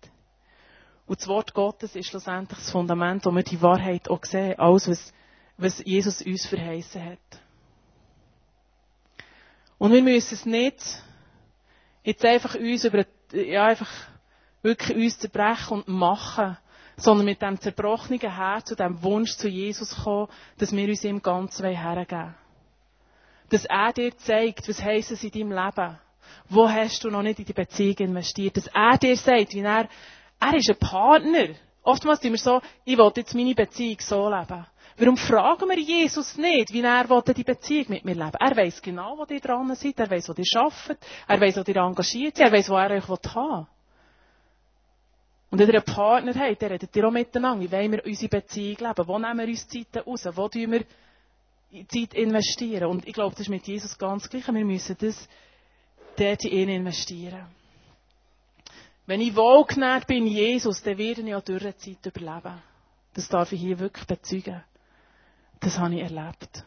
Und 1.07 1.19
das 1.19 1.27
Wort 1.27 1.55
Gottes 1.55 1.95
ist 1.95 2.09
schlussendlich 2.09 2.59
das 2.59 2.69
Fundament, 2.69 3.25
wo 3.25 3.31
wir 3.31 3.41
die 3.41 3.59
Wahrheit 3.59 4.07
auch 4.07 4.23
sehen, 4.23 4.59
alles, 4.59 4.87
was, 4.87 5.13
was 5.57 5.83
Jesus 5.83 6.21
uns 6.21 6.45
verheißen 6.45 7.03
hat. 7.03 7.41
Und 9.79 9.93
wir 9.93 10.03
müssen 10.03 10.35
es 10.35 10.45
nicht 10.45 11.03
jetzt 12.03 12.23
einfach 12.23 12.53
uns 12.53 12.83
über, 12.83 13.05
ja, 13.33 13.65
einfach 13.65 13.89
wirklich 14.61 14.95
uns 14.95 15.17
zerbrechen 15.17 15.81
und 15.81 15.87
machen, 15.87 16.55
sondern 16.97 17.25
mit 17.25 17.41
dem 17.41 17.59
zerbrochenen 17.59 18.19
Herz 18.19 18.69
und 18.69 18.79
dem 18.79 19.01
Wunsch 19.01 19.31
zu 19.37 19.47
Jesus 19.47 20.03
kommen, 20.03 20.27
dass 20.59 20.71
wir 20.71 20.87
uns 20.87 21.03
ihm 21.03 21.19
ganz 21.19 21.59
hergeben 21.59 22.35
dass 23.49 23.65
er 23.65 23.93
dir 23.93 24.17
zeigt, 24.17 24.67
was 24.67 24.83
heisst 24.83 25.11
es 25.11 25.23
in 25.23 25.31
deinem 25.31 25.51
Leben. 25.51 25.97
Wo 26.49 26.69
hast 26.69 27.03
du 27.03 27.09
noch 27.09 27.21
nicht 27.21 27.39
in 27.39 27.45
die 27.45 27.53
Beziehung 27.53 27.97
investiert? 27.97 28.57
Dass 28.57 28.67
er 28.67 28.97
dir 28.97 29.15
sagt, 29.15 29.53
wie 29.53 29.59
er, 29.59 29.87
er 30.39 30.53
ist 30.55 30.69
ein 30.69 30.77
Partner. 30.77 31.49
Oftmals 31.83 32.21
sind 32.21 32.31
wir 32.31 32.39
so, 32.39 32.61
ich 32.85 32.97
will 32.97 33.11
jetzt 33.15 33.35
meine 33.35 33.55
Beziehung 33.55 33.97
so 33.99 34.29
leben. 34.29 34.65
Warum 34.97 35.15
fragen 35.15 35.69
wir 35.69 35.79
Jesus 35.79 36.37
nicht, 36.37 36.73
wie 36.73 36.81
er 36.81 37.05
die 37.33 37.43
Beziehung 37.43 37.85
mit 37.87 38.03
mir 38.03 38.15
leben 38.15 38.37
Er 38.37 38.55
weiß 38.55 38.81
genau, 38.81 39.17
wo 39.17 39.25
ihr 39.33 39.39
dran 39.39 39.73
seid, 39.75 39.97
er 39.97 40.09
weiß, 40.09 40.29
wo 40.29 40.33
ihr 40.33 40.61
arbeitet, 40.61 40.99
er 41.27 41.39
weiß, 41.39 41.57
wo 41.57 41.71
ihr 41.71 41.77
engagiert 41.77 42.35
seid, 42.35 42.47
er 42.47 42.51
weiß, 42.51 42.69
wo 42.69 42.75
er 42.75 42.91
euch 42.91 43.07
haben 43.07 43.61
will. 43.61 43.67
Und 45.51 45.59
wenn 45.59 45.67
ihr 45.69 45.75
einen 45.75 45.95
Partner 45.95 46.35
habt, 46.35 46.61
dann 46.61 46.71
redet 46.71 46.95
ihr 46.95 47.07
auch 47.07 47.11
miteinander. 47.11 47.63
Wie 47.63 47.71
wollen 47.71 47.91
wir 47.91 48.05
unsere 48.05 48.29
Beziehung 48.29 48.77
leben? 48.77 49.07
Wo 49.07 49.17
nehmen 49.17 49.39
wir 49.39 49.47
uns 49.47 49.67
Zeiten 49.67 49.99
raus? 49.99 50.27
Wo 50.33 50.47
tun 50.47 50.71
wir 50.71 50.83
Zeit 51.87 52.13
investieren. 52.13 52.85
Und 52.85 53.07
ich 53.07 53.13
glaube, 53.13 53.31
das 53.31 53.41
ist 53.41 53.49
mit 53.49 53.67
Jesus 53.67 53.97
ganz 53.97 54.29
gleich. 54.29 54.47
Wir 54.47 54.65
müssen 54.65 54.97
das 54.99 55.27
dort 56.17 56.45
in 56.45 56.51
ihn 56.51 56.69
investieren. 56.69 57.45
Wenn 59.05 59.21
ich 59.21 59.35
wohlgenährt 59.35 60.05
bin 60.05 60.27
in 60.27 60.33
Jesus, 60.33 60.83
dann 60.83 60.97
werde 60.97 61.21
ich 61.21 61.35
auch 61.35 61.41
durch 61.41 61.77
Zeit 61.77 62.05
überleben. 62.05 62.61
Das 63.13 63.27
darf 63.27 63.51
ich 63.51 63.59
hier 63.59 63.79
wirklich 63.79 64.05
bezeugen. 64.05 64.63
Das 65.59 65.77
habe 65.77 65.95
ich 65.95 66.01
erlebt. 66.01 66.63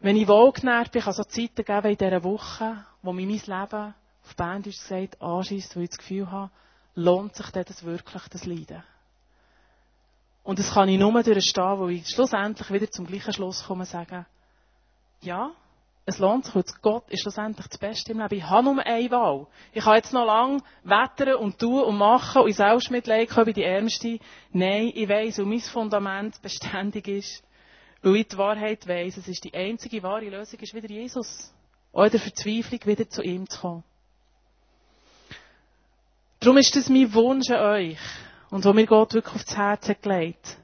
Wenn 0.00 0.16
ich 0.16 0.28
wohlgenährt 0.28 0.92
bin, 0.92 1.02
kann 1.02 1.12
es 1.12 1.20
auch 1.20 1.26
Zeiten 1.26 1.64
geben 1.64 1.90
in 1.90 1.96
dieser 1.96 2.24
Woche, 2.24 2.84
wo 3.02 3.12
mir 3.12 3.26
mein 3.26 3.38
Leben 3.38 3.94
auf 4.24 4.34
Band 4.36 4.66
ist 4.66 4.82
gesagt, 4.82 5.20
anschießt, 5.22 5.76
wo 5.76 5.80
ich 5.80 5.90
das 5.90 5.98
Gefühl 5.98 6.30
habe, 6.30 6.50
lohnt 6.94 7.36
sich 7.36 7.50
das 7.50 7.84
wirklich, 7.84 8.22
das 8.28 8.44
Leiden. 8.44 8.82
Und 10.46 10.60
das 10.60 10.72
kann 10.72 10.88
ich 10.88 10.96
nur 10.96 11.22
durchstehen, 11.24 11.78
wo 11.78 11.88
ich 11.88 12.06
schlussendlich 12.06 12.70
wieder 12.70 12.88
zum 12.88 13.04
gleichen 13.04 13.32
Schluss 13.32 13.64
komme 13.64 13.80
und 13.80 13.88
sage, 13.88 14.26
ja, 15.20 15.50
es 16.04 16.20
lohnt 16.20 16.44
sich, 16.44 16.54
weil 16.54 16.62
Gott 16.82 17.10
ist 17.10 17.22
schlussendlich 17.22 17.66
das 17.66 17.78
Beste 17.78 18.12
im 18.12 18.20
Leben. 18.20 18.36
Ich 18.36 18.44
habe 18.44 18.62
nur 18.62 18.86
eine 18.86 19.10
Wahl. 19.10 19.48
Ich 19.72 19.82
kann 19.82 19.96
jetzt 19.96 20.12
noch 20.12 20.24
lange 20.24 20.62
wettern 20.84 21.34
und 21.34 21.58
tun 21.58 21.82
und 21.82 21.98
machen 21.98 22.42
und 22.42 22.48
in 22.48 22.54
Selbstmitleid 22.54 23.28
kommen 23.28 23.48
wie 23.48 23.54
die 23.54 23.64
Ärmste. 23.64 24.20
Nein, 24.52 24.92
ich 24.94 25.08
weiss, 25.08 25.36
weil 25.38 25.46
mein 25.46 25.58
Fundament 25.58 26.40
beständig 26.40 27.08
ist, 27.08 27.42
weil 28.02 28.14
ich 28.14 28.28
die 28.28 28.38
Wahrheit 28.38 28.86
weiss, 28.86 29.16
es 29.16 29.26
ist 29.26 29.42
die 29.42 29.52
einzige 29.52 30.00
wahre 30.04 30.28
Lösung, 30.28 30.60
ist 30.60 30.74
wieder 30.74 30.88
Jesus. 30.88 31.52
Oder 31.90 32.10
der 32.10 32.20
Verzweiflung 32.20 32.80
wieder 32.84 33.08
zu 33.08 33.20
ihm 33.22 33.48
zu 33.48 33.60
kommen. 33.60 33.84
Darum 36.38 36.56
ist 36.58 36.76
das 36.76 36.88
mein 36.88 37.12
Wunsch 37.12 37.50
an 37.50 37.60
euch 37.62 37.98
und 38.50 38.64
wo 38.64 38.72
mir 38.72 38.86
Gott 38.86 39.14
wirklich 39.14 39.34
aufs 39.34 39.56
Herz 39.56 39.88
hat 39.88 40.02
gelegt. 40.02 40.58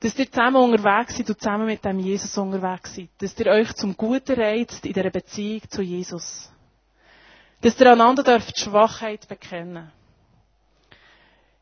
Dass 0.00 0.18
ihr 0.18 0.30
zusammen 0.30 0.56
unterwegs 0.56 1.16
seid 1.16 1.28
und 1.28 1.38
zusammen 1.38 1.66
mit 1.66 1.84
dem 1.84 1.98
Jesus 1.98 2.36
unterwegs 2.38 2.94
seid. 2.94 3.10
Dass 3.18 3.38
ihr 3.38 3.46
euch 3.46 3.72
zum 3.74 3.96
Guten 3.96 4.40
reizt 4.40 4.84
in 4.86 4.94
dieser 4.94 5.10
Beziehung 5.10 5.62
zu 5.68 5.82
Jesus. 5.82 6.50
Dass 7.60 7.78
ihr 7.78 7.92
einander 7.92 8.22
dürft 8.22 8.58
Schwachheit 8.58 9.28
bekennen. 9.28 9.92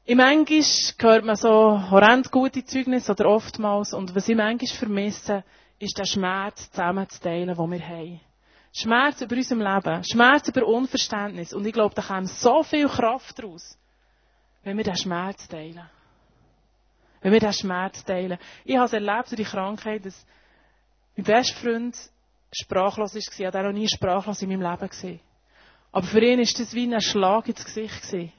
Im 0.05 0.21
Englisch 0.21 0.95
hört 0.99 1.25
man 1.25 1.37
so 1.37 1.91
horrend 1.91 2.31
gute 2.31 2.65
Zeugnisse 2.65 3.13
oder 3.13 3.29
oftmals. 3.29 3.93
Und 3.93 4.15
was 4.15 4.29
ich 4.29 4.33
im 4.33 4.41
Englisch 4.41 4.73
vermisse, 4.73 5.45
ist 5.79 5.99
der 5.99 6.07
Schmerz 6.07 6.71
zusammen 6.71 7.09
zu 7.09 7.21
teilen, 7.21 7.55
den 7.55 7.71
wir 7.71 7.87
haben. 7.87 8.21
Schmerz 8.73 9.21
über 9.21 9.37
unserem 9.37 9.61
Leben, 9.61 10.05
Schmerz 10.05 10.49
über 10.49 10.67
Unverständnis. 10.67 11.53
Und 11.53 11.67
ich 11.67 11.73
glaube, 11.73 11.95
da 11.95 12.03
kommt 12.03 12.29
so 12.29 12.63
viel 12.63 12.89
Kraft 12.89 13.43
raus, 13.43 13.77
wenn 14.69 14.77
wir 14.77 14.85
diesen 14.85 15.05
Schmerz 15.05 15.49
teilen. 15.49 15.81
Wenn 17.23 17.33
wir 17.33 17.41
diesen 17.41 17.55
Schmerz 17.55 18.05
teilen. 18.05 18.39
Ich 18.67 18.77
habe 18.77 18.85
es 18.85 18.93
erlebt 18.93 19.39
die 19.39 19.45
Krankheit, 19.45 20.05
dass 20.05 20.27
mein 21.17 21.25
bester 21.25 21.57
Freund 21.57 21.97
sprachlos 22.53 23.15
war. 23.15 23.19
Ich 23.21 23.47
habe 23.47 23.67
auch 23.67 23.73
nie 23.73 23.89
sprachlos 23.89 24.43
in 24.43 24.51
meinem 24.51 24.71
Leben 24.71 24.89
gesehen. 24.91 25.21
Aber 25.91 26.07
für 26.07 26.21
ihn 26.21 26.39
war 26.39 26.45
das 26.45 26.75
wie 26.75 26.95
ein 26.95 27.01
Schlag 27.01 27.49
ins 27.49 27.65
Gesicht. 27.65 28.03
Gewesen. 28.03 28.33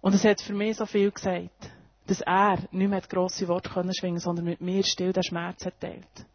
Und 0.00 0.14
es 0.16 0.24
hat 0.24 0.40
für 0.40 0.54
mich 0.54 0.76
so 0.76 0.86
viel 0.86 1.12
gesagt, 1.12 1.70
dass 2.08 2.20
er 2.20 2.58
nicht 2.72 2.90
mehr 2.90 3.00
grosse 3.02 3.46
Worte 3.46 3.70
schwingen 3.96 4.18
sondern 4.18 4.46
mit 4.46 4.60
mir 4.60 4.82
still 4.82 5.12
den 5.12 5.22
Schmerz 5.22 5.64
hat 5.64 5.80
teilt. 5.80 6.26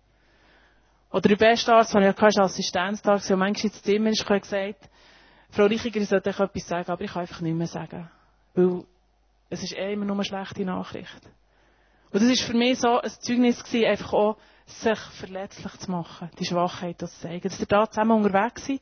Oder 1.12 1.28
der 1.28 1.36
beste 1.36 1.74
Arzt, 1.74 1.94
den 1.94 2.04
ich 2.04 2.08
hatte, 2.08 2.22
war 2.22 2.46
Assistenztag, 2.46 3.30
und 3.30 3.38
manchmal 3.38 3.66
ins 3.66 3.82
Zimmer 3.82 4.12
ist, 4.12 4.26
gesagt, 4.26 4.90
Frau 5.50 5.66
Richiger, 5.66 6.00
ich 6.00 6.08
sollte 6.08 6.30
euch 6.30 6.40
etwas 6.40 6.68
sagen, 6.68 6.90
aber 6.90 7.04
ich 7.04 7.12
kann 7.12 7.24
einfach 7.24 7.42
nicht 7.42 7.56
mehr 7.56 7.68
sagen. 7.68 8.10
Weil 8.54 8.86
es 9.50 9.64
ist 9.64 9.74
eh 9.74 9.94
immer 9.94 10.06
nur 10.06 10.16
eine 10.16 10.26
schlechte 10.26 10.66
Nachricht. 10.66 11.22
Und 12.12 12.22
das 12.22 12.30
war 12.30 12.48
für 12.48 12.58
mich 12.58 12.80
so 12.80 13.00
ein 13.00 13.12
Zeugnis 13.20 13.64
gewesen, 13.64 13.86
einfach 13.86 14.14
auch, 14.14 14.38
sich 14.66 15.00
verletzlich 15.00 15.78
zu 15.78 15.92
machen, 15.92 16.30
die 16.40 16.46
Schwachheit 16.46 17.00
zu 17.00 17.08
zeigen, 17.08 17.50
dass 17.50 17.60
ihr 17.60 17.66
da 17.66 17.90
zusammen 17.90 18.24
unterwegs 18.24 18.68
seid, 18.68 18.82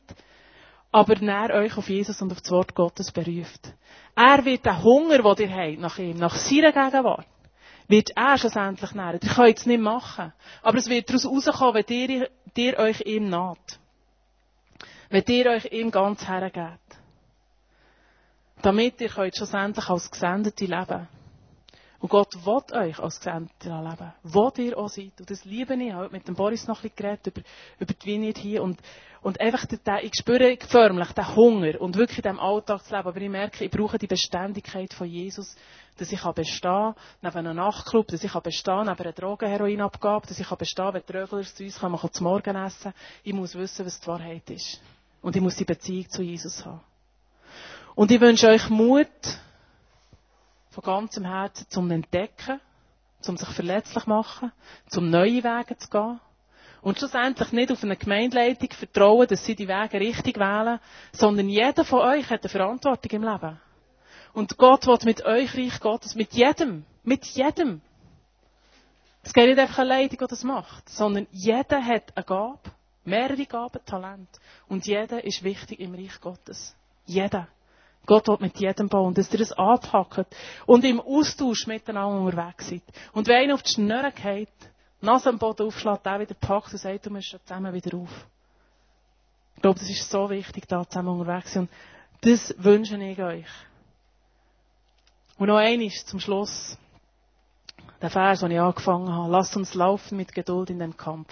aber 0.92 1.14
näher 1.16 1.54
euch 1.54 1.76
auf 1.76 1.88
Jesus 1.88 2.20
und 2.20 2.32
auf 2.32 2.40
das 2.40 2.50
Wort 2.50 2.74
Gottes 2.74 3.10
beruft. 3.10 3.72
Er 4.14 4.44
wird 4.44 4.66
den 4.66 4.82
Hunger, 4.82 5.34
den 5.34 5.50
ihr 5.50 5.56
habt, 5.56 5.78
nach 5.78 5.98
ihm, 5.98 6.18
nach 6.18 6.34
seiner 6.34 6.72
Gegenwart, 6.72 7.26
wird 7.88 8.10
er 8.16 8.36
schlussendlich 8.36 8.92
nähren. 8.92 9.20
Ihr 9.22 9.34
könnt 9.34 9.58
es 9.58 9.66
nicht 9.66 9.80
machen. 9.80 10.32
Aber 10.62 10.78
es 10.78 10.88
wird 10.88 11.08
daraus 11.08 11.26
rauskommen, 11.26 11.84
wenn 11.86 12.10
ihr, 12.10 12.30
ihr 12.54 12.78
euch 12.78 13.00
ihm 13.00 13.30
naht. 13.30 13.80
Wenn 15.08 15.24
ihr 15.26 15.46
euch 15.46 15.72
ihm 15.72 15.90
ganz 15.90 16.26
hergebt. 16.28 16.97
Damit 18.62 19.00
ihr 19.00 19.08
könnt 19.08 19.36
schlussendlich 19.36 19.88
als 19.88 20.10
Gesendete 20.10 20.64
leben. 20.64 21.08
Und 22.00 22.10
Gott 22.10 22.34
will 22.44 22.78
euch 22.78 22.98
als 22.98 23.18
Gesendete 23.18 23.68
leben. 23.68 24.12
Wo 24.22 24.52
ihr 24.56 24.78
auch 24.78 24.88
seid. 24.88 25.12
Und 25.18 25.30
das 25.30 25.44
liebe 25.44 25.74
ich. 25.74 25.80
Ich 25.80 25.92
habe 25.92 26.10
mit 26.10 26.26
dem 26.26 26.34
Boris 26.34 26.66
noch 26.66 26.78
ein 26.78 26.90
bisschen 26.90 26.96
geredet 26.96 27.26
über, 27.26 27.40
über 27.78 27.94
die 27.94 28.06
Vignette 28.06 28.40
hier. 28.40 28.62
Und, 28.62 28.80
und 29.22 29.40
einfach, 29.40 29.66
den, 29.66 29.80
ich 30.02 30.12
spüre 30.14 30.56
förmlich 30.68 31.12
den 31.12 31.36
Hunger 31.36 31.80
und 31.80 31.96
wirklich 31.96 32.18
in 32.18 32.22
diesem 32.22 32.40
Alltag 32.40 32.84
zu 32.84 32.94
leben. 32.94 33.08
Aber 33.08 33.20
ich 33.20 33.28
merke, 33.28 33.64
ich 33.64 33.70
brauche 33.70 33.98
die 33.98 34.06
Beständigkeit 34.06 34.92
von 34.92 35.08
Jesus, 35.08 35.56
dass 35.96 36.12
ich 36.12 36.22
bestehen 36.22 36.62
kann 36.62 36.94
neben 37.22 37.36
einem 37.38 37.56
Nachtclub, 37.56 38.06
dass 38.08 38.22
ich 38.22 38.32
bestehen 38.32 38.86
neben 38.86 39.00
einer 39.00 39.12
Drogenheroinabgabe, 39.12 40.26
dass 40.26 40.38
ich 40.38 40.48
bestehen 40.48 40.94
wenn 40.94 41.02
die 41.02 41.44
zu 41.44 41.64
uns 41.64 41.78
kommen, 41.78 42.12
zum 42.12 42.24
Morgen 42.24 42.56
essen. 42.56 42.92
Ich 43.24 43.32
muss 43.32 43.56
wissen, 43.56 43.86
was 43.86 44.00
die 44.00 44.06
Wahrheit 44.06 44.50
ist. 44.50 44.80
Und 45.20 45.34
ich 45.34 45.42
muss 45.42 45.56
die 45.56 45.64
Beziehung 45.64 46.08
zu 46.08 46.22
Jesus 46.22 46.64
haben. 46.64 46.80
Und 47.98 48.12
ich 48.12 48.20
wünsche 48.20 48.46
euch 48.46 48.70
Mut, 48.70 49.08
von 50.70 50.84
ganzem 50.84 51.24
Herzen 51.24 51.66
zum 51.68 51.90
Entdecken, 51.90 52.60
zum 53.20 53.36
sich 53.36 53.48
verletzlich 53.48 54.06
machen, 54.06 54.52
zum 54.86 55.10
neue 55.10 55.42
Wege 55.42 55.76
zu 55.76 55.90
gehen. 55.90 56.20
Und 56.80 56.96
schlussendlich 56.96 57.50
nicht 57.50 57.72
auf 57.72 57.82
eine 57.82 57.96
Gemeindeleitung 57.96 58.70
vertrauen, 58.70 59.26
dass 59.26 59.44
sie 59.44 59.56
die 59.56 59.66
Wege 59.66 59.98
richtig 59.98 60.38
wählen, 60.38 60.78
sondern 61.10 61.48
jeder 61.48 61.84
von 61.84 61.98
euch 62.02 62.30
hat 62.30 62.44
eine 62.44 62.48
Verantwortung 62.48 63.10
im 63.10 63.24
Leben. 63.24 63.60
Und 64.32 64.56
Gott 64.56 64.86
will 64.86 64.98
mit 65.02 65.24
euch 65.24 65.56
Reich 65.56 65.80
Gottes, 65.80 66.14
mit 66.14 66.32
jedem, 66.34 66.84
mit 67.02 67.24
jedem. 67.24 67.80
Es 69.24 69.32
geht 69.32 69.48
nicht 69.48 69.58
einfach 69.58 69.80
eine 69.80 69.88
Leitung, 69.88 70.18
die 70.20 70.26
das 70.28 70.44
macht, 70.44 70.88
sondern 70.88 71.26
jeder 71.32 71.84
hat 71.84 72.16
eine 72.16 72.24
Gabe, 72.24 72.60
mehrere 73.04 73.44
Gaben, 73.46 73.84
Talent. 73.84 74.28
Und 74.68 74.86
jeder 74.86 75.24
ist 75.24 75.42
wichtig 75.42 75.80
im 75.80 75.96
Reich 75.96 76.20
Gottes. 76.20 76.76
Jeder. 77.04 77.48
Gott 78.08 78.26
will 78.26 78.38
mit 78.40 78.58
jedem 78.58 78.88
bauen, 78.88 79.12
dass 79.12 79.30
ihr 79.30 79.38
das 79.38 79.52
anpackt 79.52 80.34
und 80.64 80.82
im 80.82 80.98
Austausch 80.98 81.66
miteinander 81.66 82.18
unterwegs 82.18 82.70
seid. 82.70 82.82
Und 83.12 83.28
wenn 83.28 83.36
einer 83.36 83.54
auf 83.54 83.62
die 83.62 83.74
Schnurren 83.74 84.14
geht, 84.14 84.48
Nase 85.02 85.28
am 85.28 85.38
Boden 85.38 85.66
aufschlägt, 85.66 86.06
der 86.06 86.18
wieder 86.18 86.34
packt 86.34 86.72
und 86.72 86.78
sagt, 86.78 87.04
du 87.04 87.10
musst 87.10 87.38
zusammen 87.44 87.72
wieder 87.74 87.98
auf. 87.98 88.26
Ich 89.56 89.62
glaube, 89.62 89.78
das 89.78 89.90
ist 89.90 90.10
so 90.10 90.30
wichtig, 90.30 90.66
da 90.66 90.88
zusammen 90.88 91.20
unterwegs 91.20 91.48
zu 91.48 91.58
sein. 91.58 91.68
Und 91.68 92.32
das 92.32 92.54
wünsche 92.56 92.96
ich 92.96 93.22
euch. 93.22 93.46
Und 95.36 95.48
noch 95.48 95.58
eines 95.58 96.06
zum 96.06 96.18
Schluss. 96.18 96.78
Der 98.00 98.08
Vers, 98.08 98.40
den 98.40 98.52
ich 98.52 98.60
angefangen 98.60 99.12
habe. 99.12 99.30
Lasst 99.30 99.54
uns 99.54 99.74
laufen 99.74 100.16
mit 100.16 100.32
Geduld 100.32 100.70
in 100.70 100.78
dem 100.78 100.96
Kampf. 100.96 101.28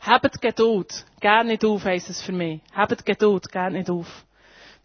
Habt 0.00 0.40
Geduld. 0.40 1.06
Gern 1.20 1.46
nicht 1.46 1.64
auf, 1.64 1.84
heisst 1.84 2.10
es 2.10 2.20
für 2.20 2.32
mich. 2.32 2.62
Habt 2.74 3.06
Geduld. 3.06 3.52
Gern 3.52 3.74
nicht 3.74 3.90
auf 3.90 4.24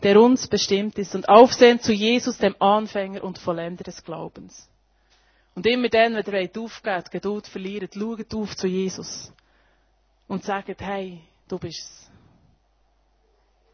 der 0.03 0.19
uns 0.21 0.47
bestimmt 0.47 0.97
ist 0.97 1.15
und 1.15 1.27
aufsehen 1.27 1.79
zu 1.79 1.91
Jesus, 1.91 2.37
dem 2.37 2.55
Anfänger 2.61 3.23
und 3.23 3.37
Vollender 3.37 3.83
des 3.83 4.03
Glaubens. 4.03 4.69
Und 5.55 5.65
immer 5.65 5.89
dann, 5.89 6.15
wenn 6.15 6.49
ihr 6.53 6.61
aufgeht, 6.61 7.11
Geduld 7.11 7.47
verliert, 7.47 7.93
schaut 7.93 8.33
auf 8.33 8.55
zu 8.55 8.67
Jesus 8.67 9.33
und 10.27 10.43
sagt, 10.43 10.79
hey, 10.79 11.21
du 11.47 11.59
bist's. 11.59 12.09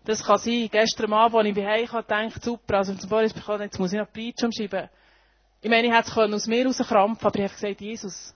Das 0.05 0.23
kann 0.23 0.37
sein. 0.37 0.69
Gestern 0.71 1.13
Abend, 1.13 1.37
als 1.37 1.47
ich 1.47 1.55
bei 1.55 1.81
Hause 1.81 2.03
gedacht 2.03 2.43
super, 2.43 2.77
also 2.77 2.93
zum 2.93 3.09
Boris 3.09 3.33
bekommen, 3.33 3.63
jetzt 3.63 3.79
muss 3.79 3.91
ich 3.91 3.99
noch 3.99 4.11
Preach 4.11 4.35
umschreiben. 4.43 4.89
Ich 5.61 5.69
meine, 5.69 5.87
ich 5.87 5.93
hätte 5.93 6.09
es 6.09 6.33
aus 6.33 6.47
mir 6.47 6.65
rauskrampfen, 6.65 7.25
aber 7.25 7.39
ich 7.39 7.43
habe 7.43 7.53
gesagt, 7.53 7.81
Jesus, 7.81 8.35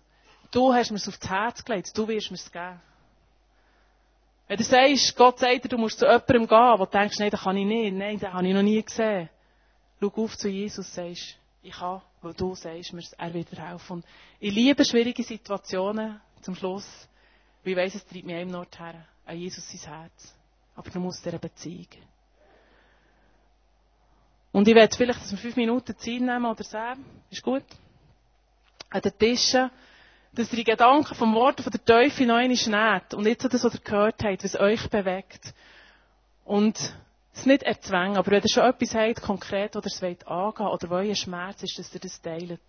du 0.52 0.74
hast 0.74 0.90
mir 0.90 0.98
es 0.98 1.08
aufs 1.08 1.30
Herz 1.30 1.64
gelegt, 1.64 1.96
du 1.96 2.08
wirst 2.08 2.32
mir 2.32 2.38
es 2.38 2.52
geben. 2.52 2.82
Wenn 4.50 4.58
du 4.58 4.64
sagst, 4.64 5.16
Gott 5.16 5.38
sagt 5.38 5.64
dir, 5.64 5.70
du 5.70 5.78
musst 5.78 6.00
zu 6.00 6.06
jemandem 6.06 6.48
gehen, 6.48 6.80
wo 6.80 6.86
du 6.86 6.92
denkst, 6.92 7.20
nein, 7.20 7.30
das 7.30 7.42
kann 7.42 7.56
ich 7.56 7.68
nicht, 7.68 7.94
nein, 7.94 8.18
das 8.20 8.34
habe 8.34 8.48
ich 8.48 8.54
noch 8.56 8.64
nie 8.64 8.82
gesehen. 8.82 9.30
Schau 10.02 10.08
auf 10.08 10.36
zu 10.36 10.50
Jesus, 10.50 10.92
sagst, 10.92 11.38
ich 11.62 11.72
kann, 11.72 12.02
weil 12.24 12.34
du 12.34 12.56
sagst 12.56 12.92
mir, 12.92 13.04
er 13.16 13.34
wird 13.36 13.52
dir 13.52 13.64
helfen. 13.64 13.98
Und 13.98 14.06
ich 14.40 14.52
liebe 14.52 14.84
schwierige 14.84 15.22
Situationen 15.22 16.20
zum 16.42 16.56
Schluss, 16.56 17.08
weil 17.64 17.74
ich 17.74 17.78
weiss, 17.78 17.94
es 17.94 18.08
treibt 18.08 18.26
mich 18.26 18.36
einem 18.36 18.56
Ort 18.56 18.80
her, 18.80 19.06
an 19.28 19.38
Jesus 19.38 19.70
sein 19.70 19.94
Herz. 19.94 20.36
Aber 20.76 20.90
du 20.90 21.00
musst 21.00 21.24
dieser 21.24 21.38
Beziehung. 21.38 21.86
Und 24.52 24.68
ich 24.68 24.74
werde 24.74 24.98
vielleicht, 24.98 25.22
dass 25.22 25.32
wir 25.32 25.38
fünf 25.38 25.58
Minuten 25.58 25.96
Zeit 25.96 26.22
nehmen 26.22 26.46
oder 26.46 26.64
zehn. 26.64 27.06
Ist 27.30 27.44
gut? 27.44 27.66
An 28.90 29.02
den 29.02 29.16
Tischen 29.16 29.70
dass 30.34 30.52
ihr 30.52 30.58
die 30.58 30.64
Gedanken 30.64 31.16
vom 31.16 31.34
Wort 31.36 31.62
von 31.62 31.72
der 31.72 31.84
Teufel 31.84 32.28
noch 32.28 32.36
einmal 32.36 32.94
nehmt 32.94 33.14
und 33.14 33.26
jetzt 33.26 33.44
das, 33.52 33.64
was 33.64 33.74
ihr 33.74 33.82
gehört 33.82 34.24
habt, 34.24 34.44
was 34.44 34.60
euch 34.60 34.90
bewegt. 34.90 35.54
Und 36.46 36.78
es 37.34 37.46
nicht 37.46 37.64
erzwängen, 37.64 38.18
aber 38.18 38.32
wenn 38.32 38.44
ihr 38.44 38.50
schon 38.50 38.64
etwas 38.64 38.96
habt, 38.96 39.22
konkret, 39.22 39.76
oder 39.76 39.88
es 39.88 40.04
angehen, 40.04 40.68
oder 40.68 40.90
wo 40.90 40.96
euer 40.96 41.16
Schmerz 41.16 41.64
ist, 41.64 41.78
dass 41.80 41.94
ihr 41.94 42.00
das 42.00 42.22
teilt. 42.22 42.60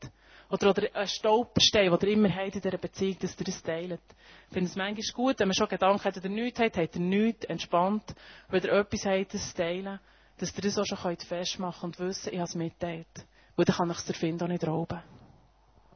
Oder, 0.50 0.70
oder 0.70 0.82
ein 0.94 1.06
Stolperstein, 1.06 1.90
den 1.90 2.08
ihr 2.08 2.14
immer 2.14 2.34
habt 2.34 2.56
in 2.56 2.60
dieser 2.60 2.78
Beziehung, 2.78 3.16
dass 3.20 3.38
ihr 3.38 3.44
das 3.44 3.62
teilt. 3.62 4.00
Ich 4.48 4.52
finde 4.52 4.68
es 4.68 4.76
manchmal 4.76 5.14
gut, 5.14 5.38
wenn 5.38 5.48
man 5.48 5.54
schon 5.54 5.68
Gedanken 5.68 6.04
hat, 6.04 6.16
oder 6.16 6.28
nichts 6.28 6.58
hat, 6.58 6.76
habt 6.76 6.96
ihr 6.96 7.00
nichts, 7.00 7.44
entspannt. 7.44 8.14
Wenn 8.48 8.62
ihr 8.62 8.72
etwas 8.72 9.06
habt, 9.06 9.34
das 9.34 9.54
teilen, 9.54 10.00
dass 10.38 10.56
ihr 10.56 10.62
das 10.62 10.78
auch 10.78 10.86
schon 10.86 11.16
festmachen 11.16 11.92
könnt 11.92 12.00
und 12.00 12.06
wissen, 12.08 12.32
ich 12.32 12.38
habe 12.38 12.48
es 12.48 12.54
mitteilt. 12.54 13.26
Weil 13.56 13.64
dann 13.64 13.76
kann 13.76 13.90
ich 13.90 13.98
es 13.98 14.04
der 14.06 14.14
Find 14.14 14.42
auch 14.42 14.48
nicht 14.48 14.66
rauben. 14.66 15.00